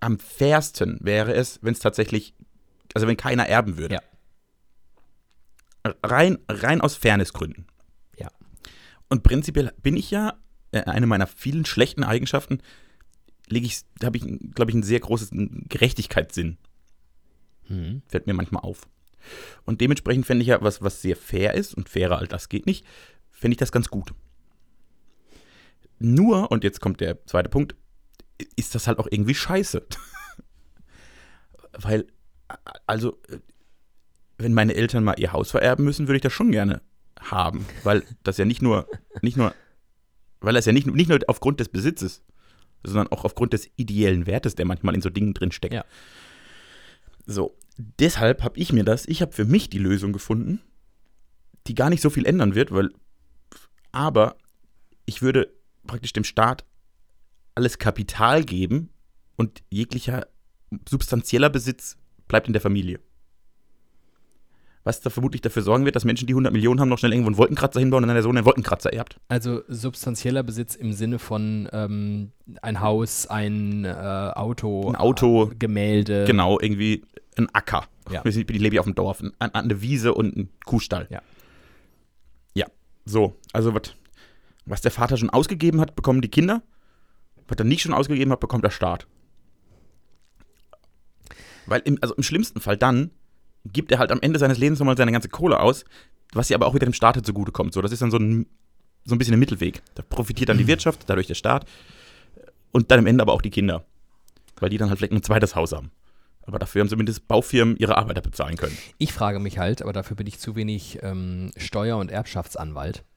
am 0.00 0.18
fairsten 0.18 0.98
wäre 1.02 1.34
es, 1.34 1.58
wenn 1.62 1.72
es 1.72 1.80
tatsächlich, 1.80 2.34
also 2.94 3.06
wenn 3.06 3.16
keiner 3.16 3.48
erben 3.48 3.76
würde. 3.76 3.96
Ja. 3.96 4.02
Rein, 6.02 6.38
rein 6.48 6.80
aus 6.80 6.94
Fairnessgründen. 6.94 7.66
Ja. 8.16 8.30
Und 9.08 9.22
prinzipiell 9.22 9.72
bin 9.82 9.96
ich 9.96 10.10
ja, 10.10 10.38
äh, 10.70 10.82
eine 10.82 11.06
meiner 11.06 11.26
vielen 11.26 11.64
schlechten 11.64 12.04
Eigenschaften, 12.04 12.60
lege 13.48 13.66
ich, 13.66 13.80
habe 14.02 14.18
ich, 14.18 14.24
glaube 14.54 14.70
ich, 14.70 14.76
ein 14.76 14.82
sehr 14.82 15.00
großes 15.00 15.30
Gerechtigkeitssinn 15.32 16.58
Mhm. 17.68 18.02
fällt 18.08 18.26
mir 18.26 18.34
manchmal 18.34 18.62
auf. 18.62 18.88
Und 19.64 19.80
dementsprechend 19.80 20.26
fände 20.26 20.42
ich 20.42 20.48
ja, 20.48 20.62
was, 20.62 20.82
was 20.82 21.02
sehr 21.02 21.16
fair 21.16 21.54
ist, 21.54 21.74
und 21.74 21.88
fairer 21.88 22.18
als 22.18 22.28
das 22.30 22.48
geht 22.48 22.66
nicht, 22.66 22.86
fände 23.30 23.52
ich 23.52 23.58
das 23.58 23.72
ganz 23.72 23.88
gut. 23.88 24.12
Nur, 25.98 26.50
und 26.50 26.64
jetzt 26.64 26.80
kommt 26.80 27.00
der 27.00 27.24
zweite 27.26 27.48
Punkt, 27.48 27.74
ist 28.56 28.74
das 28.74 28.86
halt 28.86 28.98
auch 28.98 29.08
irgendwie 29.10 29.34
scheiße. 29.34 29.84
Weil, 31.72 32.06
also, 32.86 33.18
wenn 34.38 34.54
meine 34.54 34.74
Eltern 34.74 35.04
mal 35.04 35.18
ihr 35.18 35.32
Haus 35.32 35.50
vererben 35.50 35.84
müssen, 35.84 36.06
würde 36.06 36.16
ich 36.16 36.22
das 36.22 36.32
schon 36.32 36.52
gerne 36.52 36.80
haben. 37.20 37.66
Weil 37.82 38.04
das 38.22 38.38
ja 38.38 38.44
nicht 38.44 38.62
nur, 38.62 38.86
nicht 39.22 39.36
nur, 39.36 39.54
weil 40.40 40.54
das 40.54 40.66
ja 40.66 40.72
nicht, 40.72 40.86
nicht 40.86 41.08
nur 41.08 41.18
aufgrund 41.26 41.58
des 41.58 41.68
Besitzes, 41.68 42.22
sondern 42.84 43.08
auch 43.08 43.24
aufgrund 43.24 43.52
des 43.52 43.68
ideellen 43.76 44.26
Wertes, 44.26 44.54
der 44.54 44.66
manchmal 44.66 44.94
in 44.94 45.00
so 45.00 45.10
Dingen 45.10 45.34
drin 45.34 45.50
steckt. 45.50 45.74
Ja. 45.74 45.84
So, 47.26 47.56
deshalb 47.78 48.42
habe 48.42 48.58
ich 48.58 48.72
mir 48.72 48.84
das, 48.84 49.06
ich 49.06 49.22
habe 49.22 49.32
für 49.32 49.44
mich 49.44 49.70
die 49.70 49.78
Lösung 49.78 50.12
gefunden, 50.12 50.60
die 51.66 51.74
gar 51.74 51.90
nicht 51.90 52.02
so 52.02 52.10
viel 52.10 52.26
ändern 52.26 52.54
wird, 52.54 52.72
weil, 52.72 52.90
aber 53.92 54.36
ich 55.06 55.22
würde 55.22 55.52
praktisch 55.86 56.12
dem 56.12 56.24
Staat 56.24 56.64
alles 57.54 57.78
Kapital 57.78 58.44
geben 58.44 58.90
und 59.36 59.62
jeglicher 59.70 60.26
substanzieller 60.88 61.50
Besitz 61.50 61.96
bleibt 62.26 62.46
in 62.46 62.52
der 62.52 62.62
Familie. 62.62 63.00
Was 64.84 65.00
da 65.00 65.10
vermutlich 65.10 65.42
dafür 65.42 65.62
sorgen 65.62 65.84
wird, 65.84 65.96
dass 65.96 66.04
Menschen, 66.04 66.26
die 66.26 66.32
100 66.32 66.52
Millionen 66.52 66.80
haben, 66.80 66.88
noch 66.88 66.98
schnell 66.98 67.12
irgendwo 67.12 67.28
einen 67.28 67.36
Wolkenkratzer 67.36 67.80
hinbauen 67.80 68.04
und 68.04 68.08
dann 68.08 68.14
der 68.14 68.22
Sohn 68.22 68.36
einen 68.36 68.46
Wolkenkratzer 68.46 68.92
erbt. 68.92 69.20
Also 69.28 69.62
substanzieller 69.68 70.42
Besitz 70.42 70.76
im 70.76 70.92
Sinne 70.92 71.18
von 71.18 71.68
ähm, 71.72 72.32
ein 72.62 72.80
Haus, 72.80 73.26
ein 73.26 73.84
äh, 73.84 73.88
Auto, 73.88 74.88
Ein 74.88 74.96
Auto. 74.96 75.50
Gemälde. 75.58 76.24
Genau, 76.26 76.58
irgendwie 76.60 77.02
ein 77.38 77.48
Acker. 77.54 77.86
Ja. 78.10 78.24
Ich 78.24 78.36
lebe 78.36 78.70
hier 78.70 78.80
auf 78.80 78.86
dem 78.86 78.94
Dorf, 78.94 79.22
ein, 79.38 79.54
eine 79.54 79.82
Wiese 79.82 80.14
und 80.14 80.36
ein 80.36 80.50
Kuhstall. 80.64 81.06
Ja. 81.10 81.22
Ja, 82.54 82.66
so. 83.04 83.36
Also, 83.52 83.74
was, 83.74 83.94
was 84.64 84.80
der 84.80 84.90
Vater 84.90 85.16
schon 85.16 85.30
ausgegeben 85.30 85.80
hat, 85.80 85.96
bekommen 85.96 86.20
die 86.20 86.30
Kinder. 86.30 86.62
Was 87.46 87.58
er 87.58 87.64
nicht 87.64 87.82
schon 87.82 87.94
ausgegeben 87.94 88.32
hat, 88.32 88.40
bekommt 88.40 88.64
der 88.64 88.70
Staat. 88.70 89.06
Weil 91.66 91.82
im, 91.84 91.98
also 92.00 92.14
im 92.14 92.22
schlimmsten 92.22 92.60
Fall 92.60 92.76
dann 92.76 93.10
gibt 93.64 93.92
er 93.92 93.98
halt 93.98 94.10
am 94.10 94.20
Ende 94.20 94.38
seines 94.38 94.58
Lebens 94.58 94.78
nochmal 94.78 94.96
seine 94.96 95.12
ganze 95.12 95.28
Kohle 95.28 95.60
aus, 95.60 95.84
was 96.32 96.48
ja 96.48 96.56
aber 96.56 96.66
auch 96.66 96.74
wieder 96.74 96.86
dem 96.86 96.94
Staat 96.94 97.24
zugutekommt. 97.24 97.72
So, 97.74 97.82
das 97.82 97.92
ist 97.92 98.00
dann 98.00 98.10
so 98.10 98.18
ein, 98.18 98.46
so 99.04 99.14
ein 99.14 99.18
bisschen 99.18 99.34
ein 99.34 99.40
Mittelweg. 99.40 99.82
Da 99.94 100.02
profitiert 100.02 100.48
dann 100.48 100.58
die 100.58 100.66
Wirtschaft, 100.66 101.04
dadurch 101.06 101.26
der 101.26 101.34
Staat 101.34 101.66
und 102.72 102.90
dann 102.90 103.00
am 103.00 103.06
Ende 103.06 103.22
aber 103.22 103.32
auch 103.32 103.42
die 103.42 103.50
Kinder. 103.50 103.84
Weil 104.60 104.70
die 104.70 104.78
dann 104.78 104.88
halt 104.88 104.98
vielleicht 104.98 105.12
ein 105.12 105.22
zweites 105.22 105.54
Haus 105.54 105.72
haben. 105.72 105.90
Aber 106.48 106.58
dafür 106.58 106.80
haben 106.80 106.88
zumindest 106.88 107.28
Baufirmen 107.28 107.76
ihre 107.76 107.98
Arbeiter 107.98 108.22
bezahlen 108.22 108.56
können. 108.56 108.76
Ich 108.96 109.12
frage 109.12 109.38
mich 109.38 109.58
halt, 109.58 109.82
aber 109.82 109.92
dafür 109.92 110.16
bin 110.16 110.26
ich 110.26 110.38
zu 110.40 110.56
wenig 110.56 110.98
ähm, 111.02 111.50
Steuer- 111.58 111.98
und 111.98 112.10
Erbschaftsanwalt. 112.10 113.04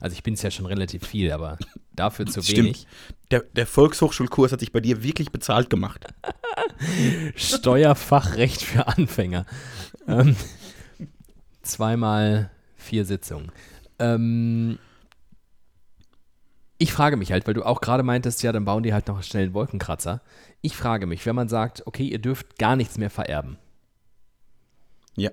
Also 0.00 0.14
ich 0.14 0.22
bin 0.22 0.34
es 0.34 0.42
ja 0.42 0.50
schon 0.50 0.66
relativ 0.66 1.04
viel, 1.06 1.32
aber 1.32 1.58
dafür 1.96 2.24
zu 2.24 2.40
Stimmt. 2.40 2.58
wenig. 2.58 2.86
Der, 3.32 3.40
der 3.40 3.66
Volkshochschulkurs 3.66 4.52
hat 4.52 4.60
sich 4.60 4.70
bei 4.72 4.80
dir 4.80 5.02
wirklich 5.02 5.32
bezahlt 5.32 5.68
gemacht. 5.68 6.06
Steuerfachrecht 7.34 8.62
für 8.62 8.86
Anfänger. 8.86 9.46
Ähm, 10.06 10.36
zweimal 11.62 12.50
vier 12.76 13.04
Sitzungen. 13.04 13.50
Ähm, 13.98 14.78
ich 16.78 16.92
frage 16.92 17.18
mich 17.18 17.30
halt, 17.30 17.46
weil 17.46 17.54
du 17.54 17.64
auch 17.64 17.82
gerade 17.82 18.02
meintest, 18.02 18.42
ja, 18.42 18.52
dann 18.52 18.64
bauen 18.64 18.82
die 18.82 18.94
halt 18.94 19.06
noch 19.08 19.22
schnell 19.22 19.44
einen 19.44 19.54
Wolkenkratzer. 19.54 20.22
Ich 20.62 20.76
frage 20.76 21.06
mich, 21.06 21.24
wenn 21.26 21.36
man 21.36 21.48
sagt, 21.48 21.86
okay, 21.86 22.06
ihr 22.06 22.18
dürft 22.18 22.58
gar 22.58 22.76
nichts 22.76 22.98
mehr 22.98 23.10
vererben, 23.10 23.56
Ja. 25.16 25.30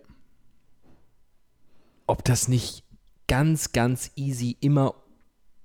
ob 2.06 2.24
das 2.24 2.48
nicht 2.48 2.84
ganz, 3.28 3.74
ganz 3.74 4.12
easy 4.16 4.56
immer 4.62 4.96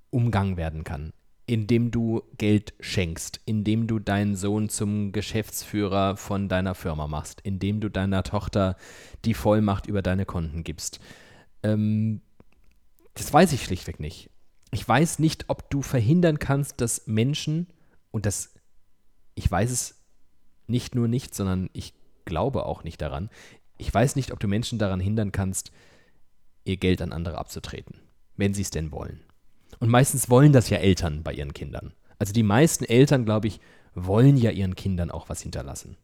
umgangen 0.09 0.57
werden 0.57 0.83
kann, 0.83 1.13
indem 1.45 1.91
du 1.91 2.23
Geld 2.37 2.73
schenkst, 2.81 3.39
indem 3.45 3.87
du 3.87 3.99
deinen 3.99 4.35
Sohn 4.35 4.67
zum 4.69 5.13
Geschäftsführer 5.13 6.17
von 6.17 6.49
deiner 6.49 6.75
Firma 6.75 7.07
machst, 7.07 7.39
indem 7.41 7.79
du 7.79 7.89
deiner 7.89 8.23
Tochter 8.23 8.75
die 9.23 9.33
Vollmacht 9.33 9.87
über 9.87 10.01
deine 10.01 10.25
Konten 10.25 10.63
gibst. 10.63 10.99
Ähm, 11.63 12.21
das 13.13 13.31
weiß 13.31 13.53
ich 13.53 13.63
schlichtweg 13.63 13.99
nicht. 13.99 14.29
Ich 14.71 14.87
weiß 14.87 15.19
nicht, 15.19 15.45
ob 15.49 15.69
du 15.69 15.81
verhindern 15.81 16.39
kannst, 16.39 16.81
dass 16.81 17.07
Menschen, 17.07 17.67
und 18.11 18.25
das, 18.25 18.53
ich 19.35 19.49
weiß 19.49 19.71
es 19.71 19.95
nicht 20.67 20.95
nur 20.95 21.07
nicht, 21.07 21.35
sondern 21.35 21.69
ich 21.73 21.93
glaube 22.25 22.65
auch 22.65 22.83
nicht 22.83 23.01
daran, 23.01 23.29
ich 23.77 23.93
weiß 23.93 24.15
nicht, 24.15 24.31
ob 24.31 24.39
du 24.39 24.47
Menschen 24.47 24.79
daran 24.79 24.99
hindern 24.99 25.31
kannst, 25.31 25.71
ihr 26.63 26.77
Geld 26.77 27.01
an 27.01 27.11
andere 27.11 27.37
abzutreten, 27.37 27.95
wenn 28.37 28.53
sie 28.53 28.61
es 28.61 28.69
denn 28.69 28.91
wollen. 28.91 29.19
Und 29.79 29.89
meistens 29.89 30.29
wollen 30.29 30.53
das 30.53 30.69
ja 30.69 30.77
Eltern 30.77 31.23
bei 31.23 31.33
ihren 31.33 31.53
Kindern. 31.53 31.93
Also 32.19 32.31
die 32.31 32.43
meisten 32.43 32.85
Eltern, 32.85 33.25
glaube 33.25 33.47
ich, 33.47 33.59
wollen 33.95 34.37
ja 34.37 34.51
ihren 34.51 34.75
Kindern 34.75 35.11
auch 35.11 35.27
was 35.29 35.41
hinterlassen. 35.41 35.97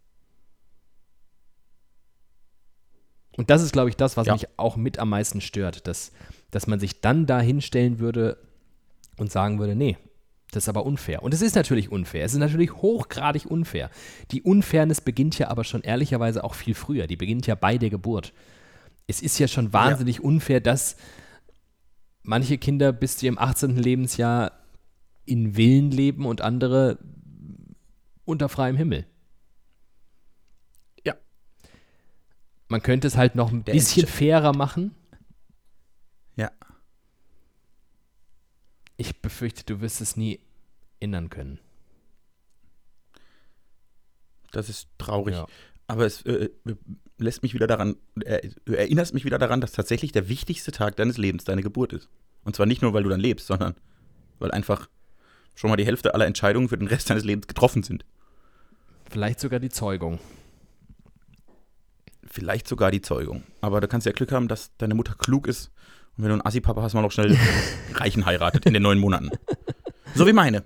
Und 3.37 3.49
das 3.49 3.61
ist, 3.61 3.71
glaube 3.71 3.89
ich, 3.89 3.95
das, 3.95 4.17
was 4.17 4.27
Ja. 4.27 4.33
mich 4.33 4.47
auch 4.57 4.75
mit 4.75 4.99
am 4.99 5.09
meisten 5.09 5.39
stört, 5.39 5.87
dass, 5.87 6.11
dass 6.51 6.67
man 6.67 6.79
sich 6.79 6.99
dann 6.99 7.25
da 7.25 7.39
hinstellen 7.39 7.99
würde 7.99 8.37
und 9.17 9.31
sagen 9.31 9.59
würde, 9.59 9.75
nee, 9.75 9.97
das 10.51 10.63
ist 10.63 10.69
aber 10.69 10.85
unfair. 10.85 11.21
Und 11.21 11.33
es 11.33 11.41
ist 11.41 11.55
natürlich 11.55 11.91
unfair. 11.91 12.25
Es 12.25 12.33
ist 12.33 12.39
natürlich 12.39 12.73
hochgradig 12.73 13.45
unfair. 13.45 13.89
Die 14.31 14.41
Unfairness 14.41 15.01
beginnt 15.01 15.37
ja 15.37 15.49
aber 15.49 15.63
schon 15.63 15.81
ehrlicherweise 15.81 16.43
auch 16.43 16.55
viel 16.55 16.73
früher. 16.73 17.05
Die 17.05 17.17
beginnt 17.17 17.45
ja 17.45 17.55
bei 17.55 17.77
der 17.77 17.89
Geburt. 17.89 18.33
Es 19.07 19.21
ist 19.21 19.37
ja 19.39 19.47
schon 19.47 19.73
wahnsinnig 19.73 20.23
unfair, 20.23 20.59
dass 20.59 20.95
manche 22.23 22.57
Kinder 22.57 22.91
bis 22.91 23.17
zu 23.17 23.25
ihrem 23.25 23.37
18. 23.37 23.75
Lebensjahr 23.75 24.51
in 25.25 25.53
Villen 25.53 25.91
leben 25.91 26.25
und 26.25 26.41
andere 26.41 26.97
unter 28.25 28.49
freiem 28.49 28.75
Himmel. 28.75 29.05
Ja. 31.03 31.15
Man 32.67 32.81
könnte 32.81 33.07
es 33.07 33.17
halt 33.17 33.35
noch 33.35 33.51
ein 33.51 33.63
Der 33.65 33.73
bisschen 33.73 34.07
fairer 34.07 34.55
machen. 34.55 34.95
Ja. 36.35 36.51
Ich 38.99 39.21
befürchte, 39.21 39.63
du 39.63 39.79
wirst 39.79 40.01
es 40.01 40.17
nie 40.17 40.41
ändern 40.99 41.29
können. 41.29 41.57
Das 44.51 44.67
ist 44.67 44.89
traurig. 44.97 45.35
Ja. 45.35 45.47
Aber 45.87 46.05
es 46.05 46.21
äh, 46.23 46.49
lässt 47.17 47.41
mich 47.41 47.53
wieder 47.53 47.65
daran, 47.65 47.95
äh, 48.25 48.49
du 48.65 48.73
erinnerst 48.73 49.13
mich 49.13 49.23
wieder 49.23 49.37
daran, 49.37 49.61
dass 49.61 49.71
tatsächlich 49.71 50.11
der 50.11 50.27
wichtigste 50.27 50.73
Tag 50.73 50.97
deines 50.97 51.17
Lebens 51.17 51.45
deine 51.45 51.63
Geburt 51.63 51.93
ist. 51.93 52.09
Und 52.43 52.57
zwar 52.57 52.65
nicht 52.65 52.81
nur, 52.81 52.91
weil 52.91 53.03
du 53.03 53.09
dann 53.09 53.21
lebst, 53.21 53.47
sondern 53.47 53.75
weil 54.37 54.51
einfach 54.51 54.89
schon 55.55 55.69
mal 55.69 55.77
die 55.77 55.85
Hälfte 55.85 56.13
aller 56.13 56.25
Entscheidungen 56.25 56.67
für 56.67 56.77
den 56.77 56.89
Rest 56.89 57.09
deines 57.09 57.23
Lebens 57.23 57.47
getroffen 57.47 57.83
sind. 57.83 58.03
Vielleicht 59.09 59.39
sogar 59.39 59.61
die 59.61 59.69
Zeugung. 59.69 60.19
Vielleicht 62.25 62.67
sogar 62.67 62.91
die 62.91 63.01
Zeugung. 63.01 63.43
Aber 63.61 63.79
du 63.79 63.87
kannst 63.87 64.05
ja 64.05 64.11
Glück 64.11 64.33
haben, 64.33 64.49
dass 64.49 64.75
deine 64.75 64.93
Mutter 64.93 65.15
klug 65.15 65.47
ist 65.47 65.71
und 66.19 66.23
wenn 66.25 66.29
du 66.31 66.33
einen 66.33 66.45
Assi-Papa 66.45 66.81
hast, 66.81 66.93
mal 66.95 67.01
noch 67.01 67.13
schnell 67.13 67.37
Reichen 67.93 68.25
heiratet 68.25 68.65
in 68.65 68.73
den 68.73 68.83
neun 68.83 68.99
Monaten. 68.99 69.29
So 70.15 70.27
wie 70.27 70.33
meine. 70.33 70.65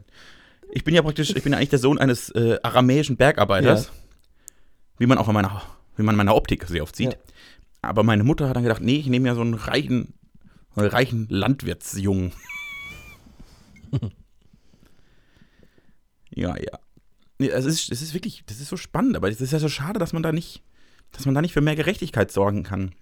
Ich 0.72 0.84
bin 0.84 0.96
ja 0.96 1.04
praktisch, 1.04 1.30
ich 1.30 1.44
bin 1.44 1.52
ja 1.52 1.60
eigentlich 1.60 1.70
der 1.70 1.78
Sohn 1.78 2.00
eines 2.00 2.32
äh, 2.32 2.58
aramäischen 2.64 3.18
Bergarbeiters. 3.18 3.86
Ja. 3.86 3.92
Wie 4.98 5.06
man 5.06 5.20
auch 5.20 5.28
in 5.28 5.36
meiner, 5.36 5.62
wie 5.96 6.02
man 6.02 6.16
in 6.16 6.18
meiner 6.18 6.36
Optik 6.36 6.66
sehr 6.66 6.82
oft 6.82 6.96
sieht. 6.96 7.14
Ja. 7.14 7.20
Aber 7.84 8.02
meine 8.02 8.24
Mutter 8.24 8.50
hat 8.50 8.56
dann 8.56 8.64
gedacht, 8.64 8.82
nee, 8.82 8.96
ich 8.96 9.06
nehme 9.06 9.28
ja 9.28 9.36
so 9.36 9.42
einen 9.42 9.54
reichen, 9.54 10.16
so 10.74 10.82
einen 10.82 10.90
reichen 10.90 11.28
Landwirtsjungen. 11.30 12.32
ja, 16.32 16.58
ja. 16.58 16.80
Nee, 17.38 17.50
Es 17.50 17.66
ist, 17.66 17.92
es 17.92 18.02
ist 18.02 18.16
wirklich, 18.16 18.44
das 18.48 18.60
ist 18.60 18.70
so 18.70 18.78
spannend, 18.78 19.16
aber 19.16 19.30
es 19.30 19.40
ist 19.40 19.54
ja 19.54 19.60
so 19.60 19.70
schade, 19.70 20.00
dass 20.00 20.14
man 20.14 20.24
da 20.24 20.32
nicht, 20.32 20.64
dass 21.12 21.28
man 21.28 21.36
da 21.36 21.42
nicht 21.42 21.54
für 21.54 21.62
mehr 21.62 21.76
Gerechtigkeit 21.76 22.32
sorgen 22.32 22.64
kann. 22.64 22.96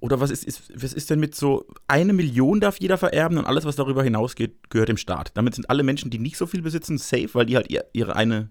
Oder 0.00 0.18
was 0.18 0.30
ist, 0.30 0.44
ist, 0.44 0.72
was 0.74 0.94
ist 0.94 1.10
denn 1.10 1.20
mit 1.20 1.34
so 1.34 1.66
eine 1.86 2.14
Million 2.14 2.60
darf 2.60 2.80
jeder 2.80 2.96
vererben 2.96 3.36
und 3.36 3.44
alles, 3.44 3.66
was 3.66 3.76
darüber 3.76 4.02
hinausgeht, 4.02 4.70
gehört 4.70 4.88
dem 4.88 4.96
Staat? 4.96 5.30
Damit 5.34 5.54
sind 5.54 5.68
alle 5.68 5.82
Menschen, 5.82 6.10
die 6.10 6.18
nicht 6.18 6.38
so 6.38 6.46
viel 6.46 6.62
besitzen, 6.62 6.96
safe, 6.96 7.28
weil 7.34 7.44
die 7.44 7.56
halt 7.56 7.70
ihr, 7.70 7.84
ihre 7.92 8.16
eine, 8.16 8.48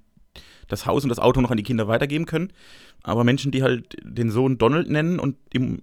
das 0.68 0.86
Haus 0.86 1.04
und 1.04 1.10
das 1.10 1.18
Auto 1.18 1.42
noch 1.42 1.50
an 1.50 1.58
die 1.58 1.64
Kinder 1.64 1.88
weitergeben 1.88 2.28
können. 2.28 2.54
Aber 3.02 3.24
Menschen, 3.24 3.52
die 3.52 3.64
halt 3.64 3.98
den 4.04 4.30
Sohn 4.30 4.60
Donald 4.60 4.90
nennen 4.90 5.20
und 5.20 5.38
im 5.52 5.82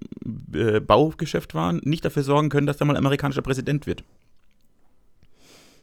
äh, 0.54 0.78
Baugeschäft 0.78 1.54
waren, 1.54 1.80
nicht 1.82 2.04
dafür 2.04 2.22
sorgen 2.22 2.48
können, 2.48 2.68
dass 2.68 2.78
er 2.78 2.86
mal 2.86 2.96
amerikanischer 2.96 3.42
Präsident 3.42 3.88
wird. 3.88 4.04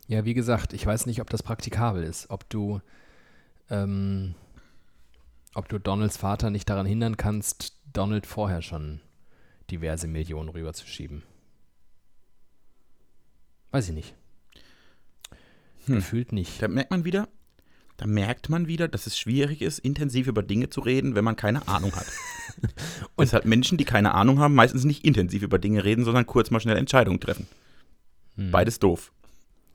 Ja, 0.08 0.24
wie 0.24 0.34
gesagt, 0.34 0.72
ich 0.72 0.86
weiß 0.86 1.08
nicht, 1.08 1.20
ob 1.20 1.30
das 1.30 1.44
praktikabel 1.44 2.04
ist. 2.04 2.30
Ob 2.30 2.50
du, 2.50 2.80
ähm, 3.70 4.36
ob 5.54 5.68
du 5.68 5.78
Donalds 5.78 6.16
Vater 6.16 6.50
nicht 6.50 6.70
daran 6.70 6.86
hindern 6.86 7.18
kannst, 7.18 7.78
Donald 7.92 8.26
vorher 8.26 8.62
schon 8.62 9.02
diverse 9.70 10.08
Millionen 10.08 10.50
rüberzuschieben. 10.50 11.24
Weiß 13.72 13.90
ich 13.90 13.96
nicht. 13.96 14.14
Hm. 15.86 15.96
Gefühlt 15.96 16.32
nicht. 16.32 16.62
Da 16.62 16.68
merkt 16.68 16.92
man 16.92 17.06
wieder, 17.06 17.28
da 17.98 18.08
merkt 18.08 18.50
man 18.50 18.68
wieder, 18.68 18.88
dass 18.88 19.08
es 19.08 19.18
schwierig 19.18 19.62
ist, 19.62 19.80
intensiv 19.80 20.28
über 20.28 20.44
Dinge 20.44 20.70
zu 20.70 20.82
reden, 20.82 21.16
wenn 21.16 21.24
man 21.24 21.36
keine 21.36 21.68
Ahnung 21.68 21.96
hat. 21.96 22.06
und 23.16 23.26
deshalb 23.26 23.46
Menschen, 23.46 23.78
die 23.78 23.86
keine 23.86 24.14
Ahnung 24.14 24.40
haben, 24.40 24.56
meistens 24.56 24.84
nicht 24.84 25.06
intensiv 25.06 25.44
über 25.44 25.60
Dinge 25.60 25.84
reden, 25.84 26.06
sondern 26.06 26.26
kurz 26.26 26.52
mal 26.52 26.60
schnell 26.60 26.78
Entscheidungen 26.78 27.20
treffen. 27.20 27.48
Hm. 28.36 28.52
Beides 28.52 28.80
doof. 28.80 29.12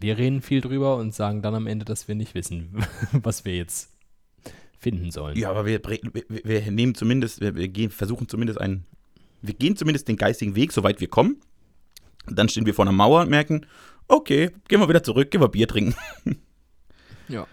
Wir 0.01 0.17
reden 0.17 0.43
viel 0.43 0.61
drüber 0.61 0.97
und 0.97 1.15
sagen 1.15 1.43
dann 1.43 1.55
am 1.55 1.67
Ende, 1.67 1.85
dass 1.85 2.07
wir 2.07 2.15
nicht 2.15 2.35
wissen, 2.35 2.85
was 3.13 3.45
wir 3.45 3.57
jetzt 3.57 3.91
finden 4.79 5.11
sollen. 5.11 5.37
Ja, 5.37 5.51
aber 5.51 5.67
wir, 5.67 5.81
wir, 5.83 6.25
wir 6.45 6.71
nehmen 6.71 6.95
zumindest, 6.95 7.41
wir, 7.41 7.57
wir 7.57 7.69
gehen, 7.69 7.91
versuchen 7.91 8.29
zumindest 8.29 8.61
einen, 8.61 8.85
wir 9.43 9.55
gehen 9.55 9.77
zumindest 9.77 10.09
den 10.09 10.17
geistigen 10.17 10.55
Weg, 10.55 10.73
soweit 10.73 11.01
wir 11.01 11.09
kommen. 11.09 11.41
Dann 12.27 12.49
stehen 12.49 12.67
wir 12.67 12.75
vor 12.75 12.85
einer 12.85 12.93
Mauer 12.93 13.23
und 13.23 13.31
merken, 13.31 13.67
okay, 14.09 14.51
gehen 14.69 14.81
wir 14.81 14.89
wieder 14.89 15.03
zurück, 15.03 15.31
gehen 15.31 15.41
wir 15.41 15.49
Bier 15.49 15.69
trinken. 15.69 15.95
Ja. 17.29 17.47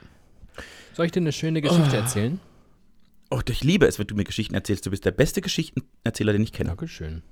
Soll 0.94 1.06
ich 1.08 1.12
dir 1.12 1.20
eine 1.20 1.34
schöne 1.34 1.62
Geschichte 1.62 1.98
erzählen? 1.98 2.40
Oh, 3.30 3.42
ich 3.46 3.62
liebe 3.62 3.86
es, 3.86 4.00
wenn 4.00 4.08
du 4.08 4.16
mir 4.16 4.24
Geschichten 4.24 4.56
erzählst. 4.56 4.86
Du 4.86 4.90
bist 4.90 5.04
der 5.04 5.12
beste 5.12 5.42
Geschichtenerzähler, 5.42 6.32
den 6.32 6.44
ich 6.44 6.54
kenne. 6.54 6.70
Dankeschön. 6.70 7.24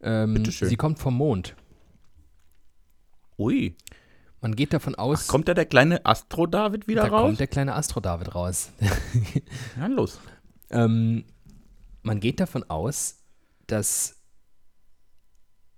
Ähm, 0.00 0.34
Bitteschön. 0.34 0.68
Sie 0.68 0.76
kommt 0.76 1.00
vom 1.00 1.16
Mond. 1.16 1.56
Ui. 3.36 3.74
Man 4.40 4.54
geht 4.54 4.72
davon 4.72 4.94
aus, 4.94 5.26
Kommt 5.26 5.48
da 5.48 5.54
der 5.54 5.66
kleine 5.66 6.04
Astro-David 6.06 6.86
wieder 6.86 7.02
da 7.02 7.08
raus? 7.08 7.22
kommt 7.22 7.40
der 7.40 7.46
kleine 7.48 7.74
Astro-David 7.74 8.34
raus. 8.34 8.70
ja, 9.76 9.86
los. 9.88 10.20
ähm, 10.70 11.24
man 12.02 12.20
geht 12.20 12.38
davon 12.38 12.62
aus, 12.70 13.15
dass 13.66 14.16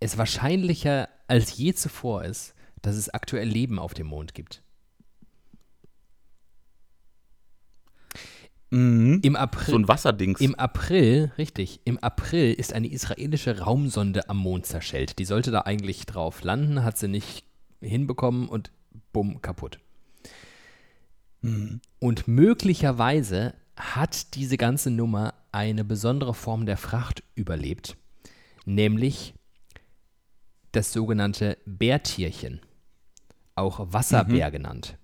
es 0.01 0.19
wahrscheinlicher 0.19 1.09
als 1.27 1.57
je 1.57 1.75
zuvor 1.75 2.25
ist, 2.25 2.55
dass 2.83 2.97
es 2.97 3.09
aktuell 3.09 3.49
Leben 3.49 3.79
auf 3.79 3.95
dem 3.95 4.07
Mond 4.07 4.35
gibt. 4.35 4.63
Mhm. 8.71 9.21
Im 9.23 9.37
April, 9.37 9.65
So 9.67 9.79
ein 9.79 9.89
Wasserdings. 9.89 10.41
Im 10.41 10.55
April, 10.55 11.33
richtig, 11.39 11.81
im 11.85 11.99
April 11.99 12.53
ist 12.53 12.73
eine 12.73 12.89
israelische 12.89 13.61
Raumsonde 13.61 14.29
am 14.29 14.39
Mond 14.39 14.67
zerschellt. 14.67 15.19
Die 15.19 15.25
sollte 15.25 15.51
da 15.51 15.63
eigentlich 15.63 16.05
drauf 16.05 16.43
landen, 16.43 16.85
hat 16.85 16.99
sie 16.99 17.09
nicht 17.09 17.45
hinbekommen 17.81 18.49
und 18.49 18.71
bumm, 19.13 19.41
kaputt. 19.41 19.79
Mhm. 21.41 21.81
Und 21.99 22.29
möglicherweise 22.29 23.55
hat 23.79 24.35
diese 24.35 24.57
ganze 24.57 24.91
Nummer 24.91 25.35
eine 25.53 25.85
besondere 25.85 26.35
Form 26.35 26.67
der 26.67 26.77
Fracht 26.77 27.23
überlebt, 27.35 27.97
nämlich 28.65 29.35
das 30.73 30.93
sogenannte 30.93 31.59
Bärtierchen, 31.65 32.61
auch 33.55 33.93
Wasserbär 33.93 34.49
mhm. 34.49 34.53
genannt. 34.53 34.99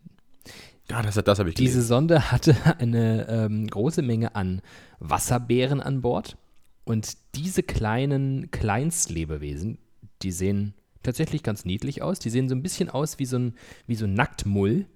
Ja, 0.90 1.02
das, 1.02 1.14
das 1.14 1.38
habe 1.38 1.48
ich 1.48 1.54
gelesen. 1.54 1.74
Diese 1.76 1.86
Sonde 1.86 2.30
hatte 2.30 2.56
eine 2.78 3.26
ähm, 3.28 3.66
große 3.66 4.02
Menge 4.02 4.34
an 4.34 4.60
Wasserbären 4.98 5.80
an 5.80 6.02
Bord 6.02 6.36
und 6.84 7.16
diese 7.34 7.62
kleinen 7.62 8.50
Kleinstlebewesen, 8.50 9.78
die 10.22 10.32
sehen 10.32 10.74
tatsächlich 11.02 11.42
ganz 11.42 11.64
niedlich 11.64 12.02
aus. 12.02 12.18
Die 12.18 12.30
sehen 12.30 12.48
so 12.48 12.54
ein 12.54 12.62
bisschen 12.62 12.90
aus 12.90 13.18
wie 13.18 13.26
so 13.26 13.38
ein, 13.38 13.54
wie 13.86 13.94
so 13.94 14.04
ein 14.04 14.14
Nacktmull, 14.14 14.86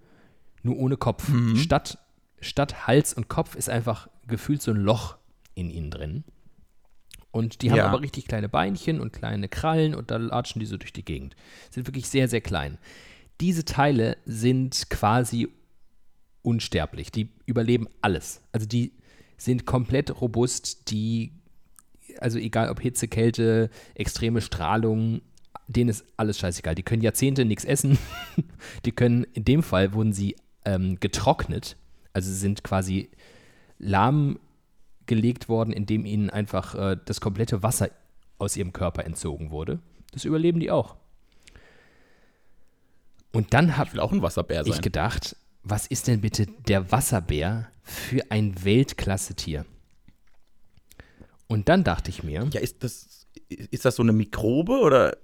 nur 0.62 0.76
ohne 0.76 0.96
Kopf. 0.96 1.28
Mhm. 1.28 1.56
Statt, 1.56 1.98
statt 2.40 2.86
Hals 2.86 3.14
und 3.14 3.28
Kopf 3.28 3.54
ist 3.54 3.68
einfach 3.68 4.08
gefühlt 4.26 4.62
so 4.62 4.70
ein 4.70 4.76
Loch 4.76 5.16
in 5.54 5.70
ihnen 5.70 5.90
drin. 5.90 6.24
Und 7.30 7.62
die 7.62 7.70
haben 7.70 7.78
ja. 7.78 7.86
aber 7.86 8.00
richtig 8.00 8.26
kleine 8.26 8.48
Beinchen 8.48 9.00
und 9.00 9.12
kleine 9.12 9.48
Krallen 9.48 9.94
und 9.94 10.10
da 10.10 10.16
latschen 10.16 10.60
die 10.60 10.66
so 10.66 10.76
durch 10.76 10.92
die 10.92 11.04
Gegend. 11.04 11.36
Sind 11.70 11.86
wirklich 11.86 12.08
sehr, 12.08 12.28
sehr 12.28 12.40
klein. 12.40 12.78
Diese 13.40 13.64
Teile 13.64 14.16
sind 14.24 14.90
quasi 14.90 15.48
unsterblich. 16.42 17.12
Die 17.12 17.30
überleben 17.46 17.86
alles. 18.00 18.42
Also 18.52 18.66
die 18.66 18.92
sind 19.36 19.66
komplett 19.66 20.20
robust. 20.20 20.90
Die, 20.90 21.32
also 22.18 22.38
egal 22.38 22.70
ob 22.70 22.80
Hitze, 22.80 23.08
Kälte, 23.08 23.70
extreme 23.94 24.40
Strahlung, 24.40 25.20
denen 25.68 25.90
ist 25.90 26.04
alles 26.16 26.38
scheißegal. 26.38 26.74
Die 26.74 26.82
können 26.82 27.02
Jahrzehnte 27.02 27.44
nichts 27.44 27.64
essen. 27.64 27.98
die 28.84 28.92
können, 28.92 29.24
in 29.34 29.44
dem 29.44 29.62
Fall 29.62 29.92
wurden 29.92 30.12
sie 30.12 30.36
ähm, 30.64 30.98
getrocknet. 30.98 31.76
Also 32.18 32.32
sind 32.32 32.64
quasi 32.64 33.10
lahmgelegt 33.78 35.48
worden, 35.48 35.72
indem 35.72 36.04
ihnen 36.04 36.30
einfach 36.30 36.74
äh, 36.74 36.96
das 37.04 37.20
komplette 37.20 37.62
Wasser 37.62 37.90
aus 38.38 38.56
ihrem 38.56 38.72
Körper 38.72 39.04
entzogen 39.04 39.50
wurde. 39.50 39.78
Das 40.12 40.24
überleben 40.24 40.60
die 40.60 40.70
auch. 40.70 40.96
Und 43.32 43.54
dann 43.54 43.76
habe 43.76 43.90
ich, 43.92 44.00
auch 44.00 44.12
ein 44.12 44.22
Wasserbär 44.22 44.66
ich 44.66 44.80
gedacht, 44.80 45.36
was 45.62 45.86
ist 45.86 46.08
denn 46.08 46.20
bitte 46.20 46.46
der 46.66 46.90
Wasserbär 46.90 47.70
für 47.82 48.22
ein 48.30 48.64
Weltklasse-Tier? 48.64 49.66
Und 51.46 51.68
dann 51.68 51.84
dachte 51.84 52.10
ich 52.10 52.22
mir. 52.22 52.48
Ja, 52.52 52.60
ist 52.60 52.82
das, 52.82 53.26
ist 53.48 53.84
das 53.84 53.96
so 53.96 54.02
eine 54.02 54.12
Mikrobe 54.12 54.80
oder 54.80 55.16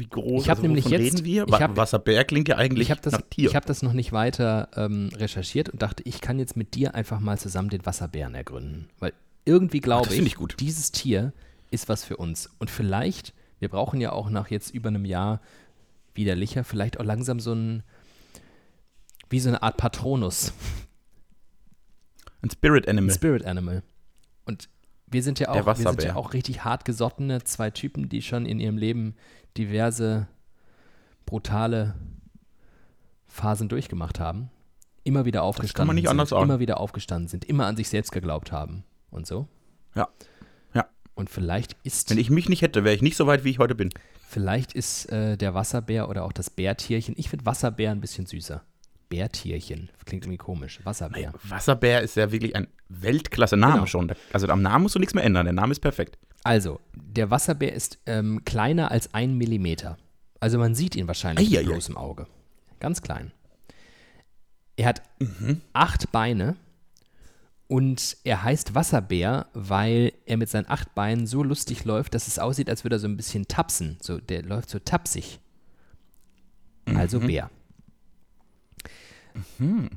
wie 0.00 0.08
groß 0.08 0.44
ich 0.44 0.50
also, 0.50 0.62
nämlich 0.62 0.86
jetzt, 0.86 1.00
reden 1.00 1.24
wir? 1.24 1.46
Ich 1.46 1.60
hab, 1.60 2.04
klingt 2.26 2.48
ja 2.48 2.56
eigentlich 2.56 2.90
ich 2.90 3.00
das, 3.00 3.12
nach 3.12 3.22
Tier. 3.30 3.48
Ich 3.48 3.54
habe 3.54 3.66
das 3.66 3.82
noch 3.82 3.92
nicht 3.92 4.12
weiter 4.12 4.68
ähm, 4.74 5.10
recherchiert 5.14 5.68
und 5.68 5.82
dachte, 5.82 6.02
ich 6.04 6.20
kann 6.20 6.38
jetzt 6.38 6.56
mit 6.56 6.74
dir 6.74 6.94
einfach 6.94 7.20
mal 7.20 7.38
zusammen 7.38 7.68
den 7.68 7.84
Wasserbären 7.86 8.34
ergründen. 8.34 8.88
Weil 8.98 9.12
irgendwie 9.44 9.80
glaube 9.80 10.12
ich, 10.12 10.20
ich 10.20 10.36
dieses 10.58 10.90
Tier 10.90 11.32
ist 11.70 11.88
was 11.88 12.04
für 12.04 12.16
uns. 12.16 12.50
Und 12.58 12.70
vielleicht, 12.70 13.34
wir 13.58 13.68
brauchen 13.68 14.00
ja 14.00 14.12
auch 14.12 14.30
nach 14.30 14.50
jetzt 14.50 14.74
über 14.74 14.88
einem 14.88 15.04
Jahr 15.04 15.40
widerlicher, 16.14 16.64
vielleicht 16.64 16.98
auch 16.98 17.04
langsam 17.04 17.38
so 17.38 17.52
ein, 17.52 17.82
wie 19.28 19.38
so 19.38 19.48
eine 19.48 19.62
Art 19.62 19.76
Patronus. 19.76 20.52
Ein 22.42 22.50
Spirit 22.50 22.88
Animal. 22.88 23.10
Ein 23.10 23.14
Spirit 23.14 23.44
Animal. 23.44 23.82
Und 24.46 24.68
wir 25.06 25.22
sind 25.22 25.40
ja 25.40 25.48
auch, 25.48 25.66
wir 25.66 25.74
sind 25.74 26.02
ja 26.02 26.16
auch 26.16 26.32
richtig 26.32 26.64
hart 26.64 26.84
gesottene 26.84 27.42
zwei 27.44 27.70
Typen, 27.70 28.08
die 28.08 28.22
schon 28.22 28.46
in 28.46 28.60
ihrem 28.60 28.78
Leben 28.78 29.14
diverse 29.56 30.28
brutale 31.26 31.94
Phasen 33.26 33.68
durchgemacht 33.68 34.20
haben. 34.20 34.50
Immer 35.02 35.24
wieder 35.24 35.42
aufgestanden 35.42 35.96
sind, 35.96 36.32
immer 36.32 36.60
wieder 36.60 36.78
aufgestanden 36.78 37.28
sind, 37.28 37.44
immer 37.44 37.66
an 37.66 37.76
sich 37.76 37.88
selbst 37.88 38.12
geglaubt 38.12 38.52
haben 38.52 38.84
und 39.10 39.26
so. 39.26 39.48
Ja. 39.94 40.08
Ja. 40.74 40.86
Und 41.14 41.30
vielleicht 41.30 41.76
ist. 41.84 42.10
Wenn 42.10 42.18
ich 42.18 42.30
mich 42.30 42.48
nicht 42.48 42.62
hätte, 42.62 42.84
wäre 42.84 42.94
ich 42.94 43.02
nicht 43.02 43.16
so 43.16 43.26
weit, 43.26 43.44
wie 43.44 43.50
ich 43.50 43.58
heute 43.58 43.74
bin. 43.74 43.90
Vielleicht 44.28 44.74
ist 44.74 45.06
äh, 45.10 45.36
der 45.36 45.54
Wasserbär 45.54 46.08
oder 46.08 46.24
auch 46.24 46.32
das 46.32 46.50
Bärtierchen. 46.50 47.14
Ich 47.16 47.30
finde 47.30 47.46
Wasserbär 47.46 47.90
ein 47.90 48.00
bisschen 48.00 48.26
süßer. 48.26 48.62
Bärtierchen. 49.08 49.90
Klingt 50.04 50.24
irgendwie 50.24 50.38
komisch. 50.38 50.80
Wasserbär. 50.84 51.32
Wasserbär 51.42 52.02
ist 52.02 52.16
ja 52.16 52.30
wirklich 52.30 52.54
ein 52.54 52.68
Weltklasse-Name 52.88 53.74
genau. 53.74 53.86
schon. 53.86 54.12
Also 54.32 54.48
am 54.48 54.62
Namen 54.62 54.84
musst 54.84 54.94
du 54.94 54.98
nichts 55.00 55.14
mehr 55.14 55.24
ändern. 55.24 55.46
Der 55.46 55.52
Name 55.52 55.72
ist 55.72 55.80
perfekt. 55.80 56.16
Also, 56.44 56.80
der 57.16 57.30
Wasserbär 57.30 57.72
ist 57.72 57.98
ähm, 58.06 58.44
kleiner 58.44 58.90
als 58.90 59.14
ein 59.14 59.36
Millimeter. 59.36 59.98
Also 60.38 60.58
man 60.58 60.74
sieht 60.74 60.96
ihn 60.96 61.06
wahrscheinlich 61.06 61.50
mit 61.50 61.64
bloßem 61.64 61.96
Auge. 61.96 62.26
Ganz 62.78 63.02
klein. 63.02 63.32
Er 64.76 64.86
hat 64.86 65.02
mhm. 65.18 65.60
acht 65.72 66.10
Beine 66.12 66.56
und 67.68 68.16
er 68.24 68.42
heißt 68.42 68.74
Wasserbär, 68.74 69.46
weil 69.52 70.12
er 70.24 70.36
mit 70.36 70.48
seinen 70.48 70.68
acht 70.68 70.94
Beinen 70.94 71.26
so 71.26 71.42
lustig 71.42 71.84
läuft, 71.84 72.14
dass 72.14 72.26
es 72.26 72.38
aussieht, 72.38 72.70
als 72.70 72.84
würde 72.84 72.96
er 72.96 73.00
so 73.00 73.08
ein 73.08 73.16
bisschen 73.16 73.46
tapsen. 73.46 73.98
So, 74.00 74.18
der 74.18 74.42
läuft 74.42 74.70
so 74.70 74.78
tapsig. 74.78 75.40
Also 76.86 77.20
mhm. 77.20 77.26
Bär. 77.26 77.50
Mhm. 79.58 79.90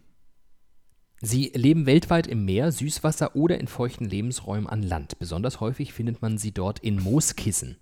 Sie 1.26 1.54
leben 1.56 1.86
weltweit 1.86 2.28
im 2.28 2.44
Meer, 2.44 2.74
Süßwasser 2.74 3.34
oder 3.34 3.58
in 3.58 3.68
feuchten 3.68 4.04
Lebensräumen 4.04 4.68
an 4.68 4.84
Land. 4.84 5.18
Besonders 5.20 5.62
häufig 5.62 5.94
findet 5.94 6.22
man 6.22 6.38
sie 6.38 6.52
dort 6.52 6.80
in 6.80 7.02
Mooskissen. 7.02 7.78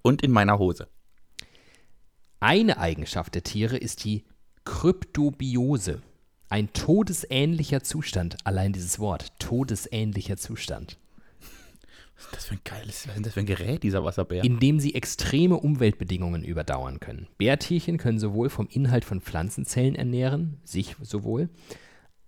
Und 0.00 0.22
in 0.22 0.30
meiner 0.30 0.58
Hose. 0.58 0.88
Eine 2.40 2.78
Eigenschaft 2.78 3.34
der 3.34 3.42
Tiere 3.42 3.76
ist 3.76 4.04
die 4.04 4.24
Kryptobiose. 4.64 6.00
Ein 6.48 6.72
todesähnlicher 6.72 7.82
Zustand, 7.82 8.38
allein 8.44 8.72
dieses 8.72 8.98
Wort, 8.98 9.38
todesähnlicher 9.38 10.38
Zustand. 10.38 10.96
Was 12.16 12.24
ist 12.24 12.34
das 12.34 12.44
für 12.46 12.54
ein 12.54 12.60
geiles, 12.64 13.08
was 13.08 13.16
ist 13.16 13.26
das 13.26 13.34
für 13.34 13.40
ein 13.40 13.46
Gerät, 13.46 13.82
dieser 13.82 14.04
Wasserbär? 14.04 14.42
In 14.42 14.58
dem 14.58 14.80
sie 14.80 14.94
extreme 14.94 15.58
Umweltbedingungen 15.58 16.44
überdauern 16.44 16.98
können. 16.98 17.26
Bärtierchen 17.36 17.98
können 17.98 18.18
sowohl 18.18 18.48
vom 18.48 18.68
Inhalt 18.68 19.04
von 19.04 19.20
Pflanzenzellen 19.20 19.96
ernähren, 19.96 20.56
sich 20.64 20.96
sowohl, 21.02 21.50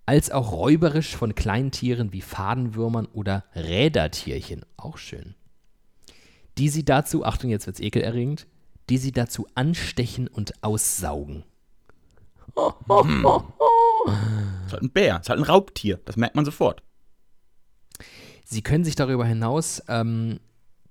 als 0.05 0.31
auch 0.31 0.51
räuberisch 0.51 1.15
von 1.15 1.35
kleinen 1.35 1.71
Tieren 1.71 2.13
wie 2.13 2.21
Fadenwürmern 2.21 3.07
oder 3.07 3.45
Rädertierchen, 3.55 4.65
auch 4.77 4.97
schön. 4.97 5.35
Die 6.57 6.69
sie 6.69 6.85
dazu, 6.85 7.25
Achtung, 7.25 7.49
jetzt 7.49 7.65
wird's 7.65 7.79
ekelerregend, 7.79 8.47
die 8.89 8.97
sie 8.97 9.11
dazu 9.11 9.47
anstechen 9.55 10.27
und 10.27 10.63
aussaugen. 10.63 11.43
Hm. 12.55 13.23
Das 13.25 14.67
ist 14.67 14.73
halt 14.73 14.83
ein 14.83 14.91
Bär, 14.91 15.17
das 15.17 15.25
ist 15.25 15.29
halt 15.29 15.39
ein 15.39 15.45
Raubtier, 15.45 15.99
das 16.05 16.15
merkt 16.15 16.35
man 16.35 16.45
sofort. 16.45 16.81
Sie 18.45 18.61
können 18.61 18.85
sich 18.85 18.95
darüber 18.95 19.25
hinaus 19.25 19.81
ähm, 19.87 20.39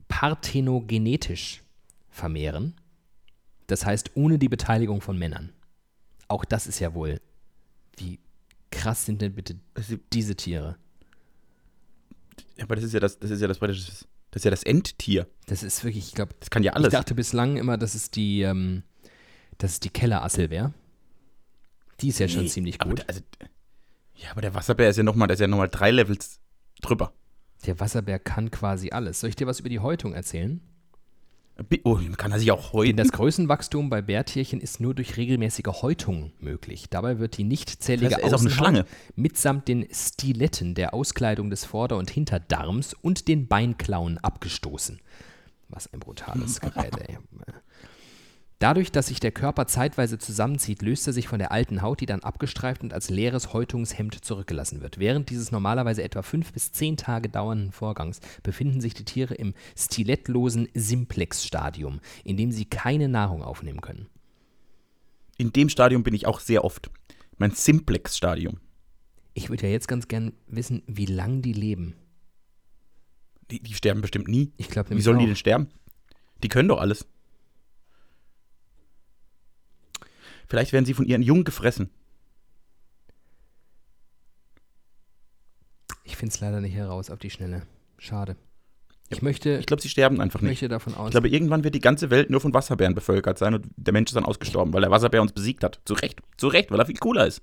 parthenogenetisch 0.09 1.62
vermehren. 2.11 2.75
Das 3.69 3.87
heißt, 3.87 4.11
ohne 4.15 4.39
die 4.39 4.49
Beteiligung 4.49 5.01
von 5.01 5.17
Männern. 5.17 5.53
Auch 6.29 6.45
das 6.45 6.67
ist 6.67 6.81
ja 6.81 6.95
wohl. 6.95 7.21
Wie 7.97 8.19
krass 8.75 9.07
sind 9.07 9.22
denn 9.22 9.35
bitte 9.35 9.57
diese 10.12 10.35
Tiere? 10.35 10.77
Ja, 12.57 12.64
aber 12.64 12.77
das 12.77 12.85
ist 12.85 12.93
ja 12.93 13.01
das, 13.01 13.18
das 13.18 13.31
ist 13.31 13.41
ja 13.41 13.49
das, 13.49 13.59
das 13.59 14.07
ist 14.35 14.45
ja 14.45 14.51
das 14.51 14.62
Endtier. 14.62 15.27
Das 15.47 15.62
ist 15.62 15.85
wirklich, 15.85 16.09
ich 16.09 16.14
glaube, 16.14 16.35
das 16.41 16.51
kann 16.51 16.62
ja 16.62 16.72
alles. 16.72 16.89
Ich 16.89 16.99
dachte 16.99 17.14
bislang 17.14 17.57
immer, 17.57 17.79
dass 17.79 17.95
es 17.95 18.11
die, 18.11 18.43
ähm, 18.43 18.83
dass 19.59 19.72
es 19.72 19.81
die 19.81 19.91
Kellerassel 19.91 20.51
wäre. 20.51 20.75
Die 22.01 22.09
ist 22.09 22.18
ja 22.18 22.27
nee, 22.27 22.33
schon 22.33 22.49
ziemlich 22.49 22.79
gut. 22.79 23.01
Aber, 23.01 23.09
also, 23.09 23.20
ja, 24.16 24.31
aber 24.31 24.41
der 24.41 24.55
Wasserbär 24.55 24.91
ist 24.91 24.97
ja 24.97 25.03
nochmal, 25.03 25.29
der 25.29 25.35
ist 25.35 25.41
ja 25.41 25.47
nochmal 25.47 25.68
drei 25.68 25.91
Levels 25.91 26.41
drüber. 26.83 27.12
Der 27.66 27.81
Wasserbär 27.81 28.18
kann 28.18 28.51
quasi 28.51 28.91
alles. 28.91 29.20
Soll 29.20 29.31
ich 29.31 29.37
dir 29.37 29.47
was 29.47 29.61
über 29.61 29.68
die 29.68 29.79
Häutung 29.79 30.12
erzählen? 30.12 30.61
Oh, 31.85 31.99
kann 32.17 32.33
er 32.33 32.41
sich 32.41 32.51
auch 32.51 32.73
häuten? 32.73 32.97
Denn 32.97 32.97
das 32.97 33.13
Größenwachstum 33.13 33.89
bei 33.89 34.03
Bärtierchen 34.03 34.61
ist 34.61 34.81
nur 34.81 34.93
durch 34.93 35.17
regelmäßige 35.17 35.83
Häutung 35.83 36.33
möglich. 36.41 36.87
Dabei 36.91 37.21
wird 37.21 37.37
die 37.37 37.45
nichtzählige 37.45 38.17
das 38.21 38.33
Außenhaut 38.33 38.87
mitsamt 39.15 39.69
den 39.69 39.87
Stiletten 39.93 40.75
der 40.75 40.95
Auskleidung 40.95 41.51
des 41.51 41.65
Vorder- 41.65 41.97
und 41.97 42.11
Hinterdarms 42.11 42.95
und 42.95 43.29
den 43.29 43.47
Beinklauen 43.47 44.19
abgestoßen. 44.19 45.01
Was 45.69 45.93
ein 45.93 46.01
brutales 46.01 46.61
Gerät, 46.61 46.97
ey. 47.09 47.19
Dadurch, 48.65 48.91
dass 48.91 49.09
sich 49.09 49.21
der 49.21 49.31
Körper 49.31 49.67
zeitweise 49.67 50.17
zusammenzieht, 50.17 50.81
löst 50.81 51.07
er 51.07 51.12
sich 51.12 51.29
von 51.29 51.39
der 51.39 51.53
alten 51.53 51.83
Haut, 51.83 52.01
die 52.01 52.07
dann 52.07 52.21
abgestreift 52.23 52.83
und 52.83 52.95
als 52.95 53.11
leeres 53.11 53.53
Häutungshemd 53.53 54.25
zurückgelassen 54.25 54.81
wird. 54.81 54.99
Während 54.99 55.29
dieses 55.29 55.53
normalerweise 55.53 56.03
etwa 56.03 56.23
fünf 56.23 56.51
bis 56.51 56.73
zehn 56.73 56.97
Tage 56.97 57.29
dauernden 57.29 57.73
Vorgangs 57.73 58.21
befinden 58.43 58.81
sich 58.81 58.95
die 58.95 59.05
Tiere 59.05 59.35
im 59.35 59.53
stilettlosen 59.77 60.67
Simplex-Stadium, 60.73 62.01
in 62.25 62.39
dem 62.39 62.53
sie 62.53 62.65
keine 62.65 63.11
Nahrung 63.11 63.43
aufnehmen 63.43 63.83
können. 63.83 64.07
In 65.37 65.53
dem 65.53 65.69
Stadium 65.69 66.03
bin 66.03 66.15
ich 66.15 66.27
auch 66.27 66.41
sehr 66.41 66.65
oft. 66.65 66.91
Mein 67.37 67.51
Simplex-Stadium. 67.51 68.61
Ich 69.35 69.51
würde 69.51 69.67
ja 69.67 69.73
jetzt 69.75 69.89
ganz 69.89 70.09
gern 70.09 70.33
wissen, 70.47 70.83
wie 70.87 71.05
lang 71.05 71.43
die 71.43 71.53
leben. 71.53 71.97
Die, 73.51 73.62
die 73.62 73.75
sterben 73.75 74.01
bestimmt 74.01 74.29
nie. 74.29 74.55
Ich 74.57 74.71
glaube 74.71 74.89
Wie 74.97 75.03
sollen 75.03 75.19
auch. 75.19 75.21
die 75.21 75.27
denn 75.27 75.37
sterben? 75.37 75.69
Die 76.43 76.49
können 76.49 76.71
doch 76.71 76.81
alles. 76.81 77.07
Vielleicht 80.49 80.72
werden 80.72 80.84
sie 80.84 80.95
von 80.95 81.07
ihren 81.07 81.22
Jungen 81.22 81.45
gefressen. 81.45 81.90
finde 86.24 86.34
es 86.36 86.40
leider 86.40 86.61
nicht 86.62 86.74
heraus 86.74 87.11
auf 87.11 87.18
die 87.18 87.28
Schnelle. 87.28 87.66
Schade. 87.99 88.36
Ich 89.11 89.20
möchte, 89.20 89.59
Ich 89.59 89.66
glaube, 89.66 89.82
sie 89.82 89.90
sterben 89.90 90.22
einfach 90.22 90.40
nicht. 90.40 90.53
möchte 90.53 90.68
davon 90.68 90.95
aus. 90.95 91.09
Ich 91.09 91.11
glaube, 91.11 91.28
irgendwann 91.28 91.64
wird 91.64 91.74
die 91.74 91.80
ganze 91.80 92.09
Welt 92.09 92.30
nur 92.30 92.40
von 92.40 92.55
Wasserbären 92.55 92.95
bevölkert 92.95 93.36
sein 93.38 93.53
und 93.53 93.66
der 93.76 93.92
Mensch 93.92 94.09
ist 94.11 94.14
dann 94.16 94.24
ausgestorben, 94.24 94.72
weil 94.72 94.80
der 94.80 94.90
Wasserbär 94.90 95.20
uns 95.20 95.32
besiegt 95.32 95.62
hat. 95.62 95.82
Zu 95.84 95.92
Recht. 95.92 96.22
Zu 96.38 96.49
Recht, 96.49 96.70
weil 96.70 96.80
er 96.80 96.86
viel 96.86 96.97
cooler 96.97 97.26
ist. 97.26 97.42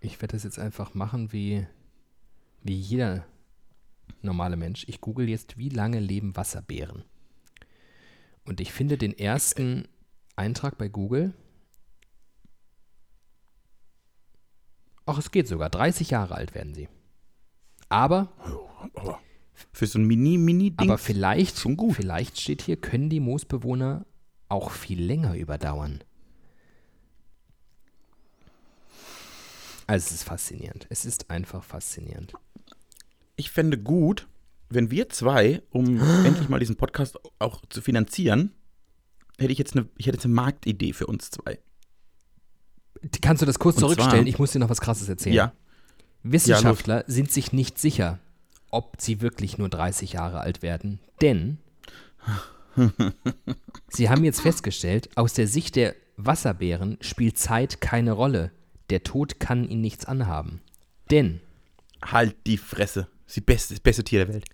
Ich 0.00 0.20
werde 0.20 0.32
das 0.32 0.42
jetzt 0.42 0.58
einfach 0.58 0.94
machen 0.94 1.32
wie, 1.32 1.64
wie 2.64 2.74
jeder 2.74 3.24
normale 4.20 4.56
Mensch. 4.56 4.84
Ich 4.88 5.00
google 5.00 5.28
jetzt, 5.28 5.56
wie 5.56 5.68
lange 5.68 6.00
leben 6.00 6.34
Wasserbären? 6.34 7.04
Und 8.44 8.60
ich 8.60 8.72
finde 8.72 8.98
den 8.98 9.16
ersten 9.16 9.86
Eintrag 10.34 10.76
bei 10.76 10.88
Google. 10.88 11.34
Ach, 15.06 15.18
es 15.18 15.30
geht 15.30 15.48
sogar. 15.48 15.70
30 15.70 16.10
Jahre 16.10 16.34
alt 16.34 16.54
werden 16.54 16.74
sie. 16.74 16.88
Aber, 17.88 18.28
für 19.72 19.86
so 19.86 19.98
ein 19.98 20.04
Mini-Mini-Ding. 20.04 20.88
aber 20.88 20.98
vielleicht, 20.98 21.58
schon 21.58 21.76
gut. 21.76 21.94
vielleicht 21.94 22.40
steht 22.40 22.62
hier, 22.62 22.76
können 22.76 23.08
die 23.08 23.20
Moosbewohner 23.20 24.04
auch 24.48 24.70
viel 24.70 25.02
länger 25.02 25.34
überdauern. 25.34 26.02
Also 29.86 30.06
es 30.06 30.12
ist 30.12 30.24
faszinierend. 30.24 30.86
Es 30.90 31.04
ist 31.04 31.30
einfach 31.30 31.62
faszinierend. 31.62 32.32
Ich 33.36 33.50
fände 33.50 33.78
gut, 33.78 34.26
wenn 34.68 34.90
wir 34.90 35.08
zwei, 35.08 35.62
um 35.70 36.00
endlich 36.24 36.48
mal 36.48 36.58
diesen 36.58 36.76
Podcast 36.76 37.18
auch 37.38 37.62
zu 37.68 37.80
finanzieren, 37.80 38.52
hätte 39.38 39.52
ich 39.52 39.58
jetzt 39.58 39.76
eine, 39.76 39.88
ich 39.96 40.06
hätte 40.06 40.16
jetzt 40.16 40.24
eine 40.24 40.34
Marktidee 40.34 40.92
für 40.92 41.06
uns 41.06 41.30
zwei. 41.30 41.60
Kannst 43.20 43.42
du 43.42 43.46
das 43.46 43.58
kurz 43.58 43.76
Und 43.76 43.80
zurückstellen? 43.80 44.10
zwar- 44.24 44.26
ich 44.26 44.38
muss 44.38 44.52
dir 44.52 44.58
noch 44.58 44.70
was 44.70 44.80
Krasses 44.80 45.08
erzählen. 45.08 45.34
Ja. 45.34 45.52
Wissenschaftler 46.22 47.04
sind 47.06 47.30
sich 47.30 47.52
nicht 47.52 47.78
sicher, 47.78 48.18
ob 48.70 48.96
sie 49.00 49.20
wirklich 49.20 49.58
nur 49.58 49.68
30 49.68 50.12
Jahre 50.14 50.40
alt 50.40 50.62
werden, 50.62 50.98
denn 51.22 51.58
sie 53.88 54.08
haben 54.10 54.24
jetzt 54.24 54.40
festgestellt, 54.40 55.08
aus 55.16 55.32
der 55.34 55.46
Sicht 55.48 55.76
der 55.76 55.94
Wasserbären 56.16 56.98
spielt 57.00 57.38
Zeit 57.38 57.80
keine 57.80 58.12
Rolle. 58.12 58.50
Der 58.90 59.02
Tod 59.02 59.40
kann 59.40 59.68
ihnen 59.68 59.80
nichts 59.80 60.04
anhaben. 60.04 60.60
Denn 61.10 61.40
Halt 62.04 62.36
die 62.46 62.58
Fresse. 62.58 63.08
Die 63.34 63.40
beste, 63.40 63.74
das 63.74 63.80
beste 63.80 64.04
Tier 64.04 64.24
der 64.24 64.34
Welt. 64.34 64.44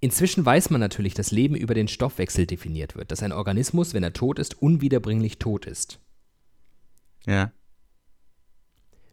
inzwischen 0.00 0.44
weiß 0.44 0.70
man 0.70 0.80
natürlich, 0.80 1.14
dass 1.14 1.30
Leben 1.30 1.54
über 1.56 1.74
den 1.74 1.88
Stoffwechsel 1.88 2.46
definiert 2.46 2.96
wird, 2.96 3.10
dass 3.12 3.22
ein 3.22 3.32
Organismus, 3.32 3.94
wenn 3.94 4.02
er 4.02 4.12
tot 4.12 4.38
ist, 4.38 4.60
unwiederbringlich 4.60 5.38
tot 5.38 5.66
ist. 5.66 5.98
Ja. 7.26 7.52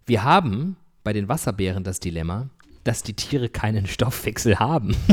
Wir 0.05 0.23
haben 0.23 0.77
bei 1.03 1.13
den 1.13 1.27
Wasserbären 1.27 1.83
das 1.83 1.99
Dilemma, 1.99 2.49
dass 2.83 3.03
die 3.03 3.13
Tiere 3.13 3.49
keinen 3.49 3.87
Stoffwechsel 3.87 4.59
haben. 4.59 4.95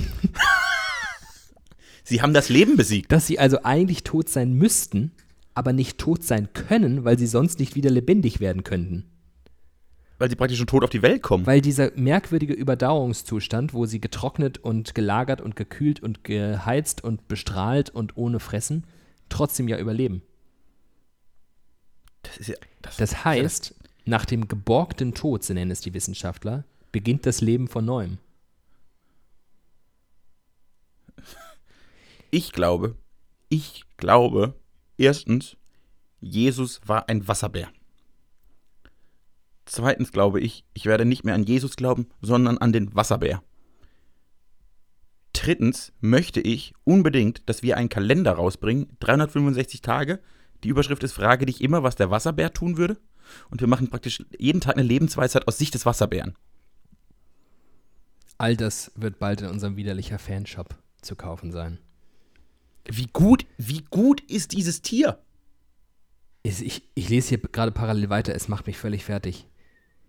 Sie 2.04 2.22
haben 2.22 2.34
das 2.34 2.48
Leben 2.48 2.76
besiegt. 2.76 3.12
dass 3.12 3.28
sie 3.28 3.38
also 3.38 3.62
eigentlich 3.62 4.02
tot 4.02 4.28
sein 4.28 4.54
müssten, 4.54 5.12
aber 5.54 5.72
nicht 5.72 5.98
tot 5.98 6.24
sein 6.24 6.52
können, 6.54 7.04
weil 7.04 7.16
sie 7.16 7.28
sonst 7.28 7.60
nicht 7.60 7.76
wieder 7.76 7.90
lebendig 7.90 8.40
werden 8.40 8.64
könnten. 8.64 9.04
Weil 10.18 10.28
sie 10.28 10.34
praktisch 10.34 10.58
schon 10.58 10.66
tot 10.66 10.82
auf 10.82 10.90
die 10.90 11.02
Welt 11.02 11.22
kommen. 11.22 11.46
Weil 11.46 11.60
dieser 11.60 11.92
merkwürdige 11.94 12.52
Überdauerungszustand, 12.52 13.74
wo 13.74 13.86
sie 13.86 14.00
getrocknet 14.00 14.58
und 14.58 14.94
gelagert 14.96 15.40
und 15.40 15.54
gekühlt 15.54 16.02
und 16.02 16.24
geheizt 16.24 17.04
und 17.04 17.28
bestrahlt 17.28 17.90
und 17.90 18.16
ohne 18.16 18.40
Fressen, 18.40 18.86
trotzdem 19.28 19.68
ja 19.68 19.78
überleben. 19.78 20.22
Das 22.22 22.36
ist 22.36 22.48
ja. 22.48 22.54
Das, 22.82 22.96
Das 22.96 23.24
heißt, 23.24 23.74
nach 24.04 24.24
dem 24.24 24.48
geborgten 24.48 25.14
Tod, 25.14 25.44
so 25.44 25.52
nennen 25.52 25.70
es 25.70 25.80
die 25.80 25.94
Wissenschaftler, 25.94 26.64
beginnt 26.92 27.26
das 27.26 27.40
Leben 27.40 27.68
von 27.68 27.84
neuem. 27.84 28.18
Ich 32.32 32.52
glaube, 32.52 32.94
ich 33.48 33.84
glaube, 33.96 34.54
erstens, 34.96 35.56
Jesus 36.20 36.80
war 36.86 37.08
ein 37.08 37.26
Wasserbär. 37.26 37.68
Zweitens 39.64 40.12
glaube 40.12 40.40
ich, 40.40 40.64
ich 40.72 40.86
werde 40.86 41.04
nicht 41.04 41.24
mehr 41.24 41.34
an 41.34 41.42
Jesus 41.42 41.74
glauben, 41.74 42.06
sondern 42.22 42.58
an 42.58 42.72
den 42.72 42.94
Wasserbär. 42.94 43.42
Drittens 45.32 45.92
möchte 46.00 46.40
ich 46.40 46.74
unbedingt, 46.84 47.48
dass 47.48 47.62
wir 47.62 47.76
einen 47.76 47.88
Kalender 47.88 48.32
rausbringen, 48.32 48.96
365 49.00 49.80
Tage. 49.80 50.20
Die 50.62 50.68
Überschrift 50.68 51.02
ist 51.02 51.12
Frage 51.12 51.46
dich 51.46 51.60
immer, 51.62 51.82
was 51.82 51.96
der 51.96 52.10
Wasserbär 52.10 52.52
tun 52.52 52.76
würde. 52.76 52.98
Und 53.50 53.60
wir 53.60 53.68
machen 53.68 53.88
praktisch 53.88 54.22
jeden 54.38 54.60
Tag 54.60 54.76
eine 54.76 54.86
Lebensweisheit 54.86 55.46
aus 55.46 55.58
Sicht 55.58 55.74
des 55.74 55.86
Wasserbären. 55.86 56.34
All 58.38 58.56
das 58.56 58.92
wird 58.94 59.18
bald 59.18 59.42
in 59.42 59.48
unserem 59.48 59.76
widerlicher 59.76 60.18
Fanshop 60.18 60.74
zu 61.02 61.14
kaufen 61.14 61.52
sein. 61.52 61.78
Wie 62.86 63.06
gut, 63.06 63.46
wie 63.58 63.82
gut 63.90 64.20
ist 64.22 64.52
dieses 64.52 64.82
Tier? 64.82 65.18
Ich, 66.42 66.82
ich, 66.94 67.08
lese 67.10 67.28
hier 67.28 67.38
gerade 67.38 67.70
parallel 67.70 68.08
weiter, 68.08 68.34
es 68.34 68.48
macht 68.48 68.66
mich 68.66 68.78
völlig 68.78 69.04
fertig. 69.04 69.46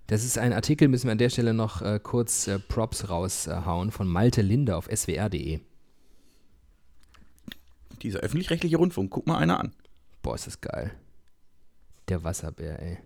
Das 0.08 0.24
ist 0.24 0.38
ein 0.38 0.54
Artikel, 0.54 0.88
müssen 0.88 1.08
wir 1.08 1.12
an 1.12 1.18
der 1.18 1.30
Stelle 1.30 1.54
noch 1.54 1.82
äh, 1.82 2.00
kurz 2.02 2.48
äh, 2.48 2.58
Props 2.58 3.10
raushauen, 3.10 3.92
von 3.92 4.08
Malte 4.08 4.42
Linde 4.42 4.78
auf 4.78 4.88
swr.de. 4.94 5.60
Dieser 8.02 8.20
öffentlich-rechtliche 8.20 8.78
Rundfunk, 8.78 9.12
guck 9.12 9.28
mal 9.28 9.38
einer 9.38 9.60
an. 9.60 9.74
Boah, 10.22 10.36
ist 10.36 10.48
das 10.48 10.62
geil. 10.62 10.92
Der 12.10 12.24
Wasserbär, 12.24 12.82
ey. 12.82 12.98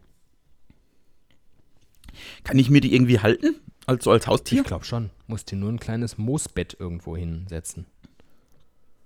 Kann 2.43 2.57
ich 2.59 2.69
mir 2.69 2.81
die 2.81 2.93
irgendwie 2.93 3.19
halten? 3.19 3.55
Also 3.85 4.11
als 4.11 4.27
Haustier? 4.27 4.61
Ich 4.61 4.67
glaube 4.67 4.85
schon. 4.85 5.09
Musst 5.27 5.51
dir 5.51 5.57
nur 5.57 5.71
ein 5.71 5.79
kleines 5.79 6.17
Moosbett 6.17 6.75
irgendwo 6.79 7.15
hinsetzen. 7.15 7.85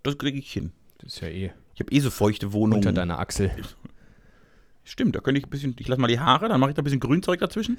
Das 0.03 0.18
kriege 0.18 0.38
ich 0.39 0.51
hin. 0.51 0.72
Das 0.99 1.14
ist 1.16 1.22
ja 1.22 1.28
eh 1.28 1.51
Ich 1.74 1.80
habe 1.82 1.91
eh 1.91 1.99
so 1.99 2.10
feuchte 2.10 2.53
Wohnungen. 2.53 2.78
unter 2.80 2.93
deiner 2.93 3.20
Achsel. 3.20 3.51
Stimmt, 4.86 5.16
da 5.16 5.20
könnte 5.20 5.39
ich 5.39 5.45
ein 5.45 5.49
bisschen, 5.49 5.76
ich 5.78 5.88
lasse 5.88 6.01
mal 6.01 6.07
die 6.07 6.20
Haare, 6.20 6.49
dann 6.49 6.60
mache 6.60 6.72
ich 6.72 6.76
da 6.76 6.82
ein 6.82 6.86
bisschen 6.86 6.99
Grünzeug 6.99 7.39
dazwischen. 7.39 7.78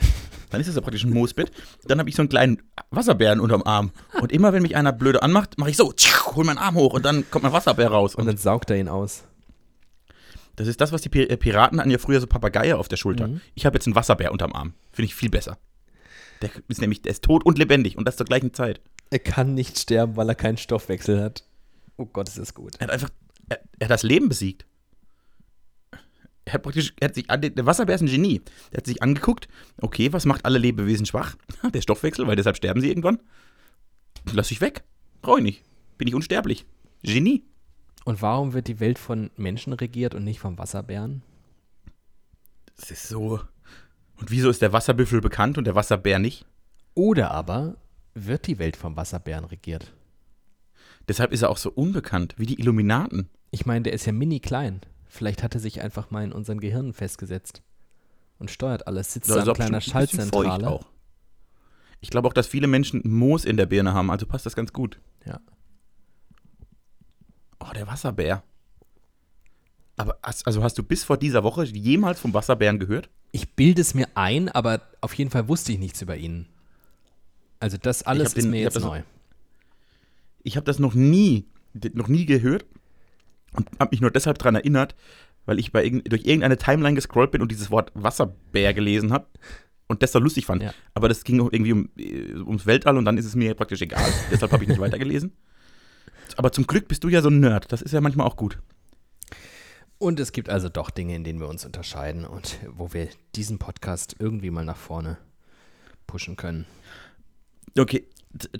Dann 0.50 0.60
ist 0.60 0.68
das 0.68 0.76
ja 0.76 0.80
praktisch 0.80 1.04
ein 1.04 1.10
Moosbett. 1.10 1.50
Dann 1.86 1.98
habe 1.98 2.08
ich 2.08 2.14
so 2.14 2.22
einen 2.22 2.28
kleinen 2.28 2.62
Wasserbären 2.90 3.40
unterm 3.40 3.62
Arm. 3.64 3.90
Und 4.20 4.30
immer 4.30 4.52
wenn 4.52 4.62
mich 4.62 4.76
einer 4.76 4.92
blöde 4.92 5.22
anmacht, 5.22 5.58
mache 5.58 5.70
ich 5.70 5.76
so, 5.76 5.92
hol 6.36 6.44
meinen 6.44 6.58
Arm 6.58 6.74
hoch 6.76 6.92
und 6.92 7.04
dann 7.04 7.28
kommt 7.30 7.42
mein 7.42 7.52
Wasserbär 7.52 7.88
raus. 7.90 8.14
Und 8.14 8.22
Und 8.22 8.26
dann 8.28 8.36
saugt 8.36 8.70
er 8.70 8.76
ihn 8.76 8.88
aus. 8.88 9.24
Das 10.56 10.68
ist 10.68 10.80
das, 10.80 10.92
was 10.92 11.02
die 11.02 11.10
äh, 11.18 11.36
Piraten 11.36 11.78
hatten 11.80 11.90
ja 11.90 11.98
früher 11.98 12.20
so 12.20 12.26
Papageie 12.26 12.76
auf 12.76 12.88
der 12.88 12.96
Schulter. 12.96 13.28
Mhm. 13.28 13.40
Ich 13.54 13.66
habe 13.66 13.76
jetzt 13.76 13.86
einen 13.86 13.94
Wasserbär 13.96 14.32
unterm 14.32 14.52
Arm. 14.52 14.74
Finde 14.92 15.06
ich 15.06 15.14
viel 15.14 15.30
besser. 15.30 15.58
Der 16.42 16.50
ist 16.68 16.80
nämlich, 16.80 17.02
der 17.02 17.12
ist 17.12 17.22
tot 17.24 17.44
und 17.44 17.58
lebendig 17.58 17.96
und 17.98 18.06
das 18.06 18.16
zur 18.16 18.26
gleichen 18.26 18.54
Zeit. 18.54 18.80
Er 19.10 19.18
kann 19.18 19.54
nicht 19.54 19.78
sterben, 19.78 20.16
weil 20.16 20.28
er 20.28 20.34
keinen 20.34 20.56
Stoffwechsel 20.56 21.20
hat. 21.22 21.44
Oh 21.96 22.06
Gott, 22.06 22.28
ist 22.28 22.38
das 22.38 22.54
gut. 22.54 22.76
Er 22.78 22.84
hat 22.86 22.90
einfach, 22.92 23.10
er, 23.48 23.60
er 23.78 23.84
hat 23.86 23.90
das 23.90 24.02
Leben 24.02 24.28
besiegt. 24.28 24.64
Er 26.46 26.54
hat 26.54 26.62
praktisch, 26.62 26.94
er 26.98 27.08
hat 27.08 27.14
sich, 27.14 27.28
an- 27.30 27.40
der 27.42 27.66
Wasserbär 27.66 27.94
ist 27.94 28.00
ein 28.00 28.06
Genie. 28.08 28.40
Der 28.72 28.78
hat 28.78 28.86
sich 28.86 29.02
angeguckt, 29.02 29.48
okay, 29.80 30.12
was 30.12 30.24
macht 30.24 30.44
alle 30.44 30.58
Lebewesen 30.58 31.06
schwach? 31.06 31.36
Der 31.74 31.82
Stoffwechsel, 31.82 32.26
weil 32.26 32.36
deshalb 32.36 32.56
sterben 32.56 32.80
sie 32.80 32.88
irgendwann. 32.88 33.18
Lass 34.32 34.50
ich 34.50 34.60
weg. 34.60 34.82
Brauche 35.22 35.38
ich 35.38 35.44
nicht. 35.44 35.62
Bin 35.98 36.08
ich 36.08 36.14
unsterblich. 36.14 36.64
Genie. 37.02 37.44
Und 38.04 38.22
warum 38.22 38.52
wird 38.52 38.66
die 38.68 38.80
Welt 38.80 38.98
von 38.98 39.30
Menschen 39.36 39.72
regiert 39.72 40.14
und 40.14 40.24
nicht 40.24 40.40
vom 40.40 40.58
Wasserbären? 40.58 41.22
Das 42.76 42.90
ist 42.90 43.08
so. 43.08 43.40
Und 44.16 44.30
wieso 44.30 44.50
ist 44.50 44.62
der 44.62 44.72
Wasserbüffel 44.72 45.20
bekannt 45.20 45.58
und 45.58 45.64
der 45.64 45.74
Wasserbär 45.74 46.18
nicht? 46.18 46.46
Oder 46.94 47.30
aber 47.30 47.76
wird 48.14 48.46
die 48.46 48.58
Welt 48.58 48.76
vom 48.76 48.96
Wasserbären 48.96 49.44
regiert? 49.44 49.92
Deshalb 51.08 51.32
ist 51.32 51.42
er 51.42 51.50
auch 51.50 51.56
so 51.56 51.70
unbekannt, 51.70 52.34
wie 52.36 52.46
die 52.46 52.60
Illuminaten. 52.60 53.28
Ich 53.50 53.66
meine, 53.66 53.82
der 53.82 53.92
ist 53.92 54.06
ja 54.06 54.12
mini 54.12 54.40
klein. 54.40 54.80
Vielleicht 55.06 55.42
hat 55.42 55.54
er 55.54 55.60
sich 55.60 55.80
einfach 55.80 56.10
mal 56.10 56.24
in 56.24 56.32
unseren 56.32 56.60
Gehirnen 56.60 56.92
festgesetzt 56.92 57.62
und 58.38 58.50
steuert 58.50 58.86
alles. 58.86 59.12
Sitzt 59.12 59.28
Ja, 59.28 59.42
da 59.42 59.50
an 59.50 59.54
kleiner 59.54 59.80
Schaltzentrale. 59.80 60.80
Ich 62.00 62.10
glaube 62.10 62.28
auch, 62.28 62.32
dass 62.32 62.46
viele 62.46 62.66
Menschen 62.66 63.02
Moos 63.04 63.44
in 63.44 63.56
der 63.56 63.66
Birne 63.66 63.92
haben, 63.92 64.10
also 64.10 64.26
passt 64.26 64.46
das 64.46 64.56
ganz 64.56 64.72
gut. 64.72 65.00
Ja. 65.26 65.40
Oh, 67.60 67.72
der 67.74 67.86
Wasserbär. 67.86 68.42
Aber 69.96 70.18
hast, 70.22 70.46
also 70.46 70.62
hast 70.62 70.78
du 70.78 70.82
bis 70.82 71.04
vor 71.04 71.18
dieser 71.18 71.44
Woche 71.44 71.64
jemals 71.64 72.20
vom 72.20 72.32
Wasserbären 72.32 72.78
gehört? 72.78 73.10
Ich 73.32 73.54
bilde 73.54 73.82
es 73.82 73.94
mir 73.94 74.08
ein, 74.14 74.48
aber 74.48 74.80
auf 75.02 75.12
jeden 75.14 75.30
Fall 75.30 75.46
wusste 75.48 75.72
ich 75.72 75.78
nichts 75.78 76.00
über 76.00 76.16
ihn. 76.16 76.46
Also 77.60 77.76
das 77.76 78.02
alles 78.02 78.28
ist 78.28 78.44
den- 78.44 78.50
mir 78.50 78.62
jetzt 78.62 78.76
das- 78.76 78.82
neu. 78.84 79.02
Ich 80.42 80.56
habe 80.56 80.64
das 80.64 80.78
noch 80.78 80.94
nie, 80.94 81.44
noch 81.92 82.08
nie 82.08 82.24
gehört 82.24 82.64
und 83.52 83.68
habe 83.78 83.90
mich 83.90 84.00
nur 84.00 84.10
deshalb 84.10 84.38
daran 84.38 84.54
erinnert, 84.54 84.94
weil 85.44 85.58
ich 85.58 85.70
bei 85.70 85.86
durch 85.90 86.24
irgendeine 86.24 86.56
Timeline 86.56 86.94
gescrollt 86.94 87.30
bin 87.30 87.42
und 87.42 87.50
dieses 87.52 87.70
Wort 87.70 87.92
Wasserbär 87.94 88.72
gelesen 88.72 89.12
habe 89.12 89.26
und 89.86 90.02
das 90.02 90.12
so 90.12 90.18
lustig 90.18 90.46
fand. 90.46 90.62
Ja. 90.62 90.72
Aber 90.94 91.10
das 91.10 91.24
ging 91.24 91.38
irgendwie 91.40 91.72
um, 91.72 91.90
äh, 91.98 92.32
ums 92.36 92.64
Weltall 92.64 92.96
und 92.96 93.04
dann 93.04 93.18
ist 93.18 93.26
es 93.26 93.34
mir 93.36 93.54
praktisch 93.54 93.82
egal. 93.82 94.10
deshalb 94.30 94.50
habe 94.52 94.64
ich 94.64 94.68
nicht 94.70 94.80
weitergelesen. 94.80 95.32
Aber 96.38 96.52
zum 96.52 96.66
Glück 96.66 96.88
bist 96.88 97.04
du 97.04 97.08
ja 97.08 97.22
so 97.22 97.28
ein 97.28 97.40
Nerd. 97.40 97.72
Das 97.72 97.82
ist 97.82 97.92
ja 97.92 98.00
manchmal 98.00 98.26
auch 98.26 98.36
gut. 98.36 98.58
Und 99.98 100.18
es 100.18 100.32
gibt 100.32 100.48
also 100.48 100.68
doch 100.68 100.90
Dinge, 100.90 101.14
in 101.14 101.24
denen 101.24 101.40
wir 101.40 101.48
uns 101.48 101.66
unterscheiden 101.66 102.24
und 102.24 102.58
wo 102.68 102.92
wir 102.94 103.08
diesen 103.34 103.58
Podcast 103.58 104.16
irgendwie 104.18 104.50
mal 104.50 104.64
nach 104.64 104.78
vorne 104.78 105.18
pushen 106.06 106.36
können. 106.36 106.64
Okay, 107.78 108.08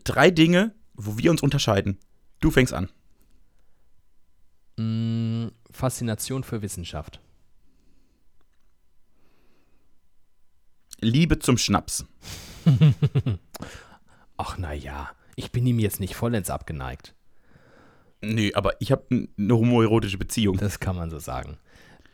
drei 0.05 0.31
Dinge, 0.31 0.75
wo 0.95 1.17
wir 1.17 1.31
uns 1.31 1.43
unterscheiden. 1.43 1.99
Du 2.41 2.51
fängst 2.51 2.75
an. 2.75 2.91
Mm, 4.77 5.49
Faszination 5.71 6.45
für 6.45 6.63
Wissenschaft. 6.63 7.21
Liebe 11.01 11.39
zum 11.39 11.57
Schnaps. 11.57 12.05
Ach 14.37 14.59
naja, 14.59 15.11
ich 15.37 15.51
bin 15.53 15.67
ihm 15.67 15.79
jetzt 15.79 16.01
nicht 16.01 16.15
vollends 16.15 16.51
abgeneigt. 16.51 17.15
Nö, 18.23 18.51
aber 18.55 18.81
ich 18.81 18.93
habe 18.93 19.29
eine 19.39 19.57
homoerotische 19.57 20.19
Beziehung. 20.19 20.57
Das 20.59 20.79
kann 20.79 20.97
man 20.97 21.11
so 21.11 21.19
sagen. 21.19 21.57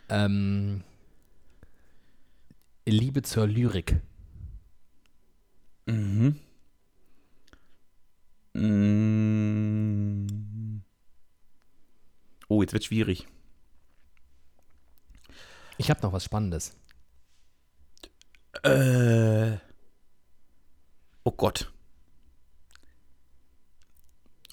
Ähm, 0.08 0.84
Liebe 2.84 3.22
zur 3.22 3.46
Lyrik. 3.48 4.00
Mhm. 5.86 6.38
Mm. 8.54 10.26
Oh, 12.48 12.62
jetzt 12.62 12.72
wird 12.72 12.84
schwierig. 12.84 13.26
Ich 15.78 15.90
habe 15.90 16.00
noch 16.02 16.12
was 16.12 16.24
Spannendes. 16.24 16.76
Äh. 18.62 19.56
Oh 21.24 21.32
Gott. 21.32 21.72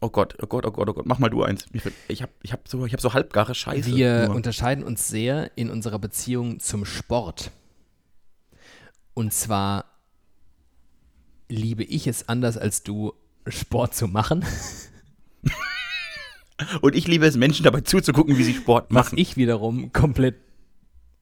Oh 0.03 0.09
Gott, 0.09 0.35
oh 0.41 0.47
Gott, 0.47 0.65
oh 0.65 0.71
Gott, 0.71 0.89
oh 0.89 0.93
Gott. 0.93 1.05
Mach 1.05 1.17
mal 1.17 1.29
du 1.29 1.43
eins. 1.43 1.65
Ich 2.09 2.21
habe 2.21 2.33
ich 2.41 2.51
hab 2.51 2.67
so, 2.67 2.85
hab 2.85 2.99
so 2.99 3.13
halbgare 3.13 3.55
Scheiße. 3.55 3.95
Wir 3.95 4.25
nur. 4.25 4.35
unterscheiden 4.35 4.83
uns 4.83 5.07
sehr 5.07 5.49
in 5.55 5.69
unserer 5.69 5.97
Beziehung 5.97 6.59
zum 6.59 6.83
Sport. 6.83 7.51
Und 9.13 9.31
zwar 9.31 9.85
liebe 11.47 11.85
ich 11.85 12.05
es 12.07 12.27
anders 12.27 12.57
als 12.57 12.83
du, 12.83 13.13
Sport 13.47 13.95
zu 13.95 14.09
machen. 14.09 14.43
Und 16.81 16.95
ich 16.95 17.07
liebe 17.07 17.25
es, 17.25 17.37
Menschen 17.37 17.63
dabei 17.63 17.79
zuzugucken, 17.79 18.37
wie 18.37 18.43
sie 18.43 18.55
Sport 18.55 18.87
Was 18.89 19.05
machen. 19.05 19.17
ich 19.17 19.37
wiederum 19.37 19.93
komplett, 19.93 20.35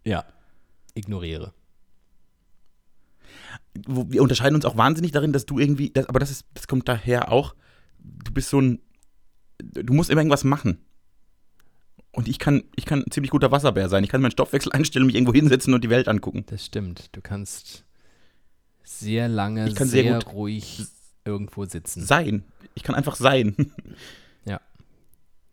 ja, 0.03 0.25
ignoriere. 0.95 1.53
Wir 3.75 4.23
unterscheiden 4.23 4.55
uns 4.55 4.65
auch 4.65 4.75
wahnsinnig 4.75 5.11
darin, 5.11 5.33
dass 5.33 5.45
du 5.45 5.59
irgendwie, 5.59 5.91
das, 5.91 6.07
aber 6.07 6.19
das, 6.19 6.31
ist, 6.31 6.45
das 6.55 6.67
kommt 6.67 6.89
daher 6.89 7.31
auch, 7.31 7.53
du 8.03 8.31
bist 8.31 8.49
so 8.49 8.59
ein, 8.59 8.79
du 9.59 9.93
musst 9.93 10.09
immer 10.09 10.21
irgendwas 10.21 10.43
machen. 10.43 10.79
Und 12.11 12.27
ich 12.27 12.39
kann, 12.39 12.63
ich 12.75 12.85
kann 12.85 13.03
ein 13.03 13.11
ziemlich 13.11 13.31
guter 13.31 13.51
Wasserbär 13.51 13.87
sein. 13.87 14.03
Ich 14.03 14.09
kann 14.09 14.21
meinen 14.21 14.31
Stoffwechsel 14.31 14.71
einstellen, 14.73 15.05
mich 15.05 15.15
irgendwo 15.15 15.33
hinsetzen 15.33 15.73
und 15.73 15.83
die 15.83 15.89
Welt 15.89 16.07
angucken. 16.07 16.45
Das 16.47 16.65
stimmt. 16.65 17.09
Du 17.15 17.21
kannst 17.21 17.85
sehr 18.83 19.29
lange, 19.29 19.67
Ich 19.67 19.75
kann 19.75 19.87
sehr, 19.87 20.03
sehr 20.03 20.13
gut 20.15 20.33
ruhig 20.33 20.83
irgendwo 21.23 21.65
sitzen. 21.65 22.03
Sein. 22.03 22.43
Ich 22.75 22.83
kann 22.83 22.95
einfach 22.95 23.15
sein. 23.15 23.55
Ja. 24.43 24.59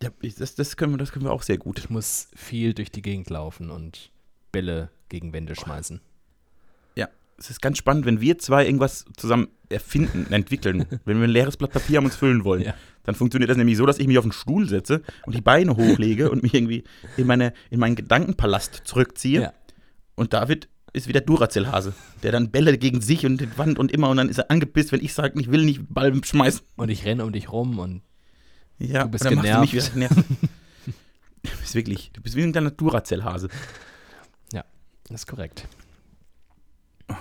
Ja, 0.01 0.09
das, 0.39 0.55
das, 0.55 0.77
können 0.77 0.93
wir, 0.93 0.97
das 0.97 1.11
können 1.11 1.25
wir 1.25 1.31
auch 1.31 1.43
sehr 1.43 1.59
gut. 1.59 1.77
Ich 1.77 1.91
muss 1.91 2.29
viel 2.33 2.73
durch 2.73 2.91
die 2.91 3.03
Gegend 3.03 3.29
laufen 3.29 3.69
und 3.69 4.09
Bälle 4.51 4.89
gegen 5.09 5.31
Wände 5.31 5.55
schmeißen. 5.55 5.97
Ja, 5.97 6.08
es 7.39 7.49
ist 7.49 7.61
ganz 7.61 7.77
spannend, 7.77 8.05
wenn 8.05 8.21
wir 8.21 8.37
zwei 8.37 8.65
irgendwas 8.65 9.05
zusammen 9.17 9.47
erfinden, 9.69 10.27
entwickeln. 10.33 10.85
wenn 11.05 11.17
wir 11.17 11.23
ein 11.25 11.29
leeres 11.31 11.57
Blatt 11.57 11.71
Papier 11.71 11.97
haben 11.97 12.05
und 12.05 12.11
uns 12.11 12.15
füllen 12.19 12.43
wollen. 12.43 12.63
Ja. 12.63 12.73
Dann 13.03 13.15
funktioniert 13.15 13.49
das 13.49 13.57
nämlich 13.57 13.77
so, 13.77 13.85
dass 13.85 13.97
ich 13.97 14.07
mich 14.07 14.17
auf 14.17 14.25
den 14.25 14.31
Stuhl 14.31 14.67
setze 14.67 15.01
und 15.25 15.35
die 15.35 15.41
Beine 15.41 15.75
hochlege 15.75 16.29
und 16.29 16.43
mich 16.43 16.53
irgendwie 16.53 16.83
in, 17.17 17.25
meine, 17.27 17.53
in 17.69 17.79
meinen 17.79 17.95
Gedankenpalast 17.95 18.81
zurückziehe. 18.83 19.41
Ja. 19.41 19.53
Und 20.15 20.33
David 20.33 20.67
ist 20.93 21.07
wie 21.07 21.13
der 21.13 21.21
Duracell-Hase, 21.21 21.93
der 22.23 22.31
dann 22.31 22.51
Bälle 22.51 22.77
gegen 22.77 23.01
sich 23.01 23.25
und 23.25 23.39
die 23.39 23.57
Wand 23.57 23.79
und 23.79 23.91
immer 23.91 24.09
und 24.09 24.17
dann 24.17 24.27
ist 24.29 24.39
er 24.39 24.51
angepisst, 24.51 24.91
wenn 24.91 25.03
ich 25.03 25.13
sage, 25.13 25.39
ich 25.39 25.51
will 25.51 25.63
nicht 25.63 25.81
Ball 25.89 26.13
schmeißen. 26.23 26.61
Und 26.75 26.89
ich 26.89 27.05
renne 27.05 27.23
um 27.25 27.31
dich 27.31 27.51
rum 27.51 27.79
und 27.79 28.01
Ja, 28.79 29.03
Du 29.03 29.09
bist 29.11 29.25
und 29.25 29.35
dann 29.37 29.59
machst 29.59 29.73
du 29.73 29.77
mich 29.77 29.93
genervt. 29.93 30.15
wieder. 30.17 30.29
Du 31.41 31.49
bist 31.61 31.73
wirklich, 31.73 32.11
du 32.11 32.21
bist 32.21 32.35
wie 32.35 32.43
ein 32.43 32.51
kleiner 32.51 32.71
Duracell-Hase. 32.71 33.47
das 34.51 35.21
ist 35.21 35.27
korrekt. 35.27 35.67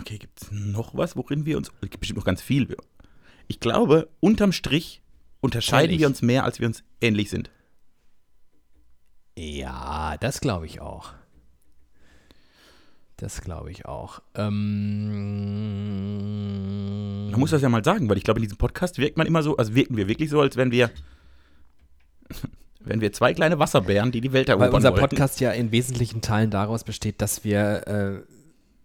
Okay, 0.00 0.18
gibt 0.18 0.42
es 0.42 0.50
noch 0.50 0.94
was, 0.94 1.16
worin 1.16 1.46
wir 1.46 1.56
uns. 1.56 1.70
Es 1.80 1.90
gibt 1.90 2.00
bestimmt 2.00 2.18
noch 2.18 2.26
ganz 2.26 2.42
viel. 2.42 2.76
Ich 3.46 3.60
glaube, 3.60 4.08
unterm 4.20 4.52
Strich 4.52 5.02
unterscheiden 5.40 5.98
wir 5.98 6.06
uns 6.06 6.20
mehr, 6.22 6.44
als 6.44 6.60
wir 6.60 6.66
uns 6.66 6.82
ähnlich 7.00 7.30
sind. 7.30 7.50
Ja, 9.36 10.16
das 10.18 10.40
glaube 10.40 10.66
ich 10.66 10.80
auch. 10.80 11.12
Das 13.16 13.40
glaube 13.40 13.70
ich 13.70 13.86
auch. 13.86 14.20
Ähm, 16.38 17.30
Man 17.30 17.40
muss 17.40 17.50
das 17.50 17.62
ja 17.62 17.68
mal 17.68 17.84
sagen, 17.84 18.08
weil 18.08 18.16
ich 18.16 18.24
glaube, 18.24 18.38
in 18.38 18.44
diesem 18.44 18.58
Podcast 18.58 18.98
wirkt 18.98 19.16
man 19.16 19.26
immer 19.26 19.42
so, 19.42 19.56
also 19.56 19.74
wirken 19.74 19.96
wir 19.96 20.06
wirklich 20.08 20.30
so, 20.30 20.40
als 20.40 20.56
wären 20.56 20.70
wir, 20.70 20.90
wenn 22.80 23.00
wir 23.00 23.12
zwei 23.12 23.34
kleine 23.34 23.58
Wasserbären, 23.58 24.12
die 24.12 24.20
die 24.20 24.32
Welt 24.32 24.48
erobern 24.48 24.68
Weil 24.68 24.74
unser 24.76 24.90
wollten. 24.90 25.00
Podcast 25.00 25.40
ja 25.40 25.50
in 25.50 25.72
wesentlichen 25.72 26.20
Teilen 26.20 26.50
daraus 26.50 26.84
besteht, 26.84 27.20
dass 27.20 27.42
wir 27.44 27.86
äh, 27.88 28.20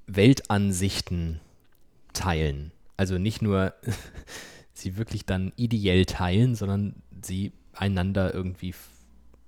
Weltansichten 0.08 1.40
teilen. 2.14 2.72
Also 2.98 3.18
nicht 3.18 3.42
nur 3.42 3.74
sie 4.74 4.98
wirklich 4.98 5.26
dann 5.26 5.54
ideell 5.56 6.06
teilen, 6.06 6.56
sondern 6.56 6.96
sie 7.22 7.52
einander 7.74 8.34
irgendwie 8.34 8.74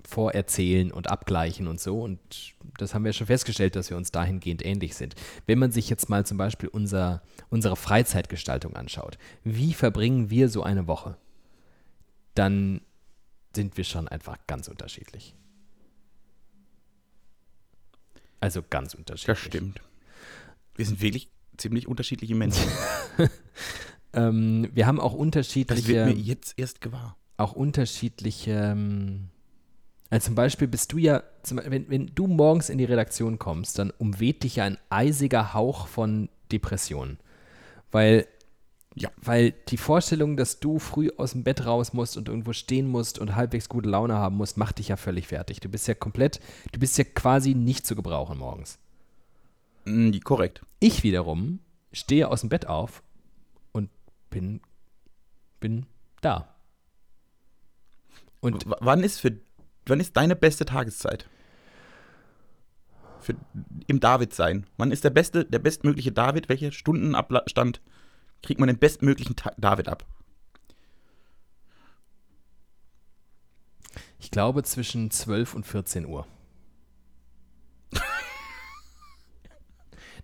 vorerzählen 0.07 0.91
und 0.91 1.09
abgleichen 1.09 1.67
und 1.67 1.79
so. 1.79 2.01
Und 2.01 2.55
das 2.77 2.93
haben 2.93 3.05
wir 3.05 3.13
schon 3.13 3.27
festgestellt, 3.27 3.75
dass 3.75 3.89
wir 3.89 3.97
uns 3.97 4.11
dahingehend 4.11 4.65
ähnlich 4.65 4.95
sind. 4.95 5.15
Wenn 5.45 5.59
man 5.59 5.71
sich 5.71 5.89
jetzt 5.89 6.09
mal 6.09 6.25
zum 6.25 6.37
Beispiel 6.37 6.69
unser, 6.69 7.21
unsere 7.49 7.75
Freizeitgestaltung 7.75 8.75
anschaut, 8.75 9.17
wie 9.43 9.73
verbringen 9.73 10.29
wir 10.29 10.49
so 10.49 10.63
eine 10.63 10.87
Woche? 10.87 11.17
Dann 12.35 12.81
sind 13.55 13.77
wir 13.77 13.83
schon 13.83 14.07
einfach 14.07 14.37
ganz 14.47 14.67
unterschiedlich. 14.67 15.35
Also 18.41 18.61
ganz 18.69 18.93
unterschiedlich. 18.93 19.37
Das 19.37 19.39
stimmt. 19.39 19.81
Wir 20.75 20.85
sind 20.85 21.01
wirklich 21.01 21.29
ziemlich 21.57 21.87
unterschiedliche 21.87 22.35
Menschen. 22.35 22.67
Ähm, 24.13 24.69
wir 24.73 24.87
haben 24.87 24.99
auch 25.01 25.11
Das 25.11 25.19
unterschiedliche, 25.19 25.87
wird 25.89 26.05
mir 26.07 26.13
jetzt 26.15 26.53
erst 26.57 26.79
gewahr. 26.79 27.17
auch 27.35 27.51
unterschiedliche. 27.51 28.51
Ähm, 28.51 29.27
also 30.09 30.27
zum 30.27 30.35
Beispiel 30.35 30.69
bist 30.69 30.93
du 30.93 30.97
ja, 30.97 31.21
zum, 31.43 31.59
wenn, 31.65 31.89
wenn 31.89 32.11
du 32.15 32.27
morgens 32.27 32.69
in 32.69 32.77
die 32.77 32.85
Redaktion 32.85 33.39
kommst, 33.39 33.77
dann 33.77 33.91
umweht 33.91 34.43
dich 34.43 34.55
ja 34.57 34.63
ein 34.63 34.77
eisiger 34.89 35.53
Hauch 35.53 35.87
von 35.87 36.29
Depression. 36.51 37.17
Weil, 37.91 38.25
Ja. 38.95 39.09
weil 39.21 39.51
die 39.67 39.75
Vorstellung, 39.77 40.37
dass 40.37 40.61
du 40.61 40.79
früh 40.79 41.09
aus 41.17 41.31
dem 41.33 41.43
Bett 41.43 41.65
raus 41.65 41.91
musst 41.91 42.15
und 42.15 42.29
irgendwo 42.29 42.53
stehen 42.53 42.87
musst 42.87 43.19
und 43.19 43.35
halbwegs 43.35 43.67
gute 43.67 43.89
Laune 43.89 44.13
haben 44.13 44.37
musst, 44.37 44.55
macht 44.55 44.79
dich 44.79 44.87
ja 44.87 44.95
völlig 44.95 45.27
fertig. 45.27 45.59
Du 45.59 45.67
bist 45.67 45.89
ja 45.89 45.93
komplett, 45.93 46.39
du 46.71 46.79
bist 46.79 46.97
ja 46.97 47.03
quasi 47.03 47.53
nicht 47.53 47.85
zu 47.85 47.97
gebrauchen 47.97 48.37
morgens. 48.37 48.79
Mm, 49.85 50.11
korrekt. 50.23 50.61
Ich 50.79 51.03
wiederum 51.03 51.59
stehe 51.91 52.29
aus 52.29 52.41
dem 52.41 52.49
Bett 52.49 52.67
auf 52.67 53.03
und 53.71 53.89
bin, 54.29 54.61
bin 55.59 55.85
da. 56.21 56.53
Und 58.41 58.65
W 58.69 58.75
wann 58.81 59.03
ist 59.03 59.19
für 59.19 59.37
wann 59.85 59.99
ist 59.99 60.17
deine 60.17 60.35
beste 60.35 60.65
Tageszeit? 60.65 61.29
Für, 63.21 63.35
Im 63.87 63.99
David 63.99 64.33
sein. 64.33 64.67
Wann 64.77 64.91
ist 64.91 65.03
der 65.03 65.09
beste, 65.09 65.45
der 65.45 65.59
bestmögliche 65.59 66.11
David? 66.11 66.49
Welcher 66.49 66.71
Stundenabstand 66.71 67.81
kriegt 68.43 68.59
man 68.59 68.67
den 68.67 68.77
bestmöglichen 68.77 69.35
Ta 69.35 69.53
David 69.57 69.87
ab? 69.87 70.05
ich 74.25 74.31
glaube 74.31 74.63
zwischen 74.63 75.11
12 75.11 75.53
und 75.53 75.67
14 75.67 76.07
Uhr. 76.07 76.25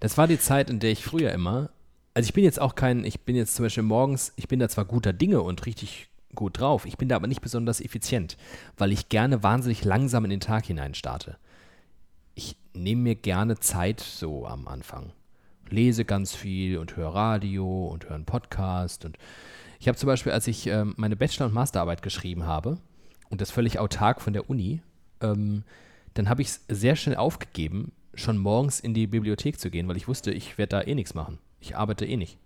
Das 0.02 0.18
war 0.18 0.28
die 0.28 0.40
Zeit, 0.40 0.72
in 0.72 0.80
der 0.80 0.92
ich 0.92 1.06
früher 1.06 1.32
immer, 1.32 1.70
also 2.16 2.28
ich 2.28 2.34
bin 2.34 2.44
jetzt 2.44 2.60
auch 2.60 2.74
kein, 2.74 3.06
ich 3.06 3.22
bin 3.22 3.36
jetzt 3.36 3.56
zum 3.56 3.64
Beispiel 3.64 3.84
morgens, 3.84 4.34
ich 4.36 4.48
bin 4.48 4.60
da 4.60 4.68
zwar 4.68 4.84
guter 4.84 5.14
Dinge 5.14 5.42
und 5.42 5.66
richtig 5.68 6.10
gut 6.34 6.60
drauf, 6.60 6.86
ich 6.86 6.98
bin 6.98 7.08
da 7.08 7.16
aber 7.16 7.28
nicht 7.28 7.42
besonders 7.42 7.80
effizient, 7.80 8.36
weil 8.78 8.92
ich 8.92 9.10
gerne 9.10 9.44
wahnsinnig 9.44 9.86
langsam 9.86 10.24
in 10.24 10.32
den 10.32 10.40
Tag 10.40 10.66
hinein 10.66 10.96
starte. 10.96 11.38
Ich 12.34 12.58
nehme 12.74 13.04
mir 13.04 13.16
gerne 13.16 13.60
Zeit 13.60 14.00
so 14.00 14.48
am 14.48 14.68
Anfang. 14.68 15.14
Lese 15.70 16.04
ganz 16.04 16.34
viel 16.34 16.80
und 16.80 16.98
höre 16.98 17.14
Radio 17.14 17.88
und 17.88 18.06
höre 18.06 18.16
einen 18.16 18.26
Podcast 18.26 19.06
und 19.06 19.18
ich 19.80 19.88
habe 19.88 20.00
zum 20.00 20.08
Beispiel, 20.08 20.32
als 20.32 20.48
ich 20.48 20.66
ähm, 20.66 20.96
meine 20.98 21.16
Bachelor- 21.16 21.46
und 21.46 21.54
Masterarbeit 21.54 22.02
geschrieben 22.02 22.48
habe 22.48 22.80
und 23.30 23.40
das 23.40 23.52
völlig 23.52 23.78
autark 23.78 24.20
von 24.20 24.34
der 24.34 24.50
Uni, 24.50 24.82
ähm, 25.22 25.64
dann 26.16 26.28
habe 26.28 26.42
ich 26.42 26.48
es 26.48 26.62
sehr 26.68 26.96
schnell 26.96 27.16
aufgegeben, 27.16 27.92
schon 28.14 28.38
morgens 28.38 28.80
in 28.80 28.94
die 28.94 29.08
Bibliothek 29.08 29.60
zu 29.60 29.70
gehen, 29.70 29.88
weil 29.88 29.98
ich 29.98 30.08
wusste, 30.08 30.32
ich 30.32 30.58
werde 30.58 30.70
da 30.70 30.82
eh 30.82 30.96
nichts 30.96 31.14
machen. 31.14 31.40
Ich 31.60 31.78
arbeite 31.78 32.06
eh 32.06 32.18
nicht. 32.18 32.38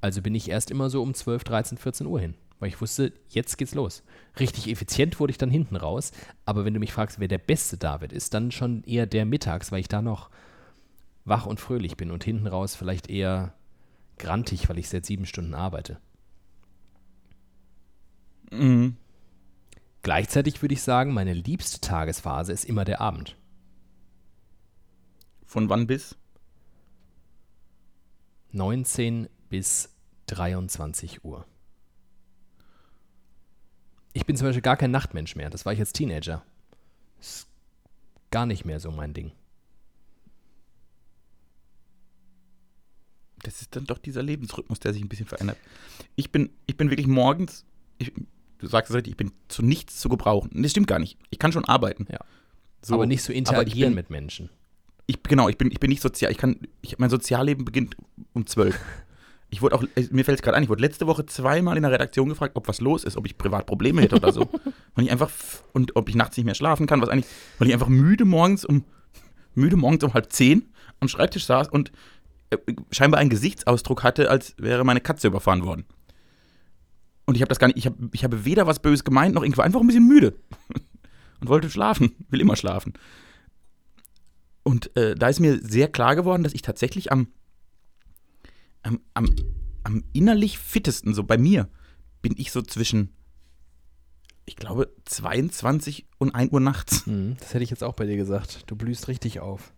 Also 0.00 0.20
bin 0.20 0.34
ich 0.34 0.50
erst 0.50 0.70
immer 0.70 0.90
so 0.90 1.02
um 1.02 1.14
12, 1.14 1.44
13, 1.44 1.78
14 1.78 2.06
Uhr 2.06 2.20
hin, 2.20 2.34
weil 2.58 2.68
ich 2.68 2.80
wusste, 2.80 3.12
jetzt 3.28 3.56
geht's 3.56 3.74
los. 3.74 4.02
Richtig 4.38 4.68
effizient 4.68 5.18
wurde 5.18 5.30
ich 5.30 5.38
dann 5.38 5.50
hinten 5.50 5.76
raus, 5.76 6.12
aber 6.44 6.64
wenn 6.64 6.74
du 6.74 6.80
mich 6.80 6.92
fragst, 6.92 7.20
wer 7.20 7.28
der 7.28 7.38
beste 7.38 7.78
David 7.78 8.12
ist, 8.12 8.34
dann 8.34 8.50
schon 8.50 8.84
eher 8.84 9.06
der 9.06 9.24
mittags, 9.24 9.72
weil 9.72 9.80
ich 9.80 9.88
da 9.88 10.02
noch 10.02 10.28
wach 11.24 11.46
und 11.46 11.60
fröhlich 11.60 11.96
bin 11.96 12.10
und 12.10 12.24
hinten 12.24 12.46
raus 12.46 12.74
vielleicht 12.74 13.08
eher 13.08 13.54
grantig, 14.18 14.68
weil 14.68 14.78
ich 14.78 14.88
seit 14.88 15.06
sieben 15.06 15.26
Stunden 15.26 15.54
arbeite. 15.54 15.98
Mhm. 18.50 18.96
Gleichzeitig 20.02 20.60
würde 20.60 20.74
ich 20.74 20.82
sagen, 20.82 21.14
meine 21.14 21.32
liebste 21.32 21.80
Tagesphase 21.80 22.52
ist 22.52 22.66
immer 22.66 22.84
der 22.84 23.00
Abend. 23.00 23.36
Von 25.54 25.68
wann 25.68 25.86
bis? 25.86 26.16
19 28.50 29.28
bis 29.50 29.88
23 30.26 31.24
Uhr. 31.24 31.46
Ich 34.14 34.26
bin 34.26 34.36
zum 34.36 34.48
Beispiel 34.48 34.62
gar 34.62 34.76
kein 34.76 34.90
Nachtmensch 34.90 35.36
mehr. 35.36 35.50
Das 35.50 35.64
war 35.64 35.72
ich 35.72 35.78
als 35.78 35.92
Teenager. 35.92 36.44
Ist 37.20 37.46
gar 38.32 38.46
nicht 38.46 38.64
mehr 38.64 38.80
so 38.80 38.90
mein 38.90 39.14
Ding. 39.14 39.30
Das 43.44 43.60
ist 43.60 43.76
dann 43.76 43.84
doch 43.84 43.98
dieser 43.98 44.24
Lebensrhythmus, 44.24 44.80
der 44.80 44.92
sich 44.92 45.02
ein 45.04 45.08
bisschen 45.08 45.26
verändert. 45.28 45.58
Ich 46.16 46.32
bin, 46.32 46.50
ich 46.66 46.76
bin 46.76 46.90
wirklich 46.90 47.06
morgens, 47.06 47.64
ich, 47.98 48.12
du 48.58 48.66
sagst 48.66 48.90
es 48.90 48.96
richtig, 48.96 49.12
ich 49.12 49.16
bin 49.16 49.30
zu 49.46 49.62
nichts 49.62 50.00
zu 50.00 50.08
gebrauchen. 50.08 50.50
Das 50.60 50.72
stimmt 50.72 50.88
gar 50.88 50.98
nicht. 50.98 51.16
Ich 51.30 51.38
kann 51.38 51.52
schon 51.52 51.64
arbeiten. 51.64 52.08
Ja. 52.10 52.18
So, 52.82 52.94
aber 52.94 53.06
nicht 53.06 53.22
so 53.22 53.32
interagieren 53.32 53.90
bin- 53.90 53.94
mit 53.94 54.10
Menschen. 54.10 54.50
Ich, 55.06 55.22
genau, 55.22 55.48
ich 55.48 55.58
bin, 55.58 55.70
ich 55.70 55.80
bin 55.80 55.90
nicht 55.90 56.02
sozial. 56.02 56.32
Ich 56.32 56.38
kann, 56.38 56.58
ich, 56.80 56.98
mein 56.98 57.10
Sozialleben 57.10 57.64
beginnt 57.64 57.96
um 58.32 58.46
zwölf. 58.46 58.78
Ich 59.50 59.62
wurde 59.62 59.76
auch, 59.76 59.84
mir 60.10 60.24
fällt 60.24 60.38
es 60.38 60.42
gerade 60.42 60.56
ein, 60.56 60.64
ich 60.64 60.68
wurde 60.68 60.80
letzte 60.80 61.06
Woche 61.06 61.26
zweimal 61.26 61.76
in 61.76 61.82
der 61.82 61.92
Redaktion 61.92 62.28
gefragt, 62.28 62.56
ob 62.56 62.66
was 62.66 62.80
los 62.80 63.04
ist, 63.04 63.16
ob 63.16 63.26
ich 63.26 63.38
privat 63.38 63.66
Probleme 63.66 64.02
hätte 64.02 64.16
oder 64.16 64.32
so. 64.32 64.48
Und 64.94 65.04
ich 65.04 65.12
einfach, 65.12 65.30
und 65.72 65.96
ob 65.96 66.08
ich 66.08 66.14
nachts 66.14 66.36
nicht 66.36 66.46
mehr 66.46 66.54
schlafen 66.54 66.86
kann, 66.86 67.00
was 67.00 67.08
eigentlich, 67.08 67.30
weil 67.58 67.68
ich 67.68 67.74
einfach 67.74 67.88
müde 67.88 68.24
morgens 68.24 68.64
um, 68.64 68.84
müde 69.54 69.76
morgens 69.76 70.02
um 70.04 70.14
halb 70.14 70.32
zehn 70.32 70.70
am 71.00 71.08
Schreibtisch 71.08 71.46
saß 71.46 71.68
und 71.68 71.92
äh, 72.50 72.58
scheinbar 72.92 73.20
einen 73.20 73.30
Gesichtsausdruck 73.30 74.02
hatte, 74.04 74.30
als 74.30 74.54
wäre 74.56 74.84
meine 74.84 75.00
Katze 75.00 75.26
überfahren 75.26 75.64
worden. 75.64 75.84
Und 77.26 77.34
ich 77.34 77.40
habe 77.40 77.48
das 77.48 77.58
gar 77.58 77.68
nicht, 77.68 77.76
ich 77.76 77.86
habe 77.86 77.96
ich 78.12 78.24
habe 78.24 78.44
weder 78.44 78.66
was 78.66 78.80
Böses 78.80 79.04
gemeint, 79.04 79.34
noch 79.34 79.42
irgendwie 79.42 79.62
einfach 79.62 79.80
ein 79.80 79.86
bisschen 79.86 80.06
müde. 80.06 80.34
Und 81.40 81.48
wollte 81.48 81.70
schlafen, 81.70 82.12
will 82.28 82.40
immer 82.40 82.56
schlafen. 82.56 82.94
Und 84.64 84.96
äh, 84.96 85.14
da 85.14 85.28
ist 85.28 85.40
mir 85.40 85.60
sehr 85.62 85.88
klar 85.88 86.16
geworden, 86.16 86.42
dass 86.42 86.54
ich 86.54 86.62
tatsächlich 86.62 87.12
am, 87.12 87.28
am, 88.82 89.00
am, 89.12 89.28
am 89.84 90.02
innerlich 90.12 90.58
fittesten, 90.58 91.14
so 91.14 91.22
bei 91.22 91.38
mir, 91.38 91.68
bin 92.22 92.34
ich 92.38 92.50
so 92.50 92.62
zwischen, 92.62 93.10
ich 94.46 94.56
glaube, 94.56 94.90
22 95.04 96.06
und 96.18 96.34
1 96.34 96.50
Uhr 96.52 96.60
nachts. 96.60 97.04
Hm, 97.06 97.36
das 97.38 97.52
hätte 97.52 97.62
ich 97.62 97.70
jetzt 97.70 97.84
auch 97.84 97.92
bei 97.92 98.06
dir 98.06 98.16
gesagt. 98.16 98.64
Du 98.66 98.74
blühst 98.74 99.06
richtig 99.06 99.40
auf. 99.40 99.74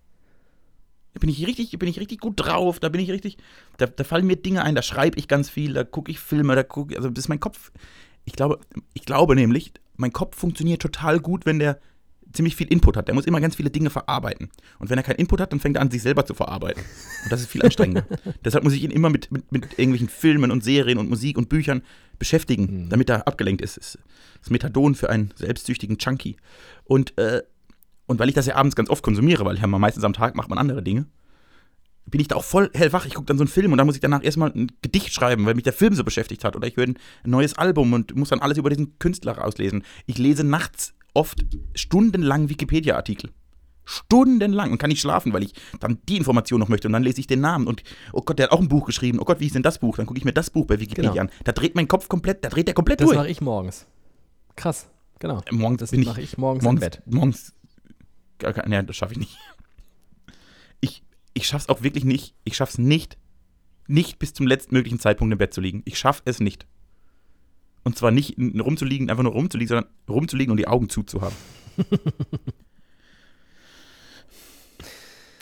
Da 1.13 1.19
bin 1.19 1.31
ich 1.31 1.45
richtig, 1.47 1.77
bin 1.79 1.89
ich 1.89 1.99
richtig 1.99 2.21
gut 2.21 2.35
drauf, 2.37 2.79
da 2.79 2.89
bin 2.89 3.01
ich 3.01 3.11
richtig, 3.11 3.39
da, 3.79 3.87
da 3.87 4.05
fallen 4.05 4.27
mir 4.27 4.37
Dinge 4.37 4.63
ein, 4.63 4.75
da 4.75 4.83
schreibe 4.83 5.19
ich 5.19 5.29
ganz 5.29 5.49
viel, 5.49 5.73
da 5.73 5.83
gucke 5.83 6.11
ich 6.11 6.21
Filme, 6.21 6.55
da 6.55 6.63
gucke 6.63 6.95
also 6.95 7.09
das 7.09 7.25
ist 7.25 7.29
mein 7.29 7.41
Kopf. 7.41 7.73
Ich 8.27 8.35
glaube, 8.35 8.61
ich 8.93 9.07
glaube 9.07 9.35
nämlich, 9.35 9.73
mein 9.97 10.13
Kopf 10.13 10.37
funktioniert 10.37 10.83
total 10.83 11.19
gut, 11.19 11.47
wenn 11.47 11.59
der 11.59 11.81
ziemlich 12.33 12.57
viel 12.57 12.67
Input 12.69 12.97
hat. 12.97 13.09
Der 13.09 13.15
muss 13.15 13.27
immer 13.27 13.41
ganz 13.41 13.57
viele 13.57 13.71
Dinge 13.71 13.91
verarbeiten. 13.91 14.51
Und 14.79 14.91
wenn 14.91 14.99
er 14.99 15.03
keinen 15.05 15.17
Input 15.17 15.41
hat, 15.41 15.53
dann 15.53 15.61
fängt 15.61 15.77
er 15.77 15.83
an, 15.83 15.91
sich 15.91 16.03
selber 16.03 16.27
zu 16.27 16.35
verarbeiten. 16.35 16.83
Und 17.25 17.33
das 17.33 17.41
ist 17.41 17.51
viel 17.51 17.63
anstrengender. 17.63 18.07
Deshalb 18.45 18.65
muss 18.65 18.73
ich 18.73 18.83
ihn 18.83 18.91
immer 18.91 19.11
mit, 19.11 19.31
mit, 19.33 19.51
mit 19.53 19.79
irgendwelchen 19.79 20.09
Filmen 20.09 20.51
und 20.51 20.63
Serien 20.65 20.99
und 20.99 21.09
Musik 21.09 21.39
und 21.39 21.49
Büchern 21.49 21.83
beschäftigen, 22.19 22.85
Mhm. 22.85 22.89
damit 22.89 23.11
er 23.11 23.27
abgelenkt 23.27 23.63
ist. 23.63 23.77
Das 23.77 23.99
ist 24.43 24.51
Methadon 24.51 24.95
für 24.95 25.11
einen 25.11 25.33
selbstsüchtigen 25.35 25.97
Junkie. 25.99 26.37
Und, 26.85 27.17
äh, 27.19 27.43
und 28.07 28.19
weil 28.19 28.29
ich 28.29 28.35
das 28.35 28.47
ja 28.47 28.57
abends 28.57 28.77
ganz 28.77 28.91
oft 28.91 29.03
konsumiere, 29.03 29.45
weil 29.45 29.57
ich 29.57 29.61
ja 29.61 29.67
meistens 29.67 30.05
am 30.05 30.13
Tag 30.13 30.35
macht 30.35 30.49
man 30.49 30.59
andere 30.59 30.83
Dinge, 30.83 31.07
bin 32.09 32.21
ich 32.21 32.29
da 32.29 32.37
auch 32.37 32.45
voll 32.45 32.71
hellwach. 32.73 33.05
Ich 33.07 33.15
gucke 33.15 33.27
dann 33.27 33.37
so 33.37 33.43
einen 33.43 33.49
Film 33.49 33.73
und 33.73 33.79
dann 33.79 33.87
muss 33.87 33.97
ich 33.97 34.01
danach 34.01 34.23
erstmal 34.23 34.51
ein 34.53 34.71
Gedicht 34.81 35.13
schreiben, 35.13 35.45
weil 35.45 35.55
mich 35.55 35.65
der 35.65 35.73
Film 35.73 35.95
so 35.95 36.05
beschäftigt 36.05 36.45
hat. 36.45 36.55
Oder 36.55 36.69
ich 36.69 36.77
höre 36.77 36.87
ein 36.87 36.99
neues 37.25 37.59
Album 37.59 37.93
und 37.93 38.15
muss 38.15 38.29
dann 38.29 38.41
alles 38.41 38.59
über 38.59 38.71
diesen 38.71 38.99
Künstler 38.99 39.45
auslesen. 39.45 39.83
Ich 40.07 40.17
lese 40.17 40.45
nachts 40.45 40.95
oft 41.17 41.45
stundenlang 41.75 42.49
Wikipedia-Artikel. 42.49 43.31
Stundenlang 43.85 44.73
und 44.73 44.79
kann 44.79 44.89
nicht 44.91 45.01
schlafen, 45.01 45.33
weil 45.33 45.45
ich 45.45 45.53
dann 45.79 45.99
die 46.09 46.17
Information 46.17 46.59
noch 46.59 46.69
möchte 46.69 46.89
und 46.89 46.93
dann 46.93 47.05
lese 47.05 47.21
ich 47.21 47.29
den 47.29 47.41
Namen 47.41 47.67
und 47.69 47.85
oh 48.13 48.21
Gott, 48.21 48.39
der 48.39 48.47
hat 48.47 48.53
auch 48.53 48.61
ein 48.61 48.69
Buch 48.69 48.85
geschrieben. 48.85 49.21
Oh 49.21 49.25
Gott, 49.25 49.39
wie 49.39 49.47
ist 49.47 49.55
denn 49.55 49.63
das 49.63 49.79
Buch? 49.79 49.97
Dann 49.97 50.07
gucke 50.07 50.19
ich 50.19 50.25
mir 50.25 50.33
das 50.33 50.51
Buch 50.51 50.67
bei 50.67 50.81
Wikipedia 50.81 51.11
Genau. 51.13 51.23
an. 51.23 51.31
Da 51.45 51.53
dreht 51.53 51.77
mein 51.77 51.87
Kopf 51.87 52.09
komplett, 52.09 52.45
da 52.45 52.49
dreht 52.49 52.67
der 52.67 52.75
komplett 52.75 53.01
Das 53.01 53.07
durch. 53.07 53.17
mache 53.17 53.29
ich 53.29 53.41
morgens. 53.41 53.87
Krass, 54.57 54.91
genau. 55.21 55.41
Morgens 55.53 55.81
Das 55.81 55.91
bin 55.93 56.01
ich 56.01 56.07
mache 56.07 56.21
ich 56.21 56.37
morgens, 56.37 56.65
morgens, 56.65 56.83
im 56.83 56.91
Bett. 56.91 57.03
morgens 57.07 57.53
nee, 58.67 58.83
das 58.83 58.97
schaffe 58.97 59.13
ich 59.13 59.19
nicht. 59.21 59.37
Ich, 60.81 61.03
ich 61.35 61.47
schaff's 61.47 61.69
auch 61.69 61.83
wirklich 61.83 62.05
nicht. 62.05 62.35
Ich 62.45 62.57
schaff's 62.57 62.79
nicht, 62.79 63.17
nicht 63.87 64.19
bis 64.19 64.35
zum 64.35 64.47
letztmöglichen 64.49 64.99
Zeitpunkt 64.99 65.31
im 65.33 65.39
Bett 65.39 65.55
zu 65.55 65.61
liegen. 65.61 65.83
Ich 65.85 65.97
schaff 65.99 66.23
es 66.25 66.41
nicht. 66.41 66.67
Und 67.87 67.97
zwar 67.97 68.11
nicht 68.11 68.37
rumzuliegen, 68.37 69.11
einfach 69.11 69.23
nur 69.23 69.31
rumzuliegen, 69.31 69.69
sondern 69.69 69.89
rumzuliegen 70.09 70.51
und 70.51 70.57
die 70.57 70.67
Augen 70.67 70.89
zuzuhaben. 70.89 71.37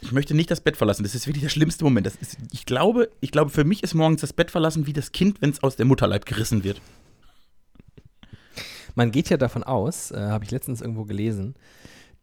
ich 0.03 0.13
möchte 0.13 0.35
nicht 0.35 0.51
das 0.51 0.61
Bett 0.61 0.77
verlassen. 0.77 1.05
Das 1.05 1.15
ist 1.15 1.27
wirklich 1.27 1.43
der 1.43 1.49
schlimmste 1.49 1.85
Moment. 1.85 2.07
Ist, 2.07 2.37
ich, 2.53 2.67
glaube, 2.67 3.09
ich 3.23 3.31
glaube, 3.31 3.51
für 3.51 3.65
mich 3.65 3.83
ist 3.83 3.95
morgens 3.95 4.21
das 4.21 4.35
Bett 4.35 4.51
verlassen 4.51 4.87
wie 4.87 4.93
das 4.93 5.13
Kind, 5.13 5.41
wenn 5.41 5.49
es 5.49 5.63
aus 5.63 5.77
der 5.77 5.87
Mutterleib 5.87 6.27
gerissen 6.27 6.65
wird. 6.65 6.83
Man 8.95 9.11
geht 9.11 9.31
ja 9.31 9.39
davon 9.39 9.65
aus, 9.65 10.11
äh, 10.11 10.19
habe 10.19 10.45
ich 10.45 10.51
letztens 10.51 10.83
irgendwo 10.83 11.07
gelesen, 11.07 11.55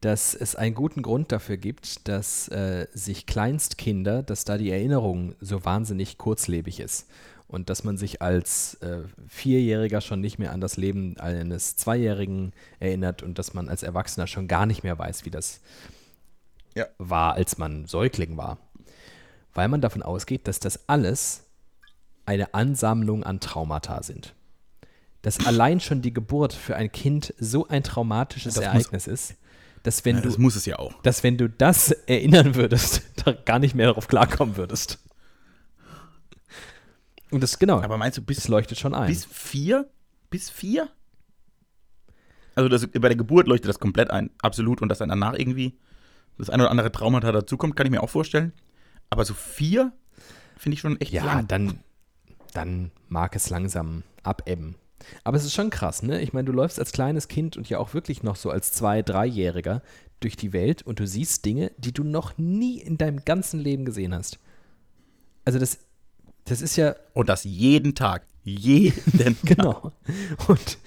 dass 0.01 0.35
es 0.35 0.55
einen 0.55 0.75
guten 0.75 1.01
Grund 1.01 1.31
dafür 1.31 1.57
gibt, 1.57 2.07
dass 2.07 2.47
äh, 2.49 2.85
sich 2.93 3.25
Kleinstkinder, 3.25 4.21
dass 4.21 4.45
da 4.45 4.59
die 4.59 4.69
Erinnerung 4.69 5.33
so 5.41 5.65
wahnsinnig 5.65 6.19
kurzlebig 6.19 6.79
ist. 6.79 7.07
Und 7.51 7.69
dass 7.69 7.83
man 7.83 7.97
sich 7.97 8.21
als 8.21 8.75
äh, 8.75 8.99
Vierjähriger 9.27 9.99
schon 9.99 10.21
nicht 10.21 10.39
mehr 10.39 10.53
an 10.53 10.61
das 10.61 10.77
Leben 10.77 11.17
eines 11.19 11.75
Zweijährigen 11.75 12.53
erinnert 12.79 13.23
und 13.23 13.37
dass 13.39 13.53
man 13.53 13.67
als 13.67 13.83
Erwachsener 13.83 14.25
schon 14.25 14.47
gar 14.47 14.65
nicht 14.65 14.83
mehr 14.83 14.97
weiß, 14.97 15.25
wie 15.25 15.31
das 15.31 15.59
Ja. 16.75 16.85
war, 16.97 17.33
als 17.33 17.57
man 17.57 17.87
Säugling 17.87 18.37
war. 18.37 18.57
Weil 19.53 19.67
man 19.67 19.81
davon 19.81 20.01
ausgeht, 20.01 20.47
dass 20.47 20.61
das 20.61 20.87
alles 20.87 21.43
eine 22.25 22.53
Ansammlung 22.53 23.25
an 23.25 23.41
Traumata 23.41 24.01
sind. 24.01 24.33
Dass 25.21 25.45
allein 25.45 25.81
schon 25.81 26.01
die 26.01 26.13
Geburt 26.13 26.53
für 26.53 26.77
ein 26.77 26.89
Kind 26.93 27.33
so 27.37 27.67
ein 27.67 27.83
traumatisches 27.83 28.53
Das 28.53 28.63
Ereignis 28.63 29.07
ist, 29.07 29.35
dass 29.83 30.05
wenn, 30.05 30.15
Ja, 30.17 30.21
das 30.21 30.35
du, 30.35 30.41
muss 30.41 30.55
es 30.55 30.65
ja 30.65 30.79
auch. 30.79 30.93
dass 31.01 31.21
wenn 31.23 31.37
du 31.37 31.49
das 31.49 31.91
erinnern 31.91 32.55
würdest, 32.55 33.01
da 33.25 33.33
gar 33.33 33.59
nicht 33.59 33.75
mehr 33.75 33.87
darauf 33.87 34.07
klarkommen 34.07 34.55
würdest. 34.55 34.99
Und 37.31 37.41
das, 37.41 37.57
genau, 37.59 37.81
Aber 37.81 37.97
meinst 37.97 38.17
du, 38.17 38.21
bis 38.21 38.37
das 38.37 38.47
leuchtet 38.47 38.77
schon 38.79 38.93
ein. 38.93 39.07
Bis 39.07 39.25
vier? 39.25 39.89
Bis 40.29 40.49
vier? 40.49 40.89
Also 42.55 42.67
das, 42.69 42.85
bei 42.87 42.99
der 43.07 43.15
Geburt 43.15 43.47
leuchtet 43.47 43.69
das 43.69 43.79
komplett 43.79 44.11
ein, 44.11 44.29
absolut. 44.41 44.81
Und 44.81 44.89
dass 44.89 44.97
dann 44.99 45.09
danach 45.09 45.33
irgendwie 45.33 45.77
das 46.37 46.49
eine 46.49 46.63
oder 46.63 46.71
andere 46.71 46.91
Traumata 46.91 47.31
dazukommt, 47.31 47.75
kann 47.75 47.85
ich 47.85 47.91
mir 47.91 48.03
auch 48.03 48.09
vorstellen. 48.09 48.51
Aber 49.09 49.25
so 49.25 49.33
vier 49.33 49.93
finde 50.57 50.73
ich 50.75 50.79
schon 50.81 50.99
echt 50.99 51.13
Ja, 51.13 51.23
lang. 51.25 51.47
dann, 51.47 51.79
dann 52.53 52.91
mag 53.09 53.35
es 53.35 53.49
langsam 53.49 54.03
abebben. 54.23 54.75
Aber 55.23 55.37
es 55.37 55.45
ist 55.45 55.53
schon 55.53 55.69
krass, 55.69 56.03
ne? 56.03 56.21
Ich 56.21 56.31
meine, 56.33 56.45
du 56.45 56.51
läufst 56.51 56.79
als 56.79 56.91
kleines 56.91 57.27
Kind 57.27 57.57
und 57.57 57.69
ja 57.69 57.79
auch 57.79 57.93
wirklich 57.93 58.21
noch 58.23 58.35
so 58.35 58.49
als 58.51 58.71
Zwei-, 58.71 59.01
Dreijähriger 59.01 59.81
durch 60.19 60.35
die 60.35 60.53
Welt 60.53 60.83
und 60.83 60.99
du 60.99 61.07
siehst 61.07 61.45
Dinge, 61.45 61.71
die 61.77 61.91
du 61.93 62.03
noch 62.03 62.37
nie 62.37 62.79
in 62.79 62.97
deinem 62.97 63.25
ganzen 63.25 63.59
Leben 63.59 63.85
gesehen 63.85 64.13
hast. 64.13 64.39
Also 65.43 65.57
das, 65.57 65.79
das 66.45 66.61
ist 66.61 66.75
ja, 66.75 66.95
Und 67.13 67.29
das 67.29 67.43
jeden 67.43 67.95
Tag. 67.95 68.25
Jeden 68.43 69.17
Tag. 69.17 69.35
genau. 69.43 69.91
Und, 70.47 70.77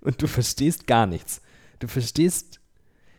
und 0.00 0.22
du 0.22 0.26
verstehst 0.26 0.86
gar 0.86 1.06
nichts. 1.06 1.42
Du 1.78 1.88
verstehst, 1.88 2.60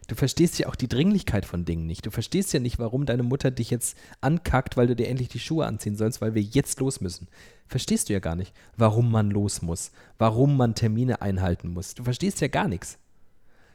du 0.07 0.15
verstehst 0.15 0.57
ja 0.59 0.67
auch 0.67 0.75
die 0.75 0.87
Dringlichkeit 0.87 1.45
von 1.45 1.65
Dingen 1.65 1.85
nicht. 1.85 2.05
Du 2.05 2.11
verstehst 2.11 2.51
ja 2.53 2.59
nicht, 2.59 2.79
warum 2.79 3.05
deine 3.05 3.23
Mutter 3.23 3.51
dich 3.51 3.69
jetzt 3.69 3.97
ankackt, 4.21 4.75
weil 4.77 4.87
du 4.87 4.95
dir 4.95 5.07
endlich 5.07 5.29
die 5.29 5.39
Schuhe 5.39 5.65
anziehen 5.65 5.95
sollst, 5.95 6.21
weil 6.21 6.33
wir 6.33 6.41
jetzt 6.41 6.79
los 6.79 7.01
müssen. 7.01 7.27
Verstehst 7.67 8.09
du 8.09 8.13
ja 8.13 8.19
gar 8.19 8.35
nicht, 8.35 8.53
warum 8.75 9.11
man 9.11 9.29
los 9.29 9.61
muss, 9.61 9.91
warum 10.17 10.57
man 10.57 10.73
Termine 10.73 11.21
einhalten 11.21 11.69
muss. 11.69 11.93
Du 11.93 12.03
verstehst 12.03 12.41
ja 12.41 12.47
gar 12.47 12.67
nichts. 12.67 12.97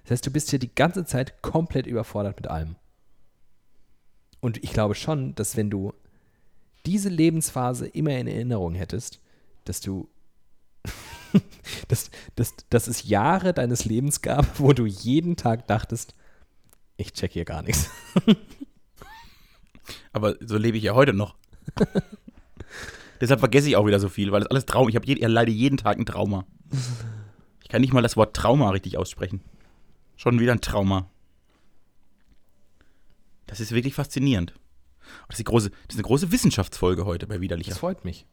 Das 0.02 0.12
heißt, 0.12 0.26
du 0.26 0.30
bist 0.32 0.52
ja 0.52 0.58
die 0.58 0.74
ganze 0.74 1.04
Zeit 1.04 1.40
komplett 1.40 1.86
überfordert 1.86 2.36
mit 2.36 2.48
allem. 2.48 2.76
Und 4.40 4.62
ich 4.62 4.72
glaube 4.72 4.94
schon, 4.94 5.34
dass 5.36 5.56
wenn 5.56 5.70
du 5.70 5.94
diese 6.86 7.08
Lebensphase 7.08 7.86
immer 7.86 8.16
in 8.16 8.26
Erinnerung 8.26 8.74
hättest, 8.74 9.20
dass 9.64 9.80
du 9.80 10.08
dass, 11.88 12.10
dass, 12.36 12.54
dass 12.70 12.86
es 12.86 13.08
Jahre 13.08 13.52
deines 13.54 13.84
Lebens 13.84 14.22
gab, 14.22 14.60
wo 14.60 14.72
du 14.72 14.86
jeden 14.86 15.36
Tag 15.36 15.66
dachtest, 15.66 16.14
ich 16.96 17.12
check 17.12 17.32
hier 17.32 17.44
gar 17.44 17.62
nichts. 17.62 17.90
Aber 20.12 20.36
so 20.40 20.56
lebe 20.56 20.76
ich 20.76 20.84
ja 20.84 20.94
heute 20.94 21.12
noch. 21.12 21.34
Deshalb 23.20 23.40
vergesse 23.40 23.68
ich 23.68 23.76
auch 23.76 23.86
wieder 23.86 24.00
so 24.00 24.08
viel, 24.08 24.32
weil 24.32 24.40
das 24.40 24.50
alles 24.50 24.66
Traum. 24.66 24.88
Ich 24.88 24.96
habe 24.96 25.06
je, 25.06 25.14
leide 25.26 25.50
jeden 25.50 25.76
Tag 25.76 25.98
ein 25.98 26.06
Trauma. 26.06 26.46
Ich 27.62 27.68
kann 27.68 27.80
nicht 27.80 27.92
mal 27.92 28.02
das 28.02 28.16
Wort 28.16 28.36
Trauma 28.36 28.70
richtig 28.70 28.96
aussprechen. 28.96 29.40
Schon 30.16 30.38
wieder 30.38 30.52
ein 30.52 30.60
Trauma. 30.60 31.10
Das 33.46 33.60
ist 33.60 33.72
wirklich 33.72 33.94
faszinierend. 33.94 34.54
Das 35.28 35.38
ist, 35.38 35.44
große, 35.44 35.70
das 35.70 35.78
ist 35.90 35.96
eine 35.96 36.02
große 36.02 36.32
Wissenschaftsfolge 36.32 37.04
heute 37.04 37.26
bei 37.26 37.40
Widerlicher. 37.40 37.70
Das 37.70 37.78
freut 37.78 38.04
mich. 38.04 38.26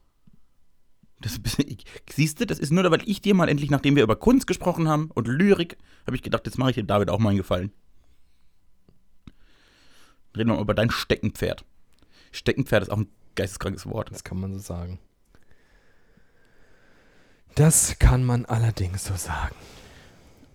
Das 1.19 1.39
Siehst 2.11 2.39
du, 2.39 2.45
das 2.45 2.59
ist 2.59 2.71
nur, 2.71 2.89
weil 2.89 3.07
ich 3.07 3.21
dir 3.21 3.33
mal 3.35 3.49
endlich, 3.49 3.69
nachdem 3.69 3.95
wir 3.95 4.03
über 4.03 4.15
Kunst 4.15 4.47
gesprochen 4.47 4.87
haben 4.87 5.11
und 5.11 5.27
Lyrik, 5.27 5.77
habe 6.05 6.15
ich 6.15 6.23
gedacht, 6.23 6.45
jetzt 6.45 6.57
mache 6.57 6.71
ich 6.71 6.75
dir 6.75 6.83
David 6.83 7.09
auch 7.09 7.19
mal 7.19 7.29
einen 7.29 7.37
Gefallen. 7.37 7.71
Reden 10.35 10.49
wir 10.49 10.55
mal 10.55 10.61
über 10.61 10.73
dein 10.73 10.89
Steckenpferd. 10.89 11.63
Steckenpferd 12.31 12.83
ist 12.83 12.89
auch 12.89 12.97
ein 12.97 13.09
geisteskrankes 13.35 13.85
Wort. 13.85 14.11
Das 14.11 14.23
kann 14.23 14.39
man 14.39 14.53
so 14.53 14.59
sagen. 14.59 14.99
Das 17.55 17.99
kann 17.99 18.23
man 18.23 18.45
allerdings 18.45 19.05
so 19.05 19.15
sagen. 19.15 19.55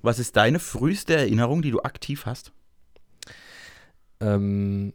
Was 0.03 0.19
ist 0.19 0.37
deine 0.37 0.59
früheste 0.59 1.15
Erinnerung, 1.15 1.63
die 1.63 1.71
du 1.71 1.81
aktiv 1.81 2.27
hast? 2.27 2.53
Ähm, 4.21 4.95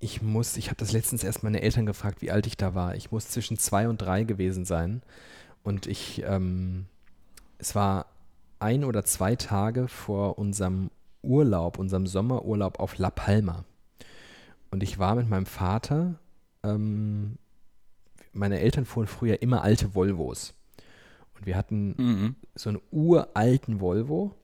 ich 0.00 0.22
muss, 0.22 0.56
ich 0.56 0.66
habe 0.66 0.76
das 0.76 0.92
letztens 0.92 1.22
erst 1.22 1.42
meine 1.42 1.60
Eltern 1.60 1.84
gefragt, 1.84 2.22
wie 2.22 2.30
alt 2.30 2.46
ich 2.46 2.56
da 2.56 2.74
war. 2.74 2.96
Ich 2.96 3.12
muss 3.12 3.28
zwischen 3.28 3.58
zwei 3.58 3.86
und 3.86 3.98
drei 3.98 4.24
gewesen 4.24 4.64
sein. 4.64 5.02
Und 5.62 5.86
ich, 5.86 6.22
ähm, 6.26 6.86
es 7.58 7.74
war 7.74 8.06
ein 8.58 8.84
oder 8.84 9.04
zwei 9.04 9.36
Tage 9.36 9.88
vor 9.88 10.38
unserem 10.38 10.90
Urlaub, 11.22 11.78
unserem 11.78 12.06
Sommerurlaub 12.06 12.80
auf 12.80 12.96
La 12.96 13.10
Palma. 13.10 13.66
Und 14.70 14.82
ich 14.82 14.98
war 14.98 15.14
mit 15.16 15.28
meinem 15.28 15.46
Vater, 15.46 16.18
ähm, 16.62 17.36
meine 18.32 18.60
Eltern 18.60 18.86
fuhren 18.86 19.06
früher 19.06 19.42
immer 19.42 19.62
alte 19.62 19.94
Volvos. 19.94 20.54
Und 21.36 21.44
wir 21.44 21.56
hatten 21.56 21.94
mhm. 21.98 22.36
so 22.54 22.70
einen 22.70 22.80
uralten 22.90 23.80
Volvo 23.80 24.34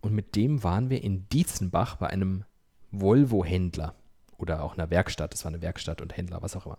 und 0.00 0.12
mit 0.12 0.36
dem 0.36 0.62
waren 0.62 0.88
wir 0.88 1.02
in 1.02 1.28
Dietzenbach 1.30 1.96
bei 1.96 2.08
einem 2.08 2.44
Volvo-Händler 2.92 3.94
oder 4.40 4.62
auch 4.62 4.74
einer 4.74 4.90
Werkstatt. 4.90 5.32
Das 5.32 5.44
war 5.44 5.50
eine 5.52 5.62
Werkstatt 5.62 6.00
und 6.00 6.16
Händler, 6.16 6.42
was 6.42 6.56
auch 6.56 6.66
immer. 6.66 6.78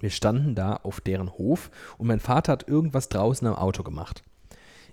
Wir 0.00 0.10
standen 0.10 0.54
da 0.54 0.74
auf 0.74 1.00
deren 1.00 1.32
Hof 1.32 1.70
und 1.98 2.06
mein 2.06 2.20
Vater 2.20 2.52
hat 2.52 2.68
irgendwas 2.68 3.08
draußen 3.08 3.46
am 3.46 3.54
Auto 3.54 3.82
gemacht. 3.82 4.22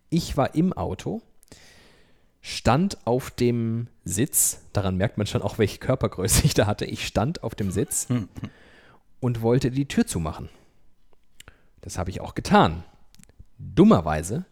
Ich 0.09 0.37
war 0.37 0.55
im 0.55 0.73
Auto, 0.73 1.21
stand 2.41 3.05
auf 3.05 3.31
dem 3.31 3.87
Sitz, 4.03 4.61
daran 4.73 4.97
merkt 4.97 5.17
man 5.17 5.27
schon 5.27 5.41
auch, 5.41 5.57
welche 5.57 5.79
Körpergröße 5.79 6.45
ich 6.45 6.53
da 6.53 6.67
hatte. 6.67 6.85
Ich 6.85 7.05
stand 7.07 7.43
auf 7.43 7.55
dem 7.55 7.71
Sitz 7.71 8.07
und 9.19 9.41
wollte 9.41 9.71
die 9.71 9.87
Tür 9.87 10.05
zumachen. 10.05 10.49
Das 11.81 11.97
habe 11.97 12.09
ich 12.09 12.21
auch 12.21 12.35
getan. 12.35 12.83
Dummerweise 13.57 14.45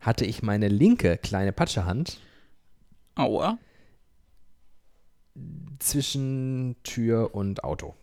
hatte 0.00 0.24
ich 0.24 0.42
meine 0.42 0.68
linke 0.68 1.18
kleine 1.18 1.52
Patschehand 1.52 2.20
Aua 3.14 3.58
zwischen 5.78 6.76
Tür 6.82 7.34
und 7.34 7.64
Auto. 7.64 7.94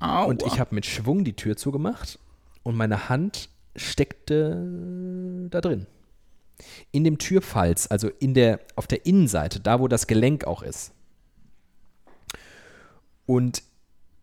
Aua. 0.00 0.24
Und 0.24 0.44
ich 0.44 0.60
habe 0.60 0.74
mit 0.74 0.86
Schwung 0.86 1.24
die 1.24 1.34
Tür 1.34 1.56
zugemacht 1.56 2.18
und 2.62 2.76
meine 2.76 3.08
Hand 3.08 3.48
steckte 3.76 5.48
da 5.50 5.60
drin. 5.60 5.86
In 6.90 7.04
dem 7.04 7.18
Türfalz, 7.18 7.86
also 7.90 8.08
in 8.08 8.34
der, 8.34 8.60
auf 8.76 8.86
der 8.86 9.06
Innenseite, 9.06 9.60
da 9.60 9.80
wo 9.80 9.88
das 9.88 10.06
Gelenk 10.06 10.44
auch 10.44 10.62
ist. 10.62 10.92
Und 13.26 13.62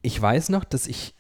ich 0.02 0.22
weiß 0.22 0.50
noch, 0.50 0.64
dass 0.64 0.88
ich, 0.88 1.14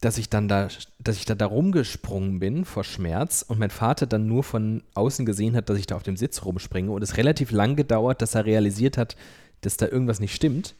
dass 0.00 0.16
ich 0.16 0.30
dann 0.30 0.48
da, 0.48 0.68
dass 0.98 1.16
ich 1.16 1.24
da, 1.24 1.34
da 1.34 1.46
rumgesprungen 1.46 2.38
bin 2.38 2.64
vor 2.64 2.84
Schmerz 2.84 3.44
und 3.46 3.58
mein 3.58 3.70
Vater 3.70 4.06
dann 4.06 4.26
nur 4.26 4.44
von 4.44 4.82
außen 4.94 5.26
gesehen 5.26 5.56
hat, 5.56 5.68
dass 5.68 5.78
ich 5.78 5.86
da 5.86 5.96
auf 5.96 6.02
dem 6.02 6.16
Sitz 6.16 6.44
rumspringe 6.44 6.90
und 6.90 7.02
es 7.02 7.16
relativ 7.16 7.50
lang 7.50 7.76
gedauert, 7.76 8.22
dass 8.22 8.34
er 8.34 8.46
realisiert 8.46 8.96
hat, 8.96 9.16
dass 9.60 9.76
da 9.76 9.86
irgendwas 9.86 10.20
nicht 10.20 10.34
stimmt 10.34 10.74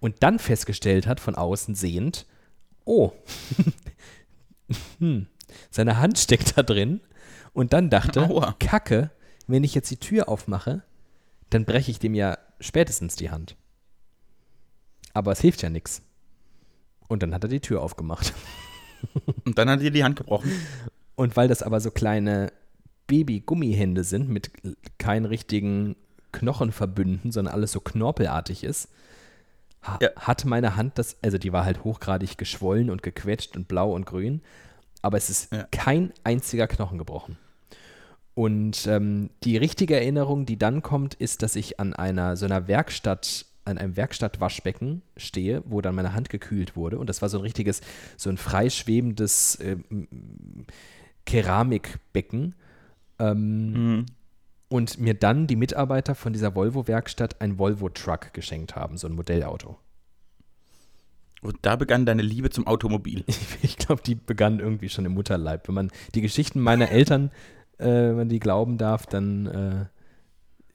und 0.00 0.22
dann 0.22 0.38
festgestellt 0.38 1.06
hat, 1.06 1.20
von 1.20 1.34
außen 1.34 1.74
sehend, 1.74 2.26
oh, 2.84 3.12
hm, 4.98 5.26
seine 5.70 5.98
Hand 5.98 6.18
steckt 6.18 6.56
da 6.56 6.62
drin 6.62 7.00
und 7.52 7.72
dann 7.72 7.90
dachte, 7.90 8.22
Aua. 8.22 8.54
Kacke, 8.58 9.10
wenn 9.46 9.64
ich 9.64 9.74
jetzt 9.74 9.90
die 9.90 9.96
Tür 9.96 10.28
aufmache, 10.28 10.82
dann 11.50 11.64
breche 11.64 11.90
ich 11.90 11.98
dem 11.98 12.14
ja 12.14 12.38
spätestens 12.60 13.16
die 13.16 13.30
Hand. 13.30 13.56
Aber 15.12 15.32
es 15.32 15.40
hilft 15.40 15.62
ja 15.62 15.70
nichts. 15.70 16.02
Und 17.08 17.22
dann 17.22 17.34
hat 17.34 17.42
er 17.42 17.48
die 17.48 17.60
Tür 17.60 17.82
aufgemacht. 17.82 18.32
Und 19.44 19.58
dann 19.58 19.68
hat 19.68 19.82
er 19.82 19.90
die 19.90 20.04
Hand 20.04 20.16
gebrochen. 20.16 20.52
Und 21.16 21.36
weil 21.36 21.48
das 21.48 21.62
aber 21.62 21.80
so 21.80 21.90
kleine 21.90 22.52
Baby-Gummihände 23.08 24.04
sind 24.04 24.28
mit 24.28 24.52
keinen 24.98 25.26
richtigen 25.26 25.96
Knochenverbünden, 26.32 27.32
sondern 27.32 27.54
alles 27.54 27.72
so 27.72 27.80
knorpelartig 27.80 28.64
ist, 28.64 28.88
ha 29.82 29.98
ja. 30.00 30.10
hat 30.16 30.44
meine 30.44 30.76
Hand 30.76 30.98
das, 30.98 31.16
also 31.22 31.38
die 31.38 31.52
war 31.52 31.64
halt 31.64 31.84
hochgradig 31.84 32.38
geschwollen 32.38 32.90
und 32.90 33.02
gequetscht 33.02 33.56
und 33.56 33.68
blau 33.68 33.92
und 33.92 34.06
grün, 34.06 34.42
aber 35.02 35.16
es 35.16 35.30
ist 35.30 35.52
ja. 35.52 35.66
kein 35.70 36.12
einziger 36.24 36.66
Knochen 36.66 36.98
gebrochen. 36.98 37.38
Und 38.34 38.86
ähm, 38.86 39.30
die 39.44 39.56
richtige 39.56 39.96
Erinnerung, 39.96 40.46
die 40.46 40.58
dann 40.58 40.82
kommt, 40.82 41.14
ist, 41.14 41.42
dass 41.42 41.56
ich 41.56 41.80
an 41.80 41.92
einer 41.92 42.36
so 42.36 42.46
einer 42.46 42.68
Werkstatt, 42.68 43.44
an 43.64 43.76
einem 43.76 43.96
Werkstattwaschbecken 43.96 45.02
stehe, 45.16 45.62
wo 45.66 45.80
dann 45.80 45.94
meine 45.94 46.14
Hand 46.14 46.30
gekühlt 46.30 46.76
wurde. 46.76 46.98
Und 46.98 47.08
das 47.08 47.22
war 47.22 47.28
so 47.28 47.38
ein 47.38 47.42
richtiges, 47.42 47.80
so 48.16 48.30
ein 48.30 48.36
freischwebendes 48.36 49.56
äh, 49.56 49.76
Keramikbecken. 51.26 52.54
Ähm, 53.18 53.72
mhm 53.72 54.06
und 54.70 54.98
mir 55.00 55.14
dann 55.14 55.48
die 55.48 55.56
Mitarbeiter 55.56 56.14
von 56.14 56.32
dieser 56.32 56.54
Volvo-Werkstatt 56.54 57.40
ein 57.40 57.58
Volvo-Truck 57.58 58.32
geschenkt 58.32 58.76
haben, 58.76 58.96
so 58.96 59.08
ein 59.08 59.14
Modellauto. 59.14 59.76
Und 61.42 61.58
da 61.62 61.74
begann 61.74 62.06
deine 62.06 62.22
Liebe 62.22 62.50
zum 62.50 62.66
Automobil. 62.66 63.24
Ich 63.62 63.76
glaube, 63.76 64.02
die 64.02 64.14
begann 64.14 64.60
irgendwie 64.60 64.88
schon 64.88 65.04
im 65.04 65.12
Mutterleib. 65.12 65.66
Wenn 65.66 65.74
man 65.74 65.90
die 66.14 66.20
Geschichten 66.20 66.60
meiner 66.60 66.90
Eltern, 66.90 67.30
äh, 67.78 67.86
wenn 67.86 68.16
man 68.16 68.28
die 68.28 68.38
glauben 68.38 68.78
darf, 68.78 69.06
dann 69.06 69.46
äh, 69.46 69.86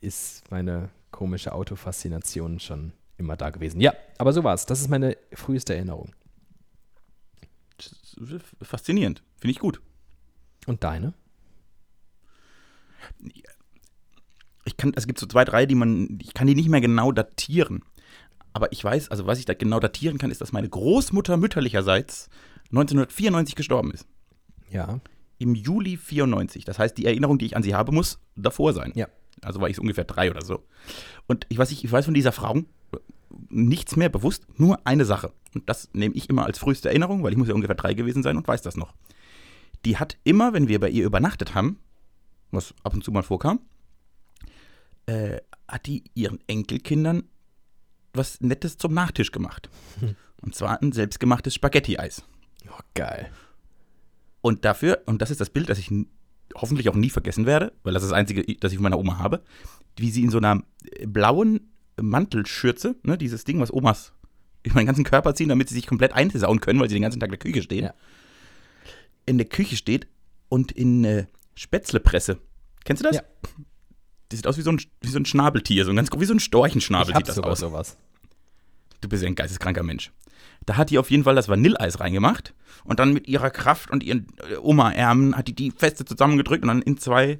ist 0.06 0.52
meine 0.52 0.90
komische 1.12 1.54
Autofaszination 1.54 2.60
schon 2.60 2.92
immer 3.18 3.38
da 3.38 3.50
gewesen. 3.50 3.80
Ja, 3.80 3.94
aber 4.18 4.34
so 4.34 4.44
war 4.44 4.54
es. 4.54 4.66
Das 4.66 4.82
ist 4.82 4.90
meine 4.90 5.16
früheste 5.32 5.74
Erinnerung. 5.74 6.12
Faszinierend. 8.62 9.24
Finde 9.38 9.52
ich 9.52 9.60
gut. 9.60 9.80
Und 10.68 10.84
deine? 10.84 11.14
Ich 14.76 14.78
kann, 14.78 14.92
es 14.96 15.08
gibt 15.08 15.20
so 15.20 15.26
zwei, 15.26 15.46
drei, 15.46 15.66
die 15.66 15.76
man, 15.76 16.20
ich 16.22 16.34
kann 16.34 16.48
die 16.48 16.56
nicht 16.56 16.70
mehr 16.70 16.82
genau 16.82 17.12
datieren. 17.14 17.84
Aber 18.52 18.72
ich 18.72 18.84
weiß, 18.84 19.10
also 19.10 19.26
was 19.26 19.40
ich 19.40 19.46
da 19.46 19.54
genau 19.54 19.80
datieren 19.80 20.18
kann, 20.18 20.32
ist, 20.32 20.42
dass 20.42 20.52
meine 20.52 20.70
Großmutter 20.70 21.38
mütterlicherseits 21.38 22.30
1994 22.72 23.56
gestorben 23.56 23.92
ist. 23.92 24.06
Ja. 24.70 25.00
Im 25.38 25.56
Juli 25.56 25.98
94. 25.98 26.66
Das 26.66 26.78
heißt, 26.78 26.98
die 26.98 27.06
Erinnerung, 27.06 27.38
die 27.38 27.46
ich 27.46 27.56
an 27.56 27.64
sie 27.64 27.76
habe, 27.76 27.92
muss 27.94 28.20
davor 28.36 28.74
sein. 28.74 28.92
Ja. 28.96 29.08
Also 29.42 29.62
war 29.62 29.70
ich 29.70 29.78
so 29.78 29.82
ungefähr 29.82 30.06
drei 30.06 30.30
oder 30.30 30.44
so. 30.44 30.66
Und 31.28 31.46
ich 31.50 31.58
weiß, 31.58 31.72
ich, 31.72 31.84
ich 31.84 31.92
weiß 31.92 32.06
von 32.06 32.14
dieser 32.14 32.32
Frau 32.32 32.62
nichts 33.50 33.96
mehr 33.96 34.10
bewusst, 34.10 34.46
nur 34.58 34.86
eine 34.86 35.06
Sache. 35.06 35.32
Und 35.54 35.70
das 35.70 35.90
nehme 35.94 36.16
ich 36.16 36.30
immer 36.30 36.46
als 36.46 36.60
früheste 36.60 36.90
Erinnerung, 36.90 37.24
weil 37.24 37.32
ich 37.32 37.38
muss 37.38 37.48
ja 37.48 37.54
ungefähr 37.54 37.76
drei 37.76 37.94
gewesen 37.94 38.24
sein 38.24 38.38
und 38.38 38.48
weiß 38.48 38.62
das 38.62 38.78
noch. 38.78 38.94
Die 39.86 39.98
hat 39.98 40.18
immer, 40.24 40.54
wenn 40.54 40.68
wir 40.68 40.80
bei 40.80 40.90
ihr 40.90 41.06
übernachtet 41.06 41.56
haben, 41.56 41.80
was 42.52 42.74
ab 42.84 42.94
und 42.94 43.04
zu 43.04 43.12
mal 43.12 43.24
vorkam, 43.24 43.60
äh, 45.06 45.38
hat 45.68 45.86
die 45.88 46.04
ihren 46.14 46.40
Enkelkindern 46.48 47.24
was 48.18 48.42
Nettes 48.42 48.78
zum 48.78 48.94
Nachtisch 48.94 49.32
gemacht. 49.32 49.70
Hm. 50.00 50.16
Und 50.42 50.56
zwar 50.56 50.82
ein 50.82 50.92
selbstgemachtes 50.92 51.56
Spaghetti-Eis. 51.56 52.24
Oh, 52.68 52.82
geil. 52.94 53.32
Und 54.42 54.66
dafür, 54.66 55.02
und 55.06 55.22
das 55.22 55.32
ist 55.32 55.42
das 55.42 55.50
Bild, 55.50 55.70
das 55.70 55.80
ich 55.80 55.92
hoffentlich 56.56 56.90
auch 56.90 56.96
nie 56.96 57.10
vergessen 57.10 57.46
werde, 57.46 57.74
weil 57.84 57.94
das 57.94 58.04
ist 58.04 58.12
das 58.12 58.18
einzige, 58.18 58.44
das 58.58 58.72
ich 58.72 58.78
von 58.78 58.84
meiner 58.84 59.00
Oma 59.00 59.18
habe, 59.18 59.44
wie 59.98 60.12
sie 60.12 60.24
in 60.24 60.30
so 60.30 60.38
einer 60.38 60.62
blauen 61.06 61.72
Mantelschürze, 62.00 62.96
ne, 63.04 63.18
dieses 63.18 63.44
Ding, 63.44 63.60
was 63.60 63.74
Omas 63.74 64.14
über 64.64 64.80
den 64.80 64.86
ganzen 64.86 65.04
Körper 65.04 65.34
ziehen, 65.36 65.50
damit 65.50 65.70
sie 65.70 65.76
sich 65.76 65.88
komplett 65.88 66.14
einsauen 66.14 66.60
können, 66.60 66.80
weil 66.80 66.90
sie 66.90 66.96
den 66.96 67.02
ganzen 67.02 67.20
Tag 67.20 67.28
in 67.30 67.32
der 67.32 67.40
Küche 67.40 67.64
stehen, 67.64 67.86
ja. 67.86 67.94
in 69.26 69.38
der 69.38 69.48
Küche 69.48 69.76
steht 69.76 70.08
und 70.50 70.72
in 70.72 71.04
äh, 71.06 71.26
Spätzlepresse. 71.56 72.40
Kennst 72.84 73.04
du 73.04 73.08
das? 73.08 73.16
Ja. 73.18 73.24
Die 74.32 74.36
sieht 74.36 74.48
aus 74.48 74.58
wie 74.58 74.62
so 74.62 74.72
ein, 74.72 74.82
wie 75.02 75.10
so 75.10 75.20
ein 75.20 75.26
Schnabeltier, 75.26 75.86
so 75.86 75.92
ein 75.92 75.96
ganz, 75.96 76.10
wie 76.16 76.26
so 76.26 76.34
ein 76.34 76.40
Storchenschnabel 76.40 77.12
ich 77.12 77.18
sieht 77.18 77.28
das 77.28 77.40
aus. 77.40 77.60
sowas. 77.60 77.98
Du 79.02 79.10
bist 79.10 79.24
ja 79.24 79.28
ein 79.30 79.36
geisteskranker 79.36 79.84
Mensch. 79.84 80.12
Da 80.66 80.78
hat 80.78 80.90
die 80.90 80.98
auf 80.98 81.12
jeden 81.12 81.24
Fall 81.24 81.36
das 81.36 81.48
Vanilleeis 81.48 82.00
reingemacht 82.00 82.54
und 82.84 83.00
dann 83.00 83.14
mit 83.14 83.28
ihrer 83.28 83.52
Kraft 83.52 83.92
und 83.92 84.04
ihren 84.04 84.28
äh, 84.50 84.58
Oma-Ärmen 84.58 85.36
hat 85.38 85.48
die 85.48 85.54
die 85.54 85.72
feste 85.72 86.06
zusammengedrückt 86.06 86.64
und 86.64 86.70
dann 86.70 86.82
in 86.82 86.98
zwei, 86.98 87.40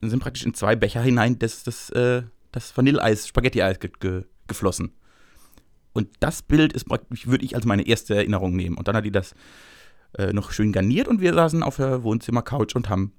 dann 0.00 0.10
sind 0.10 0.20
praktisch 0.20 0.44
in 0.44 0.54
zwei 0.54 0.76
Becher 0.76 1.00
hinein 1.00 1.38
das, 1.38 1.62
das, 1.62 1.88
äh, 1.90 2.22
das 2.52 2.76
Vanilleeis, 2.76 3.26
Spaghetti-Eis 3.28 3.80
ge 3.80 3.90
ge 3.98 4.24
geflossen. 4.46 4.92
Und 5.92 6.08
das 6.20 6.42
Bild 6.42 6.72
ist 6.72 6.84
praktisch, 6.84 7.26
würde 7.26 7.44
ich 7.44 7.54
als 7.54 7.64
meine 7.64 7.86
erste 7.86 8.14
Erinnerung 8.14 8.54
nehmen. 8.54 8.76
Und 8.76 8.88
dann 8.88 8.96
hat 8.96 9.04
die 9.04 9.10
das 9.10 9.34
äh, 10.16 10.32
noch 10.32 10.52
schön 10.52 10.72
garniert 10.72 11.08
und 11.08 11.20
wir 11.20 11.34
saßen 11.34 11.62
auf 11.62 11.76
der 11.76 12.02
Wohnzimmer-Couch 12.02 12.74
und 12.76 12.88
haben 12.88 13.12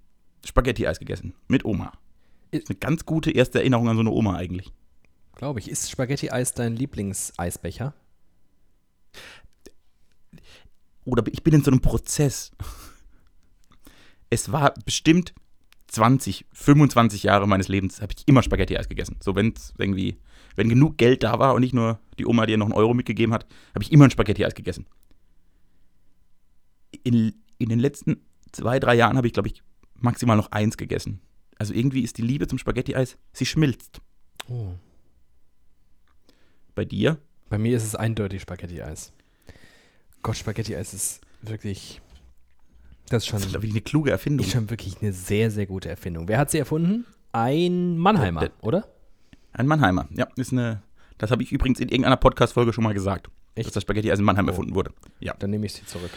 Spaghetti-Eis 0.46 1.00
gegessen. 1.00 1.34
Mit 1.48 1.66
Oma. 1.66 1.92
Ist 2.52 2.70
eine 2.70 2.80
ganz 2.80 3.06
gute 3.06 3.32
erste 3.32 3.60
Erinnerung 3.60 3.90
an 3.90 3.96
so 3.96 4.02
eine 4.02 4.12
Oma 4.12 4.36
eigentlich. 4.36 4.72
Glaube 5.36 5.60
ich. 5.60 5.70
Ist 5.70 5.90
Spaghetti-Eis 5.90 6.54
dein 6.54 6.76
Lieblingseisbecher? 6.76 7.94
oder 11.10 11.24
ich 11.32 11.44
bin 11.44 11.54
in 11.54 11.64
so 11.64 11.72
einem 11.72 11.82
Prozess. 11.82 12.52
Es 14.30 14.52
war 14.52 14.74
bestimmt 14.86 15.34
20, 15.88 16.46
25 16.54 17.24
Jahre 17.24 17.48
meines 17.48 17.68
Lebens 17.68 18.02
habe 18.02 18.14
ich 18.16 18.28
immer 18.28 18.44
Spaghetti-Eis 18.44 18.88
gegessen. 18.88 19.18
So, 19.22 19.36
wenn 19.36 19.54
es 19.56 19.74
irgendwie, 19.80 20.20
wenn 20.56 20.70
genug 20.70 20.98
Geld 20.98 21.24
da 21.24 21.40
war 21.40 21.56
und 21.56 21.62
nicht 21.62 21.74
nur 21.74 22.00
die 22.20 22.28
Oma 22.28 22.46
dir 22.46 22.58
noch 22.58 22.68
einen 22.68 22.76
Euro 22.76 22.94
mitgegeben 22.94 23.34
hat, 23.34 23.48
habe 23.74 23.84
ich 23.84 23.92
immer 23.92 24.06
ein 24.06 24.12
Spaghetti-Eis 24.12 24.54
gegessen. 24.54 24.86
In, 27.04 27.34
in 27.58 27.70
den 27.70 27.80
letzten 27.80 28.18
zwei, 28.52 28.80
drei 28.80 28.94
Jahren 28.94 29.18
habe 29.18 29.26
ich, 29.26 29.34
glaube 29.34 29.50
ich, 29.50 29.64
maximal 29.96 30.38
noch 30.38 30.52
eins 30.52 30.78
gegessen. 30.78 31.22
Also 31.60 31.74
irgendwie 31.74 32.02
ist 32.02 32.18
die 32.18 32.22
Liebe 32.24 32.48
zum 32.48 32.58
Spaghetti-Eis, 32.58 33.18
sie 33.34 33.46
schmilzt. 33.46 34.02
Oh. 34.48 34.72
Bei 36.76 36.86
dir? 36.86 37.18
Bei 37.50 37.58
mir 37.58 37.76
ist 37.76 37.84
es 37.84 37.96
eindeutig 37.96 38.42
Spaghetti-Eis. 38.42 39.12
Gott, 40.24 40.38
Spaghetti-Eis 40.38 40.94
ist 40.94 41.22
wirklich. 41.42 42.02
Das 43.10 43.24
ist 43.24 43.28
schon, 43.28 43.38
Das 43.38 43.46
ist, 43.48 43.52
glaube 43.52 43.66
ich, 43.66 43.72
eine 43.72 43.82
kluge 43.82 44.12
Erfindung. 44.12 44.46
ist 44.46 44.54
schon 44.54 44.70
wirklich 44.70 45.02
eine 45.02 45.12
sehr, 45.14 45.52
sehr 45.52 45.66
gute 45.66 45.90
Erfindung. 45.90 46.28
Wer 46.28 46.38
hat 46.38 46.52
sie 46.52 46.60
erfunden? 46.60 47.06
Ein 47.32 47.98
Mannheimer, 47.98 48.42
Der- 48.42 48.52
oder? 48.64 48.88
Ein 49.54 49.68
Mannheimer. 49.68 50.08
Ja, 50.12 50.28
ist 50.36 50.52
eine. 50.54 50.82
Das 51.18 51.32
habe 51.32 51.44
ich 51.44 51.52
übrigens 51.52 51.80
in 51.80 51.90
irgendeiner 51.90 52.18
Podcast-Folge 52.18 52.72
schon 52.72 52.84
mal 52.84 52.94
gesagt. 52.94 53.30
Echt? 53.56 53.68
Dass 53.68 53.74
das 53.74 53.84
Spaghetti-Eis 53.84 54.20
in 54.20 54.26
Mannheim 54.26 54.46
Oh. 54.46 54.50
erfunden 54.50 54.76
wurde. 54.76 54.94
Ja. 55.20 55.34
Dann 55.40 55.50
nehme 55.50 55.66
ich 55.66 55.74
sie 55.74 55.86
zurück. 55.86 56.12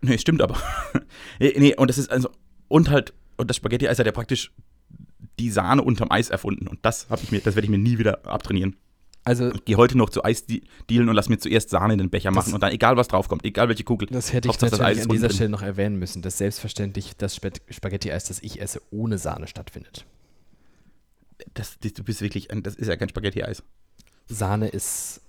Nee, 0.00 0.16
stimmt 0.18 0.40
aber. 0.42 0.56
nee, 1.40 1.74
und 1.76 1.88
das 1.90 1.98
ist 1.98 2.10
also. 2.10 2.30
Und 2.68 2.88
halt. 2.90 3.12
Und 3.36 3.48
das 3.50 3.56
Spaghetti-Eis 3.56 3.98
hat 3.98 4.06
ja 4.06 4.12
praktisch 4.12 4.52
die 5.38 5.50
Sahne 5.50 5.82
unterm 5.82 6.10
Eis 6.10 6.30
erfunden. 6.30 6.68
Und 6.68 6.78
das 6.82 7.08
habe 7.10 7.20
ich 7.22 7.32
mir, 7.32 7.40
das 7.40 7.54
werde 7.56 7.66
ich 7.66 7.70
mir 7.70 7.78
nie 7.78 7.98
wieder 7.98 8.24
abtrainieren. 8.26 8.76
Also, 9.26 9.52
Ich 9.54 9.64
gehe 9.64 9.76
heute 9.76 9.96
noch 9.96 10.10
zu 10.10 10.22
Eis 10.22 10.44
de- 10.44 10.62
dealen 10.90 11.08
und 11.08 11.14
lass 11.14 11.30
mir 11.30 11.38
zuerst 11.38 11.70
Sahne 11.70 11.94
in 11.94 11.98
den 11.98 12.10
Becher 12.10 12.30
machen 12.30 12.52
und 12.52 12.62
dann 12.62 12.72
egal 12.72 12.96
was 12.98 13.08
draufkommt, 13.08 13.42
egal 13.44 13.68
welche 13.68 13.82
Kugel. 13.82 14.06
das 14.10 14.32
hätte 14.34 14.48
ich 14.48 14.50
Hauptsache, 14.50 14.70
das 14.72 14.80
natürlich 14.80 15.02
an 15.04 15.08
dieser 15.08 15.30
Stelle 15.30 15.48
noch 15.48 15.62
erwähnen 15.62 15.98
müssen, 15.98 16.20
dass 16.20 16.36
selbstverständlich 16.38 17.16
das 17.16 17.34
Spa- 17.36 17.48
Spaghetti-Eis, 17.70 18.24
das 18.24 18.40
ich 18.42 18.60
esse, 18.60 18.82
ohne 18.90 19.16
Sahne 19.16 19.46
stattfindet. 19.46 20.04
Das, 21.54 21.78
das, 21.80 21.94
du 21.94 22.04
bist 22.04 22.20
wirklich, 22.20 22.50
ein, 22.50 22.62
das 22.62 22.74
ist 22.74 22.86
ja 22.88 22.96
kein 22.96 23.08
Spaghetti-Eis. 23.08 23.62
Sahne 24.28 24.68
ist, 24.68 25.22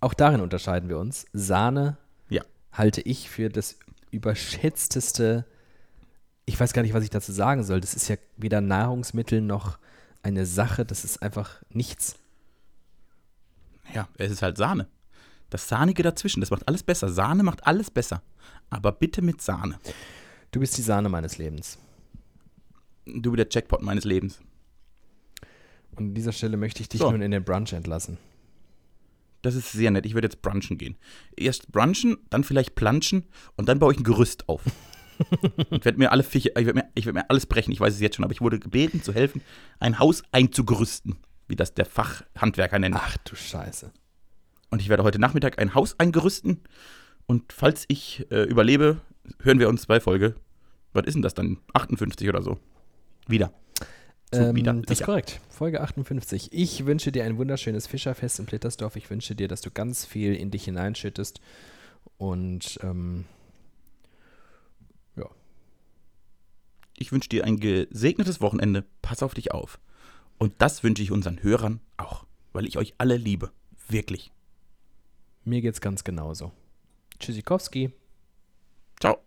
auch 0.00 0.12
darin 0.14 0.40
unterscheiden 0.40 0.88
wir 0.88 0.98
uns. 0.98 1.26
Sahne 1.32 1.98
Ja. 2.28 2.42
halte 2.72 3.00
ich 3.00 3.30
für 3.30 3.48
das 3.48 3.78
überschätzteste, 4.10 5.44
ich 6.46 6.58
weiß 6.58 6.72
gar 6.72 6.82
nicht, 6.82 6.94
was 6.94 7.04
ich 7.04 7.10
dazu 7.10 7.32
sagen 7.32 7.64
soll. 7.64 7.80
Das 7.80 7.94
ist 7.94 8.08
ja 8.08 8.16
weder 8.36 8.60
Nahrungsmittel 8.60 9.40
noch 9.40 9.78
eine 10.22 10.46
Sache, 10.46 10.84
das 10.84 11.04
ist 11.04 11.22
einfach 11.22 11.62
nichts. 11.68 12.16
Ja, 13.94 14.08
es 14.16 14.32
ist 14.32 14.42
halt 14.42 14.56
Sahne. 14.56 14.88
Das 15.50 15.68
Sahnige 15.68 16.02
dazwischen, 16.02 16.40
das 16.40 16.50
macht 16.50 16.66
alles 16.66 16.82
besser. 16.82 17.08
Sahne 17.08 17.42
macht 17.42 17.66
alles 17.66 17.90
besser. 17.90 18.22
Aber 18.70 18.92
bitte 18.92 19.22
mit 19.22 19.40
Sahne. 19.42 19.78
Du 20.50 20.60
bist 20.60 20.76
die 20.76 20.82
Sahne 20.82 21.08
meines 21.08 21.38
Lebens. 21.38 21.78
Du 23.04 23.30
bist 23.30 23.38
der 23.38 23.48
Jackpot 23.50 23.82
meines 23.82 24.04
Lebens. 24.04 24.40
Und 25.92 25.98
an 25.98 26.14
dieser 26.14 26.32
Stelle 26.32 26.56
möchte 26.56 26.80
ich 26.82 26.88
dich 26.88 27.00
So. 27.00 27.10
nun 27.10 27.22
in 27.22 27.30
den 27.30 27.44
Brunch 27.44 27.72
entlassen. 27.72 28.18
Das 29.42 29.54
ist 29.54 29.70
sehr 29.70 29.90
nett. 29.92 30.06
Ich 30.06 30.14
würde 30.14 30.26
jetzt 30.26 30.42
brunchen 30.42 30.78
gehen. 30.78 30.96
Erst 31.36 31.70
brunchen, 31.70 32.16
dann 32.30 32.42
vielleicht 32.42 32.74
planschen 32.74 33.24
und 33.54 33.68
dann 33.68 33.78
baue 33.78 33.92
ich 33.92 34.00
ein 34.00 34.04
Gerüst 34.04 34.48
auf. 34.48 34.62
Ich 35.70 35.84
werde 35.84 35.98
mir 35.98 36.12
alle 36.12 36.22
Fische, 36.22 36.50
ich 36.50 36.66
werde 36.66 36.74
mir, 36.74 36.88
ich 36.94 37.06
werd 37.06 37.14
mir 37.14 37.30
alles 37.30 37.46
brechen, 37.46 37.72
ich 37.72 37.80
weiß 37.80 37.94
es 37.94 38.00
jetzt 38.00 38.16
schon, 38.16 38.24
aber 38.24 38.32
ich 38.32 38.40
wurde 38.40 38.58
gebeten 38.58 39.02
zu 39.02 39.12
helfen, 39.12 39.42
ein 39.80 39.98
Haus 39.98 40.22
einzugerüsten, 40.32 41.16
wie 41.48 41.56
das 41.56 41.74
der 41.74 41.86
Fachhandwerker 41.86 42.78
nennt. 42.78 42.96
Ach 42.96 43.16
du 43.18 43.36
Scheiße. 43.36 43.92
Und 44.70 44.82
ich 44.82 44.88
werde 44.88 45.04
heute 45.04 45.18
Nachmittag 45.18 45.58
ein 45.58 45.74
Haus 45.74 45.98
eingerüsten 45.98 46.60
und 47.26 47.52
falls 47.52 47.84
ich 47.88 48.26
äh, 48.30 48.42
überlebe, 48.44 49.00
hören 49.42 49.58
wir 49.58 49.68
uns 49.68 49.86
bei 49.86 50.00
Folge, 50.00 50.36
was 50.92 51.06
ist 51.06 51.14
denn 51.14 51.22
das 51.22 51.34
dann? 51.34 51.58
58 51.74 52.28
oder 52.28 52.42
so. 52.42 52.58
Wieder. 53.26 53.52
Ähm, 54.32 54.56
wieder. 54.56 54.72
das 54.72 55.00
ist 55.00 55.06
korrekt. 55.06 55.40
Folge 55.50 55.80
58. 55.80 56.52
Ich 56.52 56.86
wünsche 56.86 57.12
dir 57.12 57.24
ein 57.24 57.36
wunderschönes 57.36 57.86
Fischerfest 57.86 58.40
in 58.40 58.46
Plittersdorf. 58.46 58.96
Ich 58.96 59.10
wünsche 59.10 59.34
dir, 59.34 59.48
dass 59.48 59.60
du 59.60 59.70
ganz 59.70 60.04
viel 60.04 60.34
in 60.34 60.50
dich 60.50 60.64
hineinschüttest. 60.64 61.40
Und 62.18 62.78
ähm, 62.82 63.24
ich 66.96 67.12
wünsche 67.12 67.28
dir 67.28 67.44
ein 67.44 67.58
gesegnetes 67.58 68.40
Wochenende. 68.40 68.84
Pass 69.02 69.22
auf 69.22 69.34
dich 69.34 69.52
auf. 69.52 69.78
Und 70.38 70.54
das 70.58 70.82
wünsche 70.82 71.02
ich 71.02 71.12
unseren 71.12 71.42
Hörern 71.42 71.80
auch, 71.96 72.26
weil 72.52 72.66
ich 72.66 72.78
euch 72.78 72.94
alle 72.98 73.16
liebe. 73.16 73.52
Wirklich. 73.88 74.32
Mir 75.44 75.60
geht's 75.60 75.80
ganz 75.80 76.04
genauso. 76.04 76.52
Tschüssikowski. 77.18 77.92
Ciao. 79.00 79.18